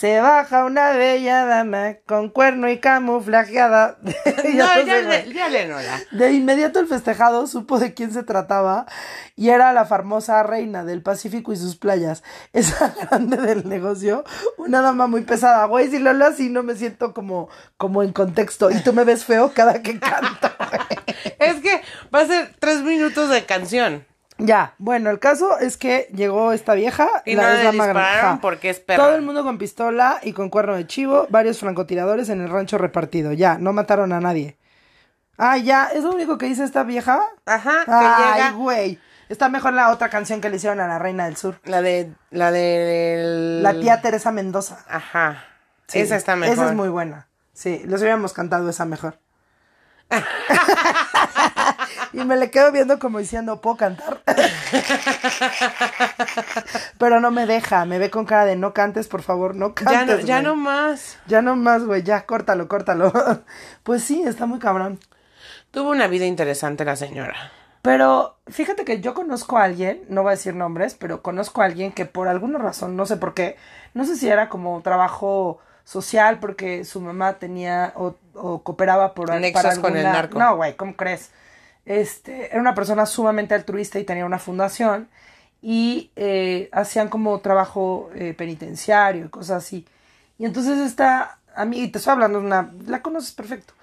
Se 0.00 0.18
baja 0.18 0.64
una 0.64 0.92
bella 0.92 1.44
dama 1.44 1.96
con 2.06 2.30
cuerno 2.30 2.70
y 2.70 2.78
camuflajeada. 2.78 3.98
Ya 4.54 4.76
No, 4.76 4.82
ya, 4.82 4.96
le- 5.02 5.34
ya. 5.34 6.00
De 6.10 6.32
inmediato 6.32 6.80
el 6.80 6.86
festejado 6.86 7.46
supo 7.46 7.78
de 7.78 7.92
quién 7.92 8.10
se 8.10 8.22
trataba 8.22 8.86
y 9.36 9.50
era 9.50 9.74
la 9.74 9.84
famosa 9.84 10.42
reina 10.42 10.84
del 10.84 11.02
Pacífico 11.02 11.52
y 11.52 11.56
sus 11.56 11.76
playas, 11.76 12.22
esa 12.54 12.94
grande 13.10 13.36
del 13.36 13.68
negocio, 13.68 14.24
una 14.56 14.80
dama 14.80 15.06
muy 15.06 15.20
pesada. 15.20 15.66
Güey, 15.66 15.90
si 15.90 15.98
lo 15.98 16.10
hablo 16.10 16.24
así 16.26 16.48
no 16.48 16.62
me 16.62 16.76
siento 16.76 17.12
como, 17.12 17.50
como 17.76 18.02
en 18.02 18.14
contexto 18.14 18.70
y 18.70 18.80
tú 18.82 18.94
me 18.94 19.04
ves 19.04 19.26
feo 19.26 19.52
cada 19.52 19.82
que 19.82 19.98
canto. 20.00 20.50
güey. 20.58 20.98
Es 21.38 21.56
que 21.60 21.82
va 22.14 22.20
a 22.20 22.26
ser 22.26 22.54
tres 22.58 22.80
minutos 22.82 23.28
de 23.28 23.44
canción. 23.44 24.06
Ya, 24.40 24.74
bueno, 24.78 25.10
el 25.10 25.18
caso 25.18 25.58
es 25.58 25.76
que 25.76 26.08
llegó 26.14 26.52
esta 26.52 26.74
vieja. 26.74 27.08
Y 27.26 27.36
no 27.36 27.42
le 27.42 27.58
es 27.58 27.64
dama 27.64 27.86
dispararon 27.86 28.40
porque 28.40 28.70
es 28.70 28.80
perra. 28.80 29.04
Todo 29.04 29.14
el 29.14 29.22
mundo 29.22 29.44
con 29.44 29.58
pistola 29.58 30.18
y 30.22 30.32
con 30.32 30.48
cuerno 30.48 30.76
de 30.76 30.86
chivo, 30.86 31.26
varios 31.30 31.58
francotiradores 31.58 32.28
en 32.30 32.40
el 32.40 32.48
rancho 32.48 32.78
repartido. 32.78 33.32
Ya, 33.32 33.58
no 33.58 33.72
mataron 33.72 34.12
a 34.12 34.20
nadie. 34.20 34.56
Ah, 35.36 35.56
ya, 35.56 35.86
es 35.86 36.04
lo 36.04 36.12
único 36.12 36.38
que 36.38 36.46
dice 36.46 36.64
esta 36.64 36.82
vieja. 36.82 37.20
Ajá, 37.46 37.84
que 37.84 37.92
Ay, 37.92 38.34
llega 38.34 38.50
güey. 38.52 38.98
Está 39.28 39.48
mejor 39.48 39.74
la 39.74 39.90
otra 39.90 40.08
canción 40.08 40.40
que 40.40 40.50
le 40.50 40.56
hicieron 40.56 40.80
a 40.80 40.88
la 40.88 40.98
Reina 40.98 41.26
del 41.26 41.36
Sur. 41.36 41.60
la 41.64 41.82
de 41.82 42.12
la 42.30 42.50
de 42.50 43.60
La 43.62 43.78
tía 43.78 44.00
Teresa 44.00 44.32
Mendoza. 44.32 44.84
Ajá. 44.88 45.44
Sí, 45.86 46.00
esa 46.00 46.16
está 46.16 46.34
mejor. 46.36 46.54
Esa 46.54 46.66
es 46.68 46.74
muy 46.74 46.88
buena. 46.88 47.28
Sí, 47.52 47.82
les 47.86 48.00
hubiéramos 48.00 48.32
cantado 48.32 48.68
esa 48.68 48.84
mejor. 48.84 49.18
y 52.12 52.24
me 52.24 52.36
le 52.36 52.50
quedo 52.50 52.72
viendo 52.72 52.98
como 52.98 53.18
diciendo, 53.18 53.60
¿puedo 53.60 53.76
cantar? 53.76 54.20
Pero 56.98 57.20
no 57.20 57.30
me 57.30 57.46
deja, 57.46 57.84
me 57.84 57.98
ve 57.98 58.10
con 58.10 58.26
cara 58.26 58.44
de 58.44 58.56
no 58.56 58.72
cantes, 58.72 59.08
por 59.08 59.22
favor, 59.22 59.54
no 59.54 59.74
ya 59.74 59.84
cantes. 59.84 60.20
no, 60.20 60.26
ya 60.26 60.36
güey". 60.36 60.46
no 60.46 60.56
más. 60.56 61.18
Ya 61.26 61.42
no 61.42 61.56
más, 61.56 61.84
güey, 61.84 62.02
ya, 62.02 62.26
córtalo, 62.26 62.68
córtalo. 62.68 63.12
pues 63.82 64.04
sí, 64.04 64.22
está 64.22 64.46
muy 64.46 64.58
cabrón. 64.58 64.98
Tuvo 65.70 65.90
una 65.90 66.08
vida 66.08 66.26
interesante 66.26 66.84
la 66.84 66.96
señora. 66.96 67.52
Pero 67.82 68.36
fíjate 68.48 68.84
que 68.84 69.00
yo 69.00 69.14
conozco 69.14 69.56
a 69.56 69.64
alguien, 69.64 70.02
no 70.08 70.22
voy 70.22 70.30
a 70.30 70.36
decir 70.36 70.54
nombres, 70.54 70.94
pero 70.94 71.22
conozco 71.22 71.62
a 71.62 71.64
alguien 71.64 71.92
que 71.92 72.04
por 72.04 72.28
alguna 72.28 72.58
razón, 72.58 72.94
no 72.94 73.06
sé 73.06 73.16
por 73.16 73.32
qué, 73.32 73.56
no 73.94 74.04
sé 74.04 74.16
si 74.16 74.28
era 74.28 74.50
como 74.50 74.82
trabajo 74.82 75.60
social 75.84 76.40
porque 76.40 76.84
su 76.84 77.00
mamá 77.00 77.38
tenía 77.38 77.94
o, 77.96 78.16
o 78.34 78.62
cooperaba 78.62 79.14
por 79.14 79.34
Nexos 79.34 79.62
para 79.62 79.80
con 79.80 79.96
el 79.96 80.04
narco. 80.04 80.38
No, 80.38 80.56
güey, 80.56 80.76
¿cómo 80.76 80.94
crees? 80.94 81.30
Este, 81.90 82.52
era 82.52 82.60
una 82.60 82.76
persona 82.76 83.04
sumamente 83.04 83.52
altruista 83.52 83.98
y 83.98 84.04
tenía 84.04 84.24
una 84.24 84.38
fundación 84.38 85.08
y 85.60 86.12
eh, 86.14 86.68
hacían 86.70 87.08
como 87.08 87.40
trabajo 87.40 88.10
eh, 88.14 88.32
penitenciario 88.32 89.24
y 89.24 89.28
cosas 89.28 89.64
así. 89.64 89.84
Y 90.38 90.44
entonces 90.44 90.78
esta 90.78 91.40
amiga, 91.56 91.82
y 91.82 91.88
te 91.88 91.98
estoy 91.98 92.12
hablando 92.12 92.38
de 92.38 92.46
una, 92.46 92.70
la 92.86 93.02
conoces 93.02 93.32
perfecto, 93.32 93.74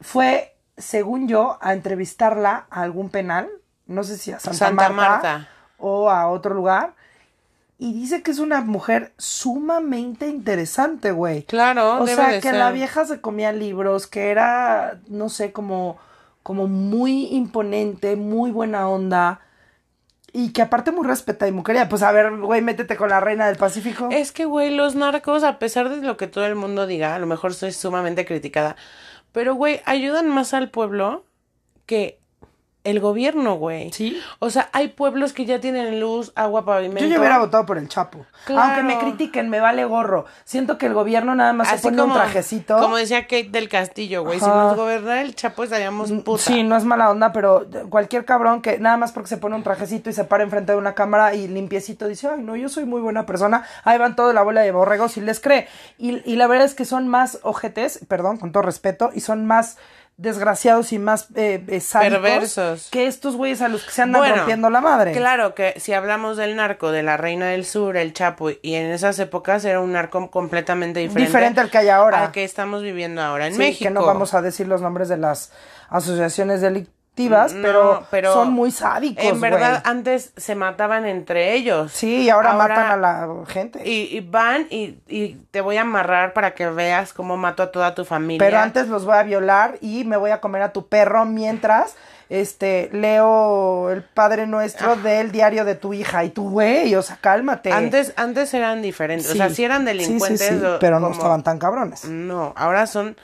fue, 0.00 0.56
según 0.76 1.28
yo, 1.28 1.56
a 1.60 1.74
entrevistarla 1.74 2.66
a 2.70 2.82
algún 2.82 3.08
penal, 3.08 3.48
no 3.86 4.02
sé 4.02 4.18
si 4.18 4.32
a 4.32 4.40
Santa, 4.40 4.58
Santa 4.58 4.88
Marta, 4.88 5.10
Marta. 5.12 5.48
o 5.78 6.10
a 6.10 6.26
otro 6.26 6.54
lugar, 6.54 6.94
y 7.78 7.92
dice 7.92 8.24
que 8.24 8.32
es 8.32 8.40
una 8.40 8.62
mujer 8.62 9.12
sumamente 9.16 10.26
interesante, 10.26 11.12
güey. 11.12 11.44
Claro, 11.44 12.00
O 12.00 12.04
debe 12.04 12.16
sea, 12.16 12.28
de 12.32 12.40
que 12.40 12.50
ser. 12.50 12.56
la 12.56 12.72
vieja 12.72 13.04
se 13.06 13.20
comía 13.20 13.52
libros, 13.52 14.08
que 14.08 14.30
era, 14.32 14.98
no 15.06 15.28
sé, 15.28 15.52
como, 15.52 15.98
como 16.44 16.68
muy 16.68 17.26
imponente, 17.34 18.14
muy 18.14 18.52
buena 18.52 18.88
onda. 18.88 19.40
Y 20.32 20.52
que 20.52 20.62
aparte 20.62 20.92
muy 20.92 21.06
respetada 21.06 21.48
y 21.48 21.52
muy 21.52 21.64
querida. 21.64 21.88
Pues 21.88 22.02
a 22.02 22.12
ver, 22.12 22.36
güey, 22.36 22.60
métete 22.60 22.96
con 22.96 23.08
la 23.08 23.20
reina 23.20 23.46
del 23.46 23.56
Pacífico. 23.56 24.08
Es 24.12 24.30
que, 24.30 24.44
güey, 24.44 24.70
los 24.70 24.94
narcos, 24.94 25.42
a 25.42 25.58
pesar 25.58 25.88
de 25.88 26.06
lo 26.06 26.16
que 26.16 26.26
todo 26.26 26.44
el 26.44 26.54
mundo 26.54 26.86
diga, 26.86 27.14
a 27.14 27.18
lo 27.18 27.26
mejor 27.26 27.54
soy 27.54 27.72
sumamente 27.72 28.26
criticada, 28.26 28.76
pero, 29.32 29.54
güey, 29.54 29.80
ayudan 29.86 30.28
más 30.28 30.52
al 30.52 30.70
pueblo 30.70 31.24
que 31.86 32.20
el 32.84 33.00
gobierno, 33.00 33.54
güey. 33.54 33.90
Sí. 33.92 34.20
O 34.38 34.50
sea, 34.50 34.68
hay 34.72 34.88
pueblos 34.88 35.32
que 35.32 35.46
ya 35.46 35.58
tienen 35.58 36.00
luz, 36.00 36.32
agua, 36.36 36.64
pavimento. 36.66 37.02
Yo 37.02 37.08
ya 37.08 37.18
hubiera 37.18 37.38
votado 37.38 37.64
por 37.64 37.78
el 37.78 37.88
Chapo. 37.88 38.26
Claro. 38.44 38.62
Aunque 38.62 38.82
me 38.82 38.98
critiquen, 38.98 39.48
me 39.48 39.58
vale 39.58 39.86
gorro. 39.86 40.26
Siento 40.44 40.76
que 40.76 40.86
el 40.86 40.94
gobierno 40.94 41.34
nada 41.34 41.54
más 41.54 41.68
se 41.68 41.78
pone 41.78 41.96
como, 41.96 42.12
un 42.12 42.20
trajecito. 42.20 42.78
como 42.78 42.96
decía 42.96 43.22
Kate 43.22 43.48
del 43.50 43.70
Castillo, 43.70 44.22
güey, 44.22 44.38
si 44.38 44.46
nos 44.46 44.76
gobernara 44.76 45.22
el 45.22 45.34
Chapo 45.34 45.64
estaríamos 45.64 46.12
puta. 46.12 46.42
Sí, 46.42 46.62
no 46.62 46.76
es 46.76 46.84
mala 46.84 47.10
onda, 47.10 47.32
pero 47.32 47.66
cualquier 47.88 48.26
cabrón 48.26 48.60
que 48.60 48.78
nada 48.78 48.98
más 48.98 49.12
porque 49.12 49.28
se 49.28 49.38
pone 49.38 49.56
un 49.56 49.62
trajecito 49.62 50.10
y 50.10 50.12
se 50.12 50.24
para 50.24 50.44
enfrente 50.44 50.72
de 50.72 50.78
una 50.78 50.94
cámara 50.94 51.34
y 51.34 51.48
limpiecito 51.48 52.06
dice, 52.06 52.28
ay, 52.28 52.42
no, 52.42 52.54
yo 52.54 52.68
soy 52.68 52.84
muy 52.84 53.00
buena 53.00 53.24
persona, 53.24 53.64
ahí 53.84 53.98
van 53.98 54.14
toda 54.14 54.34
la 54.34 54.42
bola 54.42 54.60
de 54.60 54.72
borregos 54.72 55.16
y 55.16 55.22
les 55.22 55.40
cree. 55.40 55.68
Y, 55.96 56.20
y 56.30 56.36
la 56.36 56.46
verdad 56.46 56.66
es 56.66 56.74
que 56.74 56.84
son 56.84 57.08
más 57.08 57.38
ojetes, 57.42 58.00
perdón, 58.08 58.36
con 58.36 58.52
todo 58.52 58.62
respeto, 58.62 59.10
y 59.14 59.20
son 59.20 59.46
más 59.46 59.78
desgraciados 60.16 60.92
y 60.92 60.98
más 60.98 61.28
eh, 61.34 61.64
eh, 61.66 61.82
Perversos. 61.92 62.88
que 62.90 63.06
estos 63.06 63.36
güeyes 63.36 63.60
a 63.62 63.68
los 63.68 63.82
que 63.84 63.90
se 63.90 64.02
andan 64.02 64.20
Bueno, 64.22 64.36
rompiendo 64.36 64.70
la 64.70 64.80
madre. 64.80 65.12
Claro 65.12 65.54
que 65.54 65.74
si 65.78 65.92
hablamos 65.92 66.36
del 66.36 66.54
narco, 66.56 66.92
de 66.92 67.02
la 67.02 67.16
Reina 67.16 67.46
del 67.46 67.64
Sur, 67.64 67.96
el 67.96 68.12
Chapo, 68.12 68.50
y 68.50 68.74
en 68.74 68.90
esas 68.92 69.18
épocas 69.18 69.64
era 69.64 69.80
un 69.80 69.92
narco 69.92 70.30
completamente 70.30 71.00
diferente. 71.00 71.26
Diferente 71.26 71.60
al 71.60 71.70
que 71.70 71.78
hay 71.78 71.88
ahora. 71.88 72.26
Al 72.26 72.32
que 72.32 72.44
estamos 72.44 72.82
viviendo 72.82 73.22
ahora 73.22 73.46
en 73.48 73.54
Sí, 73.54 73.58
México. 73.58 73.84
que 73.88 73.90
no 73.90 74.04
vamos 74.06 74.34
a 74.34 74.42
decir 74.42 74.68
los 74.68 74.80
nombres 74.82 75.08
de 75.08 75.16
las 75.16 75.50
asociaciones 75.88 76.60
delictivas, 76.60 76.94
No, 77.16 77.62
pero, 77.62 78.06
pero 78.10 78.32
son 78.32 78.52
muy 78.52 78.70
sádicos, 78.72 79.24
En 79.24 79.40
verdad, 79.40 79.82
antes 79.84 80.32
se 80.36 80.54
mataban 80.54 81.06
entre 81.06 81.54
ellos. 81.54 81.92
Sí, 81.92 82.22
y 82.22 82.30
ahora, 82.30 82.54
matan 82.54 82.90
a 82.90 82.96
la 82.96 83.28
gente. 83.46 83.88
Y, 83.88 84.16
y 84.16 84.20
van 84.20 84.66
y, 84.70 84.98
y 85.08 85.34
te 85.50 85.60
voy 85.60 85.76
a 85.76 85.82
amarrar 85.82 86.32
para 86.32 86.54
que 86.54 86.66
veas 86.68 87.12
cómo 87.12 87.36
mato 87.36 87.62
a 87.62 87.70
toda 87.70 87.94
tu 87.94 88.04
familia. 88.04 88.44
Pero 88.44 88.58
antes 88.58 88.88
los 88.88 89.04
voy 89.04 89.16
a 89.16 89.22
violar 89.22 89.78
y 89.80 90.04
me 90.04 90.16
voy 90.16 90.32
a 90.32 90.40
comer 90.40 90.62
a 90.62 90.72
tu 90.72 90.88
perro 90.88 91.24
mientras 91.24 91.94
este 92.30 92.88
leo 92.92 93.90
el 93.90 94.02
Padre 94.02 94.46
Nuestro 94.46 94.96
del 94.96 95.30
diario 95.30 95.64
de 95.64 95.74
tu 95.76 95.92
hija. 95.92 96.24
Y 96.24 96.30
tú, 96.30 96.50
güey, 96.50 96.94
o 96.96 97.02
sea, 97.02 97.18
cálmate. 97.20 97.70
Antes, 97.70 98.12
antes 98.16 98.52
eran 98.54 98.82
diferentes. 98.82 99.30
O 99.30 99.34
sea, 99.34 99.50
sí 99.50 99.62
eran 99.62 99.84
delincuentes. 99.84 100.40
sí, 100.48 100.58
sí, 100.58 100.64
o- 100.64 100.78
pero 100.80 100.98
no 100.98 101.10
estaban 101.12 101.42
tan 101.44 101.58
cabrones. 101.58 102.06
No, 102.06 102.52
ahora 102.56 102.86
son 102.86 103.16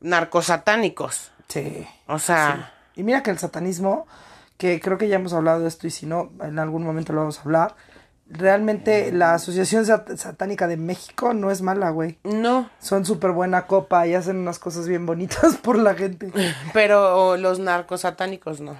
narcosatánicos. 0.00 1.30
Sí. 1.48 1.86
O 2.06 2.18
sea, 2.18 2.72
Y 2.96 3.02
mira 3.02 3.22
que 3.22 3.30
el 3.30 3.38
satanismo, 3.38 4.06
que 4.56 4.80
creo 4.80 4.98
que 4.98 5.08
ya 5.08 5.16
hemos 5.16 5.32
hablado 5.32 5.60
de 5.60 5.68
esto 5.68 5.86
y 5.86 5.90
si 5.90 6.06
no, 6.06 6.30
en 6.42 6.58
algún 6.58 6.84
momento 6.84 7.12
lo 7.12 7.20
vamos 7.20 7.38
a 7.38 7.42
hablar. 7.42 7.74
Realmente 8.32 9.10
la 9.10 9.34
Asociación 9.34 9.84
Sat- 9.84 10.16
Satánica 10.16 10.68
de 10.68 10.76
México 10.76 11.34
no 11.34 11.50
es 11.50 11.62
mala, 11.62 11.90
güey. 11.90 12.18
no. 12.22 12.70
Son 12.78 13.04
súper 13.04 13.32
buena 13.32 13.66
copa 13.66 14.06
y 14.06 14.14
hacen 14.14 14.36
unas 14.36 14.58
cosas 14.60 14.86
bien 14.86 15.04
bonitas 15.04 15.56
por 15.62 15.76
la 15.78 15.94
gente. 15.94 16.32
Pero 16.72 17.36
los 17.36 17.58
narcosatánicos 17.58 18.60
no. 18.60 18.76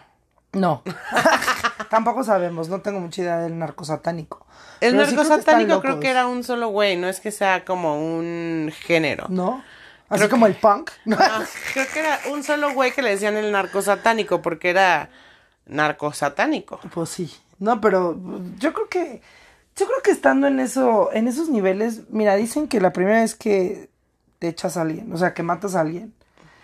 No. 0.53 0.83
Tampoco 1.91 2.23
sabemos, 2.25 2.69
no 2.69 2.81
tengo 2.81 3.01
mucha 3.01 3.23
idea 3.23 3.39
del 3.39 3.59
narcosatánico. 3.59 4.47
El 4.81 4.93
Pero 4.93 5.05
sí 5.07 5.17
creo 5.81 6.01
que 6.01 6.11
era 6.11 6.27
un 6.27 6.45
solo 6.45 6.69
güey, 6.69 6.97
no 6.97 7.09
es 7.09 7.21
que 7.21 7.31
sea 7.33 7.65
como 7.65 7.97
un 8.01 8.71
género. 8.87 9.27
¿No? 9.29 9.63
Así 10.11 10.29
como 10.29 10.47
el 10.47 10.55
punk. 10.55 10.91
Creo 11.73 11.87
que 11.93 12.01
era 12.01 12.19
un 12.33 12.43
solo 12.43 12.73
güey 12.75 12.93
que 12.93 13.01
le 13.01 13.11
decían 13.11 13.37
el 13.37 13.51
narcosatánico 13.53 14.43
porque 14.43 14.69
era 14.71 15.09
narcosatánico. 15.67 16.81
Pues 16.93 17.09
sí. 17.11 17.35
No, 17.59 17.81
pero 17.81 18.19
yo 18.59 18.73
creo 18.73 18.89
que. 18.89 19.23
Yo 19.77 19.87
creo 19.87 20.03
que 20.03 20.11
estando 20.11 20.47
en 20.47 20.61
eso, 20.61 21.11
en 21.13 21.29
esos 21.29 21.49
niveles, 21.49 22.03
mira, 22.11 22.35
dicen 22.37 22.69
que 22.69 22.81
la 22.81 22.93
primera 22.93 23.21
vez 23.21 23.35
que 23.35 23.89
te 24.39 24.49
echas 24.49 24.77
a 24.77 24.83
alguien, 24.83 25.11
o 25.13 25.17
sea, 25.17 25.33
que 25.33 25.43
matas 25.43 25.75
a 25.75 25.81
alguien, 25.81 26.13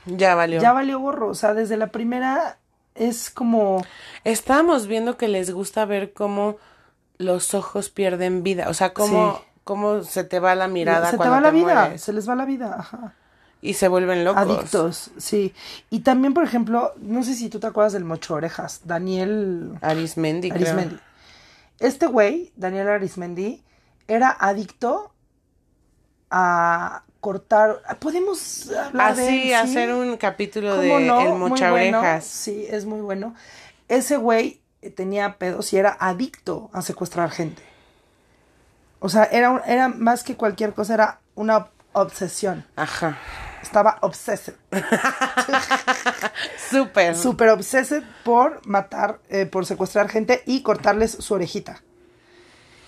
Ya 0.07 0.35
valió. 0.35 0.61
ya 0.61 0.73
valió 0.73 0.99
gorro. 0.99 1.29
O 1.29 1.35
sea, 1.35 1.55
desde 1.55 1.77
la 1.77 1.87
primera 1.89 2.59
es 2.95 3.31
como. 3.31 3.85
Estábamos 4.25 4.87
viendo 4.87 5.17
que 5.17 5.29
les 5.29 5.51
gusta 5.51 5.85
ver 5.85 6.13
cómo 6.13 6.57
los 7.19 7.55
ojos 7.55 7.89
pierden 7.91 8.43
vida, 8.43 8.69
o 8.69 8.75
sea, 8.75 8.93
cómo, 8.93 9.37
Sí. 9.39 9.45
cómo 9.65 10.03
se 10.03 10.25
te 10.25 10.39
va 10.41 10.55
la 10.55 10.69
mirada 10.69 11.07
se 11.07 11.13
te 11.13 11.17
cuando 11.19 11.35
va 11.37 11.41
la 11.41 11.51
vida, 11.51 11.75
mueres 11.85 12.03
se 12.03 12.13
les 12.13 12.29
va 12.29 12.35
la 12.35 12.45
vida, 12.45 12.77
ajá. 12.79 13.15
Y 13.63 13.75
se 13.75 13.89
vuelven 13.89 14.25
locos. 14.25 14.43
Adictos, 14.43 15.11
sí. 15.17 15.55
Y 15.91 16.01
también, 16.01 16.35
por 16.35 16.45
ejemplo, 16.45 16.93
no 16.99 17.23
sé 17.25 17.35
si 17.35 17.49
tú 17.49 17.59
te 17.61 17.67
acuerdas 17.67 17.93
del 17.93 18.05
Mocho 18.05 18.35
Orejas, 18.35 18.83
Daniel 18.85 19.79
Arismendi, 19.81 20.51
creo. 20.51 20.77
Este 21.81 22.07
güey, 22.07 22.53
Daniel 22.57 22.89
Arismendi, 22.89 23.63
era 24.09 24.31
adicto 24.31 25.13
a 26.31 27.03
cortar. 27.21 27.81
¿Podemos 27.99 28.71
hablar 28.71 29.17
de 29.17 29.25
Así, 29.27 29.49
él? 29.49 29.55
hacer 29.55 29.93
un 29.95 30.17
capítulo 30.17 30.71
¿Cómo 30.77 30.83
de 30.83 31.01
no? 31.07 31.21
El 31.21 31.39
bueno. 31.71 31.99
Orejas. 32.01 32.25
Sí, 32.25 32.67
es 32.69 32.85
muy 32.85 33.01
bueno. 33.01 33.35
Ese 33.89 34.17
güey 34.17 34.61
eh, 34.83 34.91
tenía 34.91 35.39
pedos 35.39 35.73
y 35.73 35.77
era 35.79 35.97
adicto 35.99 36.71
a 36.73 36.83
secuestrar 36.83 37.31
gente. 37.31 37.63
O 38.99 39.09
sea, 39.09 39.25
era, 39.25 39.51
un- 39.51 39.61
era 39.67 39.89
más 39.89 40.23
que 40.25 40.37
cualquier 40.37 40.73
cosa, 40.73 40.95
era 40.95 41.21
una 41.35 41.69
obsesión. 41.93 42.65
Ajá. 42.77 43.19
Estaba 43.67 43.99
obsessed. 44.03 44.55
Súper. 46.71 47.17
Súper 47.17 47.49
obsessed 47.51 48.03
por 48.25 48.65
matar, 48.67 49.19
eh, 49.29 49.47
por 49.47 49.67
secuestrar 49.67 50.09
gente 50.09 50.43
y 50.47 50.63
cortarles 50.63 51.11
su 51.13 51.35
orejita. 51.35 51.83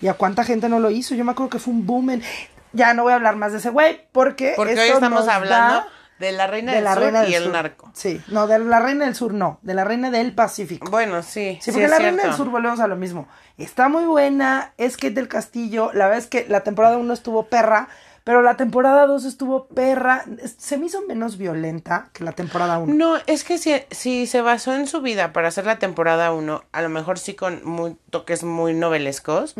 ¿Y 0.01 0.07
a 0.07 0.13
cuánta 0.13 0.43
gente 0.43 0.69
no 0.69 0.79
lo 0.79 0.89
hizo? 0.89 1.15
Yo 1.15 1.25
me 1.25 1.31
acuerdo 1.33 1.49
que 1.49 1.59
fue 1.59 1.73
un 1.73 1.85
boom 1.85 2.11
en... 2.11 2.23
ya 2.71 2.93
no 2.93 3.03
voy 3.03 3.11
a 3.11 3.15
hablar 3.15 3.35
más 3.35 3.51
de 3.51 3.57
ese 3.57 3.69
güey 3.69 4.07
porque, 4.13 4.53
Porque 4.55 4.79
hoy 4.79 4.89
estamos 4.89 5.27
hablando 5.27 5.83
de 6.19 6.31
la 6.31 6.47
reina 6.47 6.71
de 6.71 6.77
del 6.77 6.85
la 6.85 6.93
sur 6.93 7.03
reina 7.03 7.27
y 7.27 7.33
el 7.35 7.43
sur. 7.43 7.51
narco. 7.53 7.91
Sí, 7.93 8.21
no, 8.29 8.47
de 8.47 8.59
la 8.59 8.79
reina 8.79 9.05
del 9.05 9.15
sur 9.15 9.33
no, 9.33 9.59
de 9.61 9.73
la 9.73 9.83
reina 9.83 10.09
del 10.11 10.33
Pacífico. 10.33 10.89
Bueno, 10.89 11.21
sí. 11.23 11.59
Sí, 11.61 11.71
porque 11.71 11.85
es 11.85 11.89
la 11.91 11.97
cierto. 11.97 12.15
reina 12.17 12.23
del 12.29 12.37
sur 12.37 12.49
volvemos 12.49 12.79
a 12.79 12.87
lo 12.87 12.95
mismo. 12.95 13.27
Está 13.57 13.89
muy 13.89 14.05
buena, 14.05 14.73
es 14.77 14.95
Kate 14.95 15.11
del 15.11 15.27
Castillo. 15.27 15.91
La 15.93 16.05
verdad 16.05 16.19
es 16.19 16.27
que 16.27 16.45
la 16.47 16.61
temporada 16.61 16.97
1 16.97 17.13
estuvo 17.13 17.47
perra, 17.47 17.89
pero 18.23 18.41
la 18.41 18.55
temporada 18.57 19.05
2 19.07 19.25
estuvo 19.25 19.67
perra. 19.67 20.23
Se 20.57 20.77
me 20.77 20.85
hizo 20.87 21.01
menos 21.07 21.37
violenta 21.37 22.09
que 22.13 22.23
la 22.23 22.31
temporada 22.33 22.77
1. 22.79 22.93
No, 22.93 23.17
es 23.27 23.43
que 23.43 23.57
si, 23.57 23.73
si 23.91 24.27
se 24.27 24.41
basó 24.41 24.73
en 24.75 24.87
su 24.87 25.01
vida 25.01 25.33
para 25.33 25.47
hacer 25.47 25.65
la 25.65 25.79
temporada 25.79 26.31
1, 26.33 26.63
a 26.71 26.81
lo 26.81 26.89
mejor 26.89 27.17
sí 27.19 27.33
con 27.35 27.63
muy, 27.65 27.95
toques 28.09 28.43
muy 28.43 28.73
novelescos, 28.73 29.55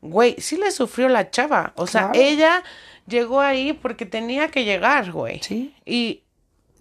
güey, 0.00 0.36
sí 0.38 0.56
le 0.56 0.70
sufrió 0.70 1.08
la 1.08 1.30
chava. 1.30 1.72
O 1.76 1.86
sea, 1.86 2.10
Claro. 2.10 2.18
ella 2.20 2.62
llegó 3.06 3.40
ahí 3.40 3.72
porque 3.72 4.06
tenía 4.06 4.48
que 4.48 4.64
llegar, 4.64 5.12
güey. 5.12 5.40
Sí. 5.42 5.74
Y 5.84 6.22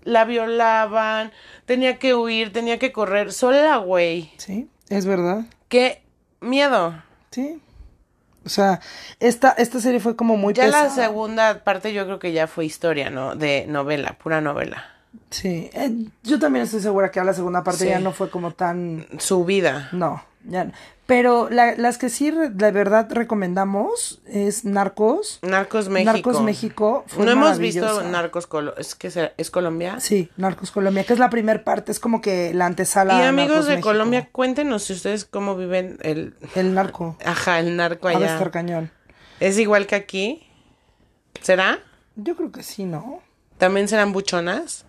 la 0.04 0.26
violaban, 0.26 1.32
tenía 1.66 1.98
que 1.98 2.14
huir, 2.14 2.52
tenía 2.52 2.78
que 2.80 2.92
correr 2.92 3.32
sola, 3.32 3.78
güey. 3.78 4.32
Sí, 4.38 4.68
es 4.90 5.06
verdad. 5.06 5.46
Qué 5.70 6.04
miedo. 6.42 7.02
Sí. 7.32 7.62
O 8.46 8.50
sea, 8.50 8.82
esta, 9.20 9.52
esta 9.52 9.80
serie 9.80 10.00
fue 10.00 10.16
como 10.16 10.36
muy 10.38 10.54
Ya 10.54 10.68
la 10.68 10.90
segunda 10.90 11.64
parte 11.64 11.94
yo 11.94 12.06
creo 12.06 12.20
que 12.20 12.34
ya 12.34 12.48
fue 12.48 12.66
historia, 12.66 13.10
¿no? 13.10 13.36
De 13.36 13.66
novela, 13.68 14.18
pura 14.22 14.42
novela. 14.42 14.86
Sí, 15.30 15.70
eh, 15.74 15.92
yo 16.24 16.40
también 16.40 16.64
estoy 16.66 16.82
segura 16.82 17.12
que 17.12 17.20
a 17.20 17.24
la 17.24 17.34
segunda 17.34 17.64
parte 17.64 17.84
Sí. 17.86 17.90
ya 17.90 18.00
no 18.00 18.12
fue 18.12 18.30
como 18.30 18.52
tan... 18.52 19.08
Su 19.20 19.46
vida. 19.46 19.90
No, 19.92 20.24
ya 20.44 20.66
no. 20.66 20.72
Pero 21.06 21.50
la- 21.50 21.76
las 21.76 21.98
que 21.98 22.08
sí 22.10 22.32
de 22.32 22.72
verdad 22.72 23.08
recomendamos 23.12 24.22
es 24.26 24.64
Narcos. 24.64 25.40
Narcos 25.42 25.90
México. 25.90 26.14
Narcos 26.14 26.42
México. 26.42 27.04
fue 27.08 27.26
no 27.26 27.32
hemos 27.32 27.58
visto. 27.60 28.04
Narcos 28.04 28.48
Colo 28.48 28.76
es 28.78 28.96
que 28.96 29.12
es 29.38 29.52
Colombia. 29.52 30.00
Sí, 30.00 30.30
Narcos 30.38 30.72
Colombia, 30.72 31.04
que 31.04 31.12
es 31.12 31.20
la 31.20 31.30
primer 31.30 31.66
parte, 31.66 31.92
es 31.92 32.00
como 32.00 32.22
que 32.22 32.54
la 32.54 32.68
antesala. 32.68 33.18
y 33.20 33.22
a 33.22 33.30
amigos 33.30 33.66
de. 33.66 33.82
Colombia, 33.82 34.30
cuéntenos 34.32 34.84
si 34.84 34.94
ustedes 34.94 35.26
cómo 35.26 35.58
viven 35.58 35.98
el 36.04 36.36
El 36.56 36.74
narco. 36.74 37.18
ajá, 37.26 37.60
el 37.60 37.76
narco 37.76 38.08
allá. 38.08 38.32
estar 38.32 38.50
cañón. 38.52 38.90
Es 39.42 39.60
igual 39.60 39.88
que 39.88 39.96
aquí. 39.96 40.48
¿Será? 41.42 41.80
Yo 42.16 42.38
creo 42.38 42.52
que 42.54 42.64
sí, 42.64 42.86
¿no? 42.86 43.20
¿También 43.58 43.90
serán 43.90 44.14
buchonas? 44.14 44.86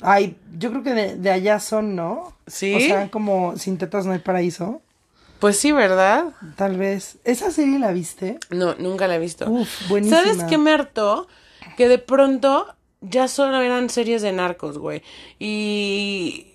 Ay, 0.00 0.36
yo 0.56 0.70
creo 0.70 0.82
que 0.84 0.92
de, 0.92 1.16
de 1.16 1.30
allá 1.30 1.58
son, 1.58 1.96
¿no? 1.96 2.36
¿Sí? 2.46 2.74
O 2.74 2.78
sea, 2.80 3.10
como 3.10 3.56
sin 3.56 3.78
tetas 3.78 4.06
no 4.06 4.12
hay 4.12 4.18
paraíso. 4.20 4.80
Pues 5.44 5.58
sí, 5.58 5.72
¿verdad? 5.72 6.32
Tal 6.56 6.78
vez. 6.78 7.18
¿Esa 7.24 7.50
serie 7.50 7.78
la 7.78 7.92
viste? 7.92 8.38
No, 8.48 8.76
nunca 8.76 9.06
la 9.06 9.16
he 9.16 9.18
visto. 9.18 9.46
Uf, 9.46 9.90
buenísima. 9.90 10.22
¿Sabes 10.22 10.42
qué 10.44 10.56
me 10.56 10.72
hartó? 10.72 11.28
Que 11.76 11.86
de 11.86 11.98
pronto 11.98 12.74
ya 13.02 13.28
solo 13.28 13.60
eran 13.60 13.90
series 13.90 14.22
de 14.22 14.32
narcos, 14.32 14.78
güey. 14.78 15.02
Y 15.38 16.54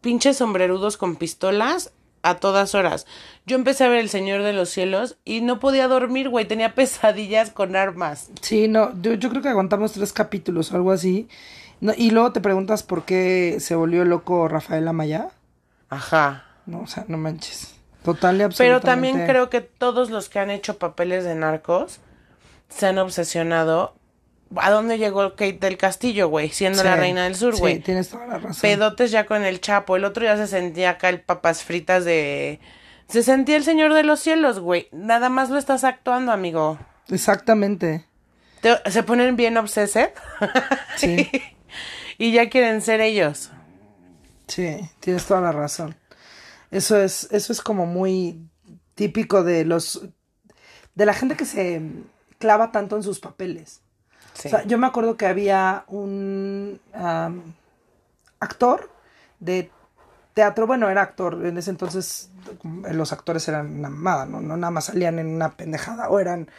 pinches 0.00 0.38
sombrerudos 0.38 0.96
con 0.96 1.16
pistolas 1.16 1.92
a 2.22 2.36
todas 2.36 2.74
horas. 2.74 3.06
Yo 3.44 3.56
empecé 3.56 3.84
a 3.84 3.88
ver 3.88 3.98
El 3.98 4.08
Señor 4.08 4.42
de 4.42 4.54
los 4.54 4.70
Cielos 4.70 5.18
y 5.26 5.42
no 5.42 5.60
podía 5.60 5.86
dormir, 5.86 6.30
güey. 6.30 6.48
Tenía 6.48 6.74
pesadillas 6.74 7.50
con 7.50 7.76
armas. 7.76 8.30
Sí, 8.40 8.68
no, 8.68 8.98
yo, 9.02 9.12
yo 9.12 9.28
creo 9.28 9.42
que 9.42 9.50
aguantamos 9.50 9.92
tres 9.92 10.14
capítulos 10.14 10.72
o 10.72 10.76
algo 10.76 10.92
así. 10.92 11.28
No, 11.82 11.92
y 11.94 12.10
luego 12.10 12.32
te 12.32 12.40
preguntas 12.40 12.84
por 12.84 13.04
qué 13.04 13.58
se 13.60 13.74
volvió 13.74 14.02
loco 14.06 14.48
Rafael 14.48 14.88
Amaya. 14.88 15.28
Ajá. 15.90 16.46
No, 16.64 16.80
o 16.80 16.86
sea, 16.86 17.04
no 17.06 17.18
manches. 17.18 17.83
Total 18.04 18.34
y 18.34 18.38
Pero 18.38 18.46
absolutamente. 18.46 18.86
también 18.86 19.26
creo 19.26 19.50
que 19.50 19.60
todos 19.62 20.10
los 20.10 20.28
que 20.28 20.38
han 20.38 20.50
hecho 20.50 20.78
papeles 20.78 21.24
de 21.24 21.34
narcos 21.34 21.98
se 22.68 22.86
han 22.86 22.98
obsesionado. 22.98 23.96
¿A 24.56 24.70
dónde 24.70 24.98
llegó 24.98 25.30
Kate 25.30 25.58
del 25.60 25.76
Castillo, 25.78 26.28
güey? 26.28 26.50
Siendo 26.50 26.80
Sí, 26.80 26.84
la 26.84 26.96
reina 26.96 27.24
del 27.24 27.34
sur, 27.34 27.54
sí, 27.54 27.60
güey. 27.60 27.78
tienes 27.80 28.10
toda 28.10 28.26
la 28.26 28.38
razón. 28.38 28.60
pedotes 28.60 29.10
ya 29.10 29.24
con 29.26 29.42
el 29.42 29.60
Chapo. 29.60 29.96
El 29.96 30.04
otro 30.04 30.22
ya 30.24 30.36
se 30.36 30.46
sentía 30.46 30.90
acá 30.90 31.08
el 31.08 31.20
papas 31.22 31.64
fritas 31.64 32.04
de... 32.04 32.60
Se 33.08 33.22
sentía 33.22 33.56
el 33.56 33.64
Señor 33.64 33.94
de 33.94 34.04
los 34.04 34.20
Cielos, 34.20 34.60
güey. 34.60 34.88
Nada 34.92 35.28
más 35.28 35.50
lo 35.50 35.58
estás 35.58 35.82
actuando, 35.82 36.30
amigo. 36.30 36.78
Exactamente. 37.08 38.04
Te- 38.60 38.90
se 38.90 39.02
ponen 39.02 39.34
bien 39.36 39.56
obsesed. 39.56 40.10
Sí. 40.96 41.30
y 42.18 42.32
ya 42.32 42.48
quieren 42.48 42.80
ser 42.80 43.00
ellos. 43.00 43.50
Sí, 44.46 44.78
tienes 45.00 45.24
toda 45.26 45.40
la 45.40 45.52
razón. 45.52 45.96
Eso 46.74 47.00
es, 47.00 47.28
eso 47.30 47.52
es 47.52 47.60
como 47.60 47.86
muy 47.86 48.48
típico 48.96 49.44
de 49.44 49.64
los 49.64 50.08
de 50.96 51.06
la 51.06 51.14
gente 51.14 51.36
que 51.36 51.44
se 51.44 51.80
clava 52.38 52.72
tanto 52.72 52.96
en 52.96 53.04
sus 53.04 53.20
papeles. 53.20 53.80
Sí. 54.32 54.48
O 54.48 54.50
sea, 54.50 54.64
yo 54.64 54.76
me 54.76 54.88
acuerdo 54.88 55.16
que 55.16 55.26
había 55.26 55.84
un 55.86 56.80
actor 58.40 58.90
de 59.38 59.70
teatro, 60.34 60.66
bueno, 60.66 60.90
era 60.90 61.02
actor, 61.02 61.46
en 61.46 61.58
ese 61.58 61.70
entonces 61.70 62.30
los 62.90 63.12
actores 63.12 63.46
eran 63.46 63.78
una 63.78 63.88
mamada, 63.88 64.26
¿no? 64.26 64.40
No 64.40 64.56
nada 64.56 64.72
más 64.72 64.86
salían 64.86 65.20
en 65.20 65.28
una 65.28 65.52
pendejada, 65.52 66.08
o 66.08 66.18
eran 66.18 66.50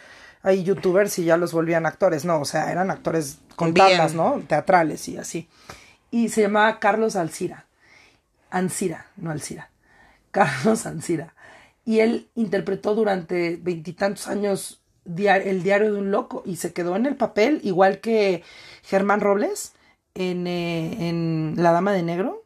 ahí 0.44 0.64
youtubers 0.64 1.20
y 1.20 1.26
ya 1.26 1.36
los 1.36 1.52
volvían 1.52 1.86
actores, 1.86 2.24
no, 2.24 2.40
o 2.40 2.46
sea, 2.46 2.72
eran 2.72 2.90
actores 2.90 3.40
con 3.58 3.74
tablas, 3.74 4.14
¿no? 4.14 4.42
Teatrales 4.48 5.10
y 5.10 5.18
así. 5.18 5.50
Y 6.10 6.30
se 6.30 6.44
llamaba 6.44 6.80
Carlos 6.80 7.18
Alcira. 7.18 7.66
Ancira, 8.50 9.08
no 9.18 9.32
Alcira. 9.32 9.70
Carlos 10.36 10.86
Ancira. 10.86 11.34
Y 11.86 12.00
él 12.00 12.30
interpretó 12.36 12.94
durante 12.94 13.56
veintitantos 13.56 14.28
años 14.28 14.82
el 15.06 15.64
diario 15.64 15.94
de 15.94 16.00
un 16.00 16.12
loco 16.12 16.44
y 16.46 16.58
se 16.58 16.74
quedó 16.74 16.98
en 16.98 17.06
el 17.06 17.16
papel, 17.16 17.62
igual 17.64 18.02
que 18.02 18.44
Germán 18.84 19.22
Robles 19.22 19.74
en, 20.14 20.46
eh, 20.46 21.08
en 21.08 21.54
La 21.58 21.72
Dama 21.72 21.94
de 21.94 22.04
Negro. 22.04 22.44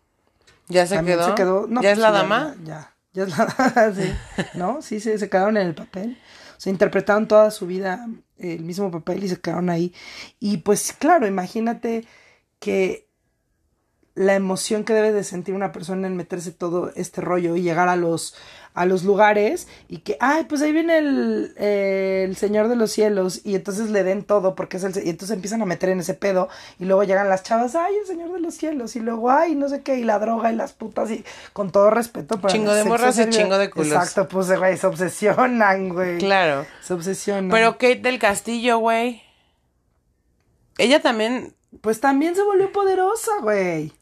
¿Ya 0.68 0.86
se 0.86 0.96
También 0.98 1.18
quedó? 1.18 1.30
se 1.30 1.36
quedó. 1.36 1.68
no, 1.68 1.82
¿Ya 1.82 1.92
es 1.92 1.98
pues, 1.98 2.04
la 2.04 2.12
dama? 2.12 2.56
Ya, 2.64 2.94
ya, 3.14 3.24
es 3.24 3.36
la 3.36 3.94
sí. 3.96 4.14
¿No? 4.54 4.84
Sí, 4.84 5.00
sí, 5.00 5.18
se 5.18 5.30
quedaron 5.30 5.58
en 5.58 5.66
el 5.68 5.74
papel. 5.74 6.18
Se 6.58 6.70
interpretaron 6.70 7.28
toda 7.28 7.50
su 7.50 7.66
vida 7.66 8.08
el 8.38 8.62
mismo 8.62 8.92
papel 8.92 9.24
y 9.24 9.30
se 9.30 9.40
quedaron 9.42 9.72
ahí. 9.72 9.96
Y 10.40 10.58
pues 10.58 10.94
claro, 10.94 11.26
imagínate 11.26 12.06
que 12.60 13.09
la 14.20 14.36
emoción 14.36 14.84
que 14.84 14.92
debe 14.92 15.14
de 15.14 15.24
sentir 15.24 15.56
una 15.56 15.72
persona 15.72 16.06
en 16.06 16.18
meterse 16.18 16.52
todo 16.52 16.92
este 16.96 17.22
rollo 17.22 17.56
y 17.56 17.62
llegar 17.62 17.88
a 17.88 17.96
los 17.96 18.36
a 18.74 18.86
los 18.86 19.06
lugares 19.06 19.70
y 19.88 20.00
que, 20.00 20.18
ay, 20.20 20.44
pues 20.44 20.62
ahí 20.62 20.74
viene 20.74 20.98
el, 20.98 21.54
eh, 21.56 22.26
el 22.28 22.36
Señor 22.36 22.68
de 22.68 22.76
los 22.76 22.92
Cielos 22.92 23.40
y 23.46 23.56
entonces 23.56 23.90
le 23.92 24.04
den 24.04 24.24
todo 24.24 24.56
porque 24.56 24.76
es 24.76 24.84
el, 24.84 24.92
y 25.06 25.10
entonces 25.10 25.34
empiezan 25.34 25.62
a 25.62 25.66
meter 25.66 25.88
en 25.88 26.02
ese 26.02 26.16
pedo 26.16 26.50
y 26.80 26.84
luego 26.84 27.06
llegan 27.06 27.30
las 27.30 27.44
chavas, 27.44 27.76
ay, 27.76 27.96
el 27.96 28.06
Señor 28.06 28.34
de 28.34 28.42
los 28.42 28.56
Cielos 28.56 28.98
y 28.98 29.00
luego, 29.00 29.32
ay, 29.32 29.56
no 29.56 29.70
sé 29.70 29.84
qué, 29.84 29.96
y 29.96 30.04
la 30.04 30.20
droga 30.20 30.52
y 30.52 30.56
las 30.58 30.74
putas 30.74 31.10
y 31.12 31.24
con 31.54 31.72
todo 31.72 31.90
respeto 31.90 32.42
para 32.42 32.54
Chingo 32.54 32.74
de 32.74 32.84
morras 32.84 33.18
y 33.20 33.30
chingo 33.30 33.58
de 33.58 33.70
culos. 33.70 33.94
Exacto, 33.94 34.28
pues, 34.28 34.52
güey, 34.52 34.76
se 34.76 34.86
obsesionan, 34.86 35.90
güey. 35.90 36.18
Claro. 36.18 36.66
Se 36.82 36.94
obsesionan. 36.94 37.50
Pero 37.52 37.74
Kate 37.74 38.02
del 38.02 38.20
Castillo, 38.20 38.80
güey. 38.80 39.24
Ella 40.78 41.02
también... 41.02 41.56
pues 41.80 42.02
también 42.02 42.36
se 42.36 42.44
volvió 42.44 42.70
poderosa, 42.74 43.32
güey. 43.42 43.94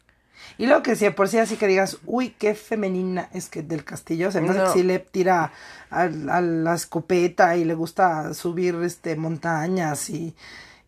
Y 0.57 0.65
luego 0.65 0.81
que 0.83 0.95
si 0.95 1.05
de 1.05 1.11
por 1.11 1.27
sí 1.27 1.37
así 1.37 1.55
que 1.55 1.67
digas, 1.67 1.97
uy, 2.05 2.29
qué 2.37 2.55
femenina 2.55 3.29
es 3.33 3.47
que 3.49 3.61
del 3.61 3.83
castillo, 3.83 4.31
se 4.31 4.41
me 4.41 4.49
hace 4.49 4.59
No. 4.59 4.65
que 4.65 4.71
sí 4.79 4.83
le 4.83 4.99
tira 4.99 5.51
a, 5.91 6.01
a 6.01 6.41
la 6.41 6.73
escopeta 6.73 7.55
y 7.57 7.63
le 7.65 7.75
gusta 7.75 8.33
subir 8.33 8.75
este 8.83 9.15
montañas 9.15 10.09
y, 10.09 10.35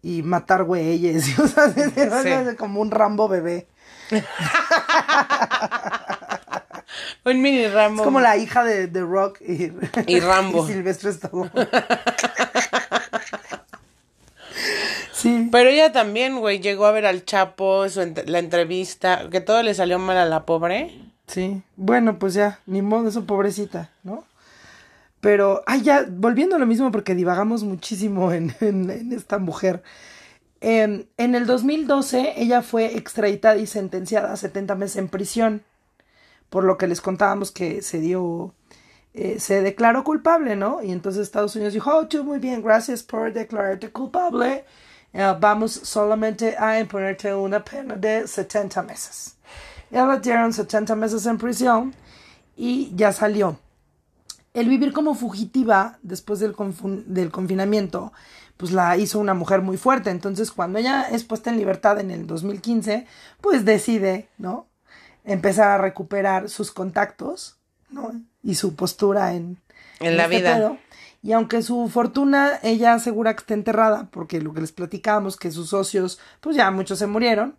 y 0.02 0.24
matar 0.24 0.64
güeyes. 0.64 1.28
y, 1.38 1.42
o 1.42 1.48
sea, 1.48 1.70
se- 1.72 1.92
se 1.92 2.02
hace 2.34 2.56
como 2.56 2.82
un 2.82 2.90
Rambo 2.92 3.28
bebé. 3.28 3.68
Un 7.26 7.42
mini 7.42 7.68
Rambo. 7.68 8.02
Es 8.02 8.06
como 8.06 8.20
la 8.20 8.38
hija 8.38 8.64
de, 8.64 8.88
de 8.88 9.02
Rock 9.02 9.40
y, 9.42 9.72
Y 10.08 10.20
Rambo. 10.20 10.66
y 10.70 10.74
Silvestre 10.74 11.12
Stallone. 11.12 11.52
Sí. 15.20 15.50
Pero 15.52 15.70
ella 15.70 15.92
también, 15.92 16.40
güey, 16.40 16.60
llegó 16.60 16.86
a 16.86 16.92
ver 16.92 17.06
al 17.06 17.26
Chapo, 17.26 17.88
su 17.90 18.02
ent- 18.02 18.26
la 18.26 18.40
entrevista, 18.40 19.30
que 19.30 19.42
todo 19.42 19.62
le 19.64 19.74
salió 19.74 20.00
mal 20.00 20.18
a 20.18 20.26
la 20.26 20.46
pobre. 20.46 21.00
Sí, 21.28 21.62
bueno, 21.76 22.18
pues 22.18 22.34
ya, 22.34 22.60
ni 22.66 22.82
modo, 22.82 23.10
eso 23.10 23.26
pobrecita, 23.26 23.92
¿no? 24.04 24.24
Pero, 25.22 25.64
ay, 25.68 25.82
ya, 25.82 26.06
volviendo 26.10 26.56
a 26.56 26.60
lo 26.60 26.66
mismo, 26.66 26.92
porque 26.92 27.14
divagamos 27.14 27.64
muchísimo 27.64 28.32
en, 28.32 28.56
en- 28.62 28.90
en 28.90 29.12
esta 29.14 29.38
mujer. 29.38 29.84
En 30.62 31.08
el 31.18 31.46
2012, 31.46 32.34
ella 32.36 32.62
fue 32.62 32.98
extraditada 32.98 33.56
y 33.58 33.66
sentenciada 33.66 34.34
a 34.34 34.38
70 34.38 34.76
meses 34.76 34.98
en 34.98 35.08
prisión, 35.08 35.62
por 36.50 36.64
lo 36.66 36.78
que 36.78 36.88
les 36.88 37.00
contábamos 37.00 37.52
que 37.52 37.82
se 37.82 38.00
dio, 38.02 38.54
eh, 39.14 39.40
se 39.40 39.62
declaró 39.62 40.04
culpable, 40.04 40.56
¿no? 40.58 40.84
Y 40.84 40.92
entonces 40.92 41.22
Estados 41.22 41.56
Unidos 41.56 41.74
dijo, 41.74 41.96
oh, 41.96 42.08
tú 42.08 42.24
muy 42.26 42.40
bien, 42.40 42.62
gracias 42.62 43.04
por 43.04 43.32
declararte 43.32 43.90
culpable. 43.90 44.66
Eh, 45.14 45.36
vamos 45.40 45.72
solamente 45.72 46.56
a 46.58 46.80
imponerte 46.80 47.34
una 47.34 47.64
pena 47.64 47.96
de 47.96 48.28
70 48.28 48.84
meses. 48.84 49.36
Ya 49.92 50.06
le 50.06 50.20
dieron 50.20 50.54
70 50.54 50.96
meses 50.96 51.26
en 51.26 51.38
prisión 51.38 51.96
y 52.56 52.92
ya 52.96 53.12
salió. 53.12 53.58
El 54.54 54.68
vivir 54.68 54.94
como 54.94 55.16
fugitiva 55.16 55.98
después 56.02 56.40
del, 56.40 56.54
confinamiento, 56.54 58.12
pues 58.58 58.72
la 58.72 58.98
hizo 58.98 59.20
una 59.20 59.34
mujer 59.34 59.62
muy 59.62 59.78
fuerte. 59.78 60.10
Entonces, 60.10 60.52
cuando 60.52 60.80
ella 60.80 61.04
es 61.12 61.24
puesta 61.24 61.50
en 61.50 61.58
libertad 61.58 62.00
en 62.00 62.12
el 62.12 62.28
2015, 62.28 63.06
pues 63.42 63.64
decide, 63.64 64.28
¿no? 64.38 64.68
Empezar 65.24 65.70
a 65.70 65.78
recuperar 65.78 66.50
sus 66.50 66.72
contactos, 66.72 67.58
¿no? 67.90 68.12
Y 68.44 68.56
su 68.56 68.76
postura 68.76 69.34
en, 69.34 69.58
En 70.00 70.18
la 70.18 70.24
este 70.24 70.38
vida. 70.38 70.56
pedo. 70.56 70.78
Y 71.22 71.34
aunque 71.34 71.62
su 71.62 71.90
fortuna, 71.90 72.60
ella 72.64 72.94
asegura 72.94 73.34
que 73.34 73.42
está 73.42 73.54
enterrada, 73.54 74.08
porque 74.12 74.42
lo 74.42 74.54
que 74.54 74.62
les 74.62 74.72
platicábamos, 74.72 75.38
que 75.38 75.52
sus 75.52 75.70
socios, 75.70 76.20
pues 76.40 76.56
ya 76.56 76.72
muchos 76.72 77.00
se 77.00 77.08
murieron, 77.08 77.56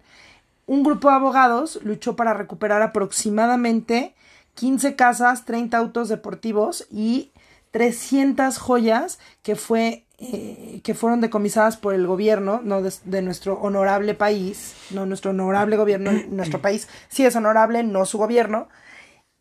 un 0.66 0.82
grupo 0.82 1.08
de 1.08 1.16
abogados 1.16 1.80
luchó 1.82 2.16
para 2.16 2.32
recuperar 2.32 2.80
aproximadamente 2.82 4.14
15 4.54 4.96
casas, 4.96 5.44
30 5.44 5.76
autos 5.76 6.08
deportivos 6.08 6.86
y 6.90 7.32
300 7.72 8.58
joyas 8.58 9.18
que 9.42 9.56
fue 9.56 10.04
eh, 10.18 10.80
que 10.84 10.94
fueron 10.94 11.20
decomisadas 11.20 11.76
por 11.76 11.94
el 11.94 12.06
gobierno 12.06 12.61
no 12.62 12.82
de, 12.82 12.92
de 13.04 13.22
nuestro 13.22 13.54
honorable 13.54 14.12
país 14.14 14.74
no 14.90 15.06
nuestro 15.06 15.30
honorable 15.30 15.76
gobierno 15.76 16.11
nuestro 16.28 16.61
país 16.62 16.88
sí 17.08 17.24
es 17.24 17.36
honorable 17.36 17.82
no 17.82 18.04
su 18.06 18.18
gobierno. 18.18 18.68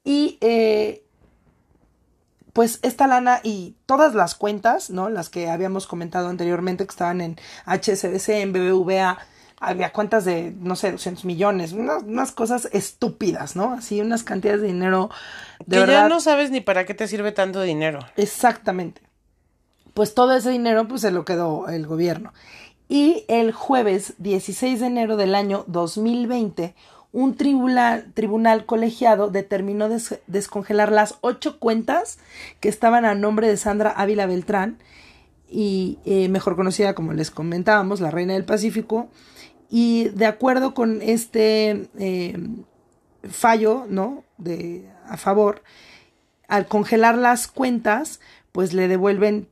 Y 0.03 0.37
eh, 0.41 1.03
pues 2.59 2.79
esta 2.81 3.07
lana 3.07 3.39
y 3.41 3.77
todas 3.85 4.15
las 4.15 4.35
cuentas, 4.35 4.89
¿no? 4.89 5.07
Las 5.07 5.29
que 5.29 5.49
habíamos 5.49 5.87
comentado 5.87 6.27
anteriormente 6.27 6.85
que 6.85 6.91
estaban 6.91 7.21
en 7.21 7.37
HSBC, 7.65 8.27
en 8.31 8.51
BBVA, 8.51 9.17
había 9.61 9.93
cuentas 9.93 10.25
de, 10.25 10.53
no 10.59 10.75
sé, 10.75 10.91
200 10.91 11.23
millones, 11.23 11.71
unas, 11.71 12.03
unas 12.03 12.33
cosas 12.33 12.67
estúpidas, 12.73 13.55
¿no? 13.55 13.75
Así 13.75 14.01
unas 14.01 14.23
cantidades 14.23 14.59
de 14.59 14.67
dinero 14.67 15.09
de 15.59 15.77
que 15.77 15.79
verdad. 15.79 15.93
ya 15.93 16.09
no 16.09 16.19
sabes 16.19 16.51
ni 16.51 16.59
para 16.59 16.85
qué 16.85 16.93
te 16.93 17.07
sirve 17.07 17.31
tanto 17.31 17.61
dinero. 17.61 17.99
Exactamente. 18.17 19.03
Pues 19.93 20.13
todo 20.13 20.35
ese 20.35 20.49
dinero 20.49 20.85
pues 20.85 20.99
se 20.99 21.11
lo 21.11 21.23
quedó 21.23 21.69
el 21.69 21.87
gobierno. 21.87 22.33
Y 22.89 23.23
el 23.29 23.53
jueves 23.53 24.15
16 24.17 24.81
de 24.81 24.85
enero 24.85 25.15
del 25.15 25.33
año 25.33 25.63
2020, 25.67 26.75
un 27.11 27.35
tribunal, 27.35 28.11
tribunal 28.13 28.65
colegiado 28.65 29.29
determinó 29.29 29.89
des- 29.89 30.19
descongelar 30.27 30.91
las 30.91 31.15
ocho 31.21 31.59
cuentas 31.59 32.19
que 32.59 32.69
estaban 32.69 33.05
a 33.05 33.15
nombre 33.15 33.47
de 33.47 33.57
Sandra 33.57 33.91
Ávila 33.91 34.25
Beltrán, 34.27 34.77
y 35.51 35.97
eh, 36.05 36.29
mejor 36.29 36.55
conocida 36.55 36.93
como 36.93 37.13
les 37.13 37.31
comentábamos, 37.31 38.01
la 38.01 38.11
Reina 38.11 38.33
del 38.33 38.45
Pacífico. 38.45 39.09
Y 39.71 40.09
de 40.09 40.27
acuerdo 40.27 40.75
con 40.75 41.01
este 41.01 41.89
eh, 41.97 42.37
fallo, 43.27 43.85
¿no? 43.89 44.23
De, 44.37 44.87
a 45.07 45.17
favor, 45.17 45.63
al 46.47 46.67
congelar 46.67 47.17
las 47.17 47.47
cuentas, 47.47 48.19
pues 48.51 48.73
le 48.73 48.87
devuelven 48.87 49.47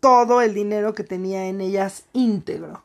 todo 0.00 0.40
el 0.40 0.52
dinero 0.52 0.94
que 0.94 1.04
tenía 1.04 1.46
en 1.46 1.60
ellas 1.60 2.04
íntegro. 2.12 2.82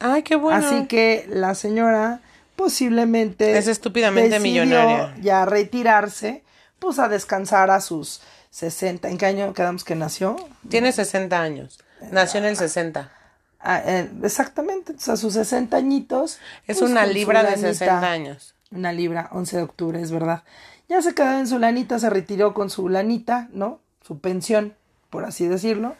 Ay, 0.00 0.22
qué 0.24 0.36
bueno. 0.36 0.58
Así 0.66 0.86
que 0.86 1.26
la 1.28 1.54
señora 1.54 2.20
posiblemente 2.56 3.56
Es 3.58 3.68
estúpidamente 3.68 4.40
millonaria. 4.40 5.14
ya 5.20 5.44
retirarse, 5.44 6.42
pues 6.78 6.98
a 6.98 7.08
descansar 7.08 7.70
a 7.70 7.80
sus 7.80 8.20
60. 8.50 9.08
¿En 9.08 9.18
qué 9.18 9.26
año 9.26 9.52
quedamos 9.54 9.84
que 9.84 9.94
nació? 9.94 10.36
Tiene 10.68 10.92
60 10.92 11.40
años. 11.40 11.78
Nació 12.10 12.40
en 12.40 12.46
el 12.46 12.56
60. 12.56 13.12
Ah, 13.60 13.82
eh, 13.84 14.10
exactamente, 14.22 14.92
entonces 14.92 15.08
a 15.08 15.16
sus 15.16 15.34
60 15.34 15.76
añitos. 15.76 16.38
Es 16.66 16.78
pues, 16.78 16.90
una 16.90 17.06
libra 17.06 17.42
de 17.42 17.50
lanita. 17.52 17.68
60 17.68 18.10
años. 18.10 18.54
Una 18.70 18.92
libra, 18.92 19.28
11 19.32 19.56
de 19.56 19.62
octubre, 19.62 20.00
es 20.00 20.10
verdad. 20.10 20.42
Ya 20.88 21.02
se 21.02 21.14
quedó 21.14 21.32
en 21.38 21.46
su 21.48 21.58
lanita, 21.58 21.98
se 21.98 22.10
retiró 22.10 22.54
con 22.54 22.70
su 22.70 22.88
lanita, 22.88 23.48
¿no? 23.52 23.80
Su 24.02 24.18
pensión, 24.20 24.74
por 25.10 25.24
así 25.24 25.46
decirlo. 25.48 25.96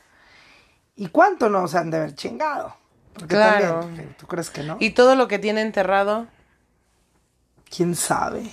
¿Y 0.94 1.08
cuánto 1.08 1.48
no 1.48 1.66
se 1.68 1.78
han 1.78 1.90
de 1.90 1.96
haber 1.98 2.14
chingado? 2.14 2.76
Porque 3.14 3.34
Claro. 3.34 3.80
también, 3.80 4.14
¿tú 4.18 4.26
crees 4.26 4.50
que 4.50 4.62
no? 4.62 4.76
Y 4.78 4.90
todo 4.90 5.14
lo 5.16 5.26
que 5.28 5.38
tiene 5.38 5.62
enterrado. 5.62 6.26
¿Quién 7.74 7.94
sabe? 7.94 8.50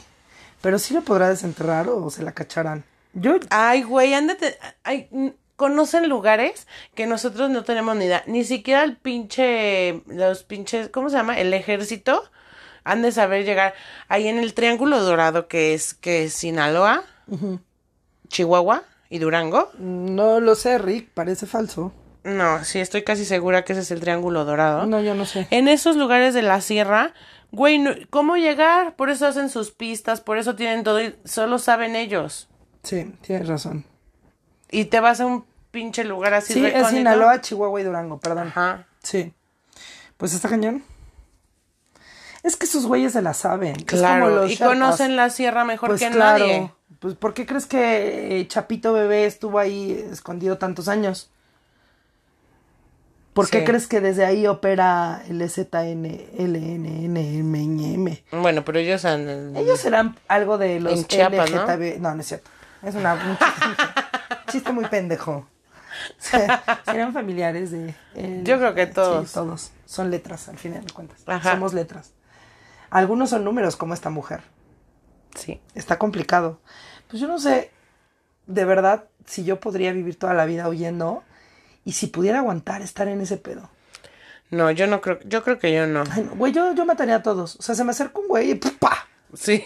Pero 0.61 0.79
sí 0.79 0.93
lo 0.93 1.01
podrá 1.01 1.29
desenterrar 1.29 1.89
o 1.89 2.09
se 2.09 2.23
la 2.23 2.31
cacharán. 2.31 2.83
Yo, 3.13 3.35
Ay, 3.49 3.83
güey, 3.83 4.13
ándate. 4.13 4.57
Ay, 4.83 5.09
conocen 5.55 6.09
lugares 6.09 6.67
que 6.95 7.05
nosotros 7.05 7.49
no 7.49 7.63
tenemos 7.63 7.95
ni 7.95 8.05
idea. 8.05 8.23
Ni 8.27 8.43
siquiera 8.43 8.83
el 8.83 8.97
pinche. 8.97 10.01
Los 10.07 10.43
pinches. 10.43 10.89
¿Cómo 10.89 11.09
se 11.09 11.17
llama? 11.17 11.37
El 11.39 11.53
ejército. 11.53 12.23
Han 12.85 13.01
de 13.01 13.11
saber 13.11 13.45
llegar. 13.45 13.73
Ahí 14.07 14.27
en 14.27 14.39
el 14.39 14.53
Triángulo 14.53 15.01
Dorado, 15.01 15.47
que 15.47 15.73
es, 15.73 15.93
que 15.93 16.25
es 16.25 16.33
Sinaloa, 16.33 17.03
Chihuahua 18.27 18.83
y 19.09 19.19
Durango. 19.19 19.69
no 19.77 20.39
lo 20.39 20.55
sé, 20.55 20.77
Rick, 20.77 21.09
parece 21.13 21.45
falso. 21.45 21.93
No, 22.23 22.63
sí, 22.63 22.79
estoy 22.79 23.03
casi 23.03 23.25
segura 23.25 23.63
que 23.63 23.73
ese 23.73 23.81
es 23.81 23.91
el 23.91 23.99
Triángulo 23.99 24.45
Dorado. 24.45 24.85
No, 24.85 25.01
yo 25.01 25.13
no 25.13 25.25
sé. 25.25 25.47
En 25.51 25.67
esos 25.67 25.97
lugares 25.97 26.33
de 26.33 26.41
la 26.41 26.61
sierra, 26.61 27.13
güey, 27.53 27.79
no- 27.79 27.91
¿cómo 28.09 28.35
llegar? 28.35 28.95
Por 28.97 29.09
eso 29.09 29.25
hacen 29.27 29.47
sus 29.49 29.71
pistas, 29.71 30.19
por 30.19 30.37
eso 30.37 30.55
tienen 30.57 30.83
todo 30.83 31.01
y 31.01 31.15
solo 31.23 31.57
saben 31.59 31.95
ellos. 31.95 32.49
Sí, 32.83 33.15
tienes 33.21 33.47
razón. 33.47 33.85
Y 34.69 34.85
te 34.85 34.99
vas 34.99 35.21
a 35.21 35.25
un 35.25 35.45
pinche 35.71 36.03
lugar 36.03 36.33
así 36.33 36.53
Sí, 36.53 36.65
es. 36.65 36.87
Sinaloa, 36.89 37.39
Chihuahua 37.39 37.79
y 37.79 37.83
Durango, 37.85 38.19
perdón. 38.19 38.47
Ajá. 38.49 38.87
Sí. 39.01 39.33
Pues 40.17 40.33
está 40.33 40.49
cañón. 40.49 40.83
Es 42.43 42.57
que 42.57 42.65
esos 42.65 42.85
güeyes 42.85 43.13
se 43.13 43.21
la 43.21 43.33
saben. 43.33 43.75
Como 43.75 43.85
Claro, 43.85 44.29
los 44.29 44.51
y 44.51 44.55
Sherpas. 44.55 44.67
conocen 44.67 45.15
la 45.15 45.29
sierra 45.29 45.63
mejor 45.63 45.89
Pues 45.89 46.01
que 46.01 46.09
claro. 46.09 46.39
nadie. 46.45 46.71
Pues 46.99 47.15
¿por 47.15 47.33
qué 47.33 47.45
crees 47.45 47.65
que 47.65 48.45
Chapito 48.49 48.93
Bebé 48.93 49.25
estuvo 49.25 49.59
ahí 49.59 49.91
escondido 50.11 50.57
tantos 50.57 50.87
años? 50.89 51.29
¿Por 53.33 53.49
qué 53.49 53.59
Sí. 53.59 53.65
crees 53.65 53.87
que 53.87 53.99
desde 53.99 54.25
ahí 54.25 54.45
opera 54.47 55.23
el 55.27 55.41
ZN, 55.49 56.05
LNNMM? 56.37 58.17
Bueno, 58.41 58.63
pero 58.63 58.79
ellos 58.79 59.05
han... 59.05 59.55
Ellos 59.55 59.79
serán 59.79 60.15
algo 60.27 60.57
de 60.57 60.79
los 60.79 60.93
En 60.93 61.05
Chiapas, 61.05 61.51
¿no? 61.51 61.63
LGTB. 61.65 61.99
¿no? 61.99 62.13
no, 62.15 62.21
es 62.21 62.27
cierto. 62.27 62.49
Es 62.83 62.95
una, 62.95 63.13
un 63.13 63.37
chiste, 63.37 63.83
chiste 64.51 64.71
muy 64.71 64.85
pendejo. 64.85 65.47
Serán 66.85 67.13
familiares 67.13 67.71
de... 67.71 67.93
eh, 68.15 68.41
Yo 68.43 68.57
creo 68.57 68.73
que 68.75 68.87
todos. 68.87 69.27
Sí, 69.29 69.33
todos. 69.35 69.71
Son 69.85 70.09
letras, 70.11 70.49
al 70.49 70.57
final 70.57 70.83
de 70.83 70.91
cuentas. 70.91 71.21
Ajá. 71.25 71.51
Somos 71.51 71.73
letras. 71.73 72.11
Algunos 72.89 73.29
son 73.29 73.43
números, 73.43 73.75
como 73.77 73.93
esta 73.93 74.09
mujer. 74.09 74.41
Sí. 75.35 75.61
Está 75.75 75.97
complicado. 75.97 76.59
Pues 77.07 77.21
yo 77.21 77.27
no 77.27 77.39
sé, 77.39 77.71
de 78.47 78.65
verdad, 78.65 79.05
si 79.25 79.43
yo 79.45 79.59
podría 79.59 79.93
vivir 79.93 80.17
toda 80.19 80.33
la 80.33 80.45
vida 80.45 80.67
huyendo 80.67 81.23
y 81.85 81.93
si 81.93 82.07
pudiera 82.07 82.39
aguantar 82.39 82.81
estar 82.81 83.07
en 83.07 83.21
ese 83.21 83.37
pedo. 83.37 83.69
No, 84.49 84.69
yo 84.71 84.85
no 84.87 85.01
creo... 85.01 85.19
Yo 85.25 85.43
creo 85.43 85.57
que 85.59 85.73
yo 85.73 85.87
no. 85.87 86.03
Ay, 86.11 86.23
no, 86.23 86.35
güey, 86.35 86.51
yo, 86.53 86.73
yo 86.73 86.85
mataría 86.85 87.15
a 87.15 87.23
todos. 87.23 87.55
O 87.55 87.61
sea, 87.63 87.73
se 87.75 87.83
me 87.83 87.91
acerca 87.91 88.19
un 88.19 88.27
güey 88.27 88.51
y 88.51 88.55
¡pa! 88.55 89.07
Sí. 89.33 89.61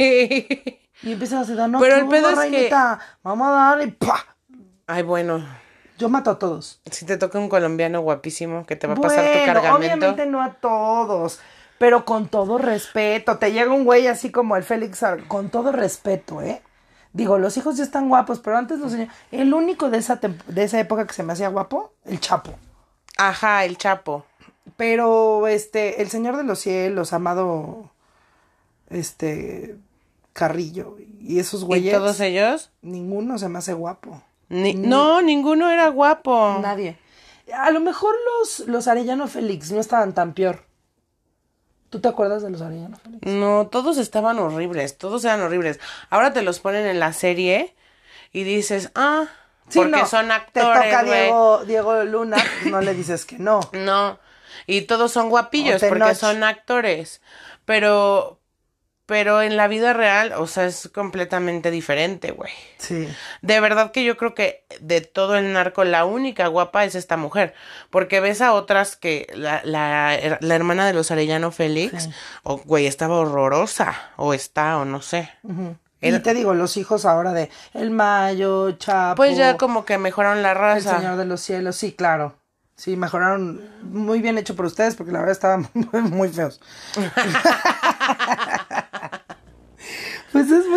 Y 1.04 1.12
empieza 1.12 1.38
a 1.38 1.42
decir, 1.42 1.56
no, 1.58 1.80
Pero 1.80 1.96
¿qué 1.96 2.02
el 2.02 2.08
pedo 2.08 2.30
es 2.30 2.36
que- 2.36 2.42
reinita? 2.50 3.00
Vamos 3.22 3.48
a 3.50 3.52
dar 3.52 3.82
y 3.88 3.92
¡pa! 3.92 4.26
Ay, 4.88 5.04
bueno. 5.04 5.46
Yo 5.98 6.10
mato 6.10 6.32
a 6.32 6.40
todos. 6.40 6.80
Si 6.92 7.06
te 7.06 7.18
toca 7.18 7.38
un 7.40 7.50
colombiano 7.50 8.02
guapísimo 8.02 8.66
que 8.66 8.76
te 8.76 8.88
va 8.88 8.94
a 8.94 8.98
pasar 8.98 9.26
tu 9.26 9.46
cargamento. 9.46 9.76
obviamente 9.78 10.26
no 10.28 10.42
a 10.42 10.54
todos, 10.54 11.40
pero 11.80 12.06
con 12.06 12.28
todo 12.28 12.58
respeto. 12.60 13.38
Te 13.40 13.52
llega 13.52 13.74
un 13.74 13.84
güey 13.84 14.08
así 14.08 14.32
como 14.32 14.56
el 14.56 14.64
Félix, 14.64 15.02
Ar- 15.04 15.28
con 15.28 15.50
todo 15.50 15.72
respeto, 15.72 16.42
¿eh? 16.42 16.62
Digo, 17.18 17.40
los 17.40 17.58
hijos 17.58 17.76
ya 17.78 17.84
están 17.84 18.10
guapos, 18.10 18.40
pero 18.40 18.58
antes 18.58 18.78
los 18.80 18.92
señores... 18.92 19.12
El 19.32 19.54
único 19.54 19.90
de 19.90 19.98
esa, 19.98 20.20
de 20.22 20.64
esa 20.64 20.80
época 20.80 21.08
que 21.08 21.14
se 21.14 21.24
me 21.24 21.34
hacía 21.34 21.50
guapo, 21.50 21.92
el 22.06 22.20
Chapo. 22.20 22.54
Ajá, 23.18 23.66
el 23.66 23.78
Chapo. 23.78 24.24
Pero, 24.76 25.48
este, 25.48 26.02
el 26.04 26.10
Señor 26.10 26.38
de 26.38 26.44
los 26.44 26.60
Cielos, 26.60 27.14
amado, 27.14 27.90
este, 28.90 29.76
Carrillo, 30.34 30.98
y 31.20 31.40
esos 31.40 31.64
¿Y 31.64 31.66
güeyes, 31.66 31.94
todos 31.96 32.20
ellos? 32.20 32.70
ninguno 32.84 33.38
se 33.40 33.50
me 33.50 33.58
hace 33.60 33.74
guapo. 33.74 34.22
Ni- 34.50 34.76
No, 34.76 35.22
ninguno 35.24 35.70
era 35.70 35.90
guapo. 35.90 36.60
Nadie. 36.62 36.98
A 37.54 37.72
lo 37.72 37.80
mejor 37.80 38.14
los, 38.40 38.68
los 38.68 38.88
Arellano 38.88 39.28
Félix 39.28 39.72
no 39.72 39.80
estaban 39.80 40.14
tan 40.14 40.34
peor. 40.34 40.64
¿Tú 41.90 42.00
te 42.00 42.08
acuerdas 42.08 42.44
de 42.44 42.50
los 42.50 42.62
Arellano 42.62 42.98
Félix? 42.98 43.26
No, 43.26 43.68
todos 43.68 43.98
estaban 43.98 44.40
horribles, 44.40 44.98
todos 44.98 45.24
eran 45.26 45.42
horribles. 45.42 45.80
Ahora 46.10 46.34
te 46.34 46.42
los 46.42 46.60
ponen 46.60 46.86
en 46.86 47.00
la 47.00 47.14
serie 47.14 47.76
y 48.34 48.44
dices, 48.44 48.92
ah, 48.96 49.28
Sí, 49.70 49.80
porque 49.80 49.92
no, 49.92 50.06
son 50.06 50.30
Te 50.52 50.62
toca 50.62 50.80
actores. 50.80 51.24
Diego, 51.24 51.66
Diego 51.66 52.04
Luna, 52.04 52.38
no 52.66 52.82
le 52.82 52.94
dices 52.94 53.26
que 53.26 53.38
no. 53.38 53.60
No, 53.74 54.20
y 54.66 54.82
todos 54.82 55.12
son 55.12 55.30
guapillos 55.30 55.82
porque 55.84 56.16
son 56.16 56.44
actores. 56.44 57.22
Pero, 57.66 58.40
pero 59.08 59.42
en 59.42 59.56
la 59.56 59.68
vida 59.70 59.94
real, 59.94 60.34
o 60.34 60.48
sea, 60.48 60.66
es 60.66 60.90
completamente 60.94 61.72
diferente, 61.72 62.32
güey. 62.32 62.52
Sí. 62.78 63.08
De 63.42 63.60
verdad 63.62 63.92
que 63.92 64.04
yo 64.04 64.18
creo 64.18 64.36
que 64.36 64.66
de 64.82 65.00
todo 65.00 65.38
el 65.38 65.54
narco 65.54 65.86
la 65.86 66.06
única 66.06 66.48
guapa 66.48 66.84
es 66.84 66.94
esta 66.94 67.16
mujer, 67.16 67.56
porque 67.90 68.20
ves 68.20 68.42
a 68.42 68.52
otras 68.52 68.98
que 68.98 69.26
la, 69.34 69.62
la, 69.64 70.38
la 70.40 70.56
hermana 70.56 70.86
de 70.86 70.94
los 70.94 71.10
Arellano 71.10 71.52
Félix, 71.52 72.10
o 72.44 72.58
güey, 72.58 72.86
estaba 72.86 73.16
horrorosa, 73.16 73.96
o 74.18 74.34
está, 74.34 74.78
o 74.78 74.84
no 74.84 75.02
sé. 75.02 75.32
Y 76.02 76.20
te 76.20 76.34
digo, 76.34 76.54
los 76.54 76.76
hijos 76.76 77.06
ahora 77.06 77.32
de 77.32 77.50
El 77.74 77.92
Mayo, 77.92 78.74
Chapo, 78.74 79.16
Pues 79.16 79.38
ya 79.38 79.56
como 79.56 79.86
que 79.86 79.98
mejoraron 79.98 80.44
la 80.44 80.52
El 80.52 80.58
raza. 80.58 80.98
Señor 81.00 81.16
de 81.16 81.26
los 81.26 81.40
Cielos, 81.40 81.78
sí, 81.78 81.94
claro. 81.94 82.36
Sí, 82.76 82.96
mejoraron 82.96 83.68
muy 83.82 84.22
bien 84.22 84.38
hecho 84.38 84.56
por 84.56 84.66
ustedes 84.66 84.96
porque 84.96 85.12
la 85.12 85.20
verdad 85.20 85.32
estaban 85.32 85.68
muy, 85.74 86.02
muy 86.04 86.30
feos. 86.30 86.62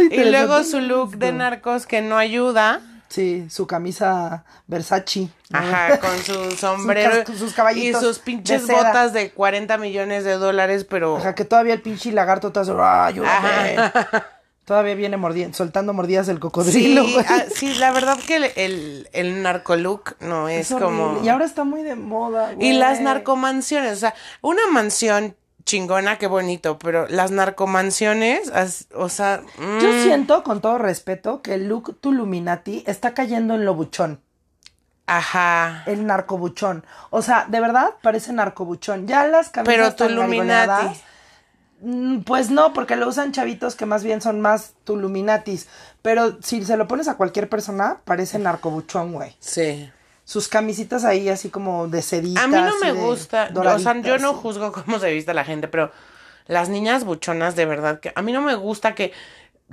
Y 0.00 0.24
luego 0.24 0.64
su 0.64 0.80
look 0.80 1.16
de 1.18 1.32
narcos 1.32 1.86
que 1.86 2.00
no 2.02 2.16
ayuda. 2.18 2.80
Sí, 3.08 3.48
su 3.50 3.66
camisa 3.66 4.44
Versace. 4.68 5.28
¿no? 5.48 5.58
Ajá, 5.58 5.98
con 5.98 6.16
su 6.18 6.50
sombrero 6.56 7.24
casco- 7.24 7.34
sus 7.36 7.52
caballitos 7.54 8.00
y 8.00 8.04
sus 8.04 8.18
pinches 8.20 8.68
de 8.68 8.72
botas 8.72 9.12
de 9.12 9.32
40 9.32 9.78
millones 9.78 10.22
de 10.22 10.34
dólares, 10.34 10.86
pero 10.88 11.16
Ajá, 11.16 11.34
que 11.34 11.44
todavía 11.44 11.74
el 11.74 11.82
pinche 11.82 12.12
lagarto 12.12 12.48
está 12.48 12.62
¡Ah, 12.78 13.06
ayúdame! 13.06 13.76
Todavía 14.64 14.94
viene 14.94 15.16
mordiendo, 15.16 15.56
soltando 15.56 15.92
mordidas 15.92 16.28
del 16.28 16.38
cocodrilo, 16.38 17.02
sí, 17.04 17.16
ah, 17.28 17.42
sí, 17.52 17.74
la 17.74 17.90
verdad 17.90 18.16
que 18.24 18.36
el, 18.36 18.44
el, 18.54 19.08
el 19.12 19.42
narcolook 19.42 20.14
no 20.20 20.48
es, 20.48 20.70
Es 20.70 20.78
como... 20.78 21.20
Y 21.24 21.28
ahora 21.28 21.44
está 21.44 21.64
muy 21.64 21.82
de 21.82 21.96
moda, 21.96 22.52
güey. 22.52 22.68
Y 22.68 22.72
las 22.74 23.00
narcomansiones, 23.00 23.94
o 23.94 23.96
sea, 23.96 24.14
una 24.42 24.68
mansión 24.70 25.34
chingona, 25.70 26.18
qué 26.18 26.26
bonito, 26.26 26.78
pero 26.78 27.06
las 27.08 27.30
narcomansiones, 27.30 28.50
as- 28.50 28.88
o 28.94 29.08
sea... 29.08 29.42
mm, 29.58 29.78
Yo 29.80 30.02
siento, 30.02 30.42
con 30.42 30.60
todo 30.60 30.78
respeto, 30.78 31.42
que 31.42 31.54
el 31.54 31.68
look 31.68 31.96
Tuluminati 32.00 32.82
está 32.86 33.14
cayendo 33.14 33.54
en 33.54 33.64
lo 33.64 33.74
buchón. 33.74 34.20
Ajá. 35.06 35.82
El 35.86 36.06
narcobuchón. 36.06 36.84
O 37.10 37.22
sea, 37.22 37.46
de 37.48 37.60
verdad 37.60 37.90
parece 38.02 38.32
narcobuchón. 38.32 39.06
Ya 39.06 39.26
las 39.26 39.50
camisas 39.50 39.94
Pero 39.94 39.94
Tuluminati. 39.94 41.00
mm, 41.80 42.20
Pues 42.22 42.50
no, 42.50 42.72
porque 42.72 42.96
lo 42.96 43.08
usan 43.08 43.32
chavitos 43.32 43.74
que 43.76 43.86
más 43.86 44.04
bien 44.04 44.20
son 44.20 44.40
más 44.40 44.74
Tuluminatis. 44.84 45.68
Pero 46.02 46.36
si 46.42 46.64
se 46.64 46.76
lo 46.76 46.86
pones 46.86 47.08
a 47.08 47.16
cualquier 47.16 47.48
persona, 47.48 48.00
parece 48.04 48.38
narcobuchón, 48.38 49.12
güey. 49.12 49.36
Sí. 49.40 49.90
Sus 50.30 50.46
camisitas 50.46 51.04
ahí 51.04 51.28
así 51.28 51.48
como 51.50 51.88
de 51.88 52.02
sedita. 52.02 52.44
A 52.44 52.46
mí 52.46 52.54
no 52.56 52.78
me 52.78 52.92
gusta, 52.92 53.50
o 53.52 53.78
sea, 53.80 54.00
yo 54.00 54.16
no 54.18 54.32
juzgo 54.32 54.70
cómo 54.70 55.00
se 55.00 55.10
viste 55.12 55.34
la 55.34 55.44
gente, 55.44 55.66
pero 55.66 55.90
las 56.46 56.68
niñas 56.68 57.02
buchonas 57.02 57.56
de 57.56 57.66
verdad 57.66 57.98
que 57.98 58.12
a 58.14 58.22
mí 58.22 58.30
no 58.30 58.40
me 58.40 58.54
gusta 58.54 58.94
que 58.94 59.12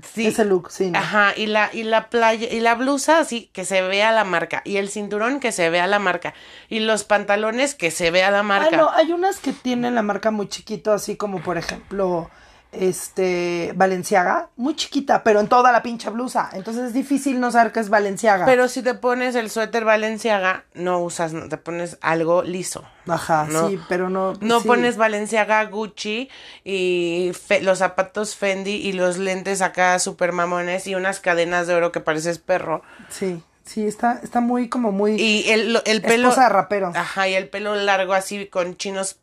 sí, 0.01 0.26
Ese 0.26 0.45
look, 0.45 0.72
sí. 0.72 0.89
¿no? 0.89 0.97
Ajá, 0.97 1.34
y 1.38 1.45
la 1.45 1.70
y 1.72 1.84
la 1.84 2.10
playa 2.10 2.47
y 2.51 2.60
la 2.60 2.74
blusa 2.74 3.20
así 3.20 3.51
que 3.53 3.66
se 3.66 3.84
vea 3.84 4.12
la 4.12 4.24
marca 4.24 4.64
y 4.66 4.78
el 4.78 4.89
cinturón 4.89 5.39
que 5.39 5.51
se 5.51 5.70
vea 5.70 5.86
la 5.86 5.99
marca 5.99 6.34
y 6.70 6.80
los 6.80 7.03
pantalones 7.03 7.76
que 7.76 7.91
se 7.91 8.10
vea 8.10 8.32
la 8.32 8.39
Ah, 8.39 8.43
marca. 8.43 8.78
no, 8.78 8.89
hay 8.89 9.12
unas 9.12 9.38
que 9.38 9.53
tienen 9.53 9.93
la 9.93 10.01
marca 10.01 10.32
muy 10.32 10.47
chiquito, 10.49 10.91
así 10.91 11.18
como 11.18 11.39
por 11.43 11.60
ejemplo, 11.60 12.32
este, 12.72 13.74
Valenciaga, 13.76 14.49
muy 14.55 14.76
chiquita, 14.76 15.24
pero 15.24 15.39
en 15.39 15.47
toda 15.47 15.72
la 15.72 15.82
pinche 15.84 16.09
blusa. 16.09 16.49
Entonces 16.53 16.86
es 16.86 16.93
difícil 16.93 17.39
no 17.39 17.51
saber 17.51 17.72
que 17.72 17.80
es 17.80 17.89
Valenciaga. 17.89 18.45
Pero 18.45 18.68
si 18.68 18.82
te 18.82 18.93
pones 18.93 19.36
el 19.36 19.49
suéter 19.49 19.86
Valenciaga, 19.86 20.65
no 20.74 20.99
usas, 20.99 21.34
no, 21.34 21.47
te 21.49 21.57
pones 21.57 21.97
algo 22.01 22.43
liso. 22.43 22.84
Ajá, 23.07 23.47
no. 23.49 23.70
sí, 23.70 23.80
pero 23.88 24.09
no. 24.09 24.34
No 24.41 24.59
sí. 24.59 24.68
pones 24.68 24.97
Valenciaga, 24.97 25.63
Gucci 25.65 26.30
y 26.63 27.32
fe- 27.34 27.61
los 27.61 27.80
zapatos 27.80 28.36
Fendi 28.36 28.72
y 28.76 28.91
los 28.93 29.18
lentes 29.18 29.61
acá 29.61 29.97
super 29.99 30.32
mamones 30.34 30.88
y 30.88 30.95
unas 30.95 31.20
cadenas 31.20 31.68
de 31.68 31.74
oro 31.76 31.91
que 31.91 31.99
pareces 32.01 32.38
perro. 32.39 32.82
Sí, 33.09 33.41
sí, 33.63 33.88
está, 33.88 34.20
está 34.24 34.41
muy, 34.41 34.68
como 34.68 34.91
muy. 34.91 35.13
Y 35.15 35.49
el, 35.49 35.82
el 35.86 36.01
pelo. 36.01 36.28
Esposa 36.30 36.43
de 36.43 36.49
rapero. 36.49 36.91
Ajá, 36.95 37.28
y 37.30 37.34
el 37.36 37.47
pelo 37.49 37.76
largo 37.76 38.13
así 38.13 38.47
con 38.47 38.76
chinos. 38.76 39.20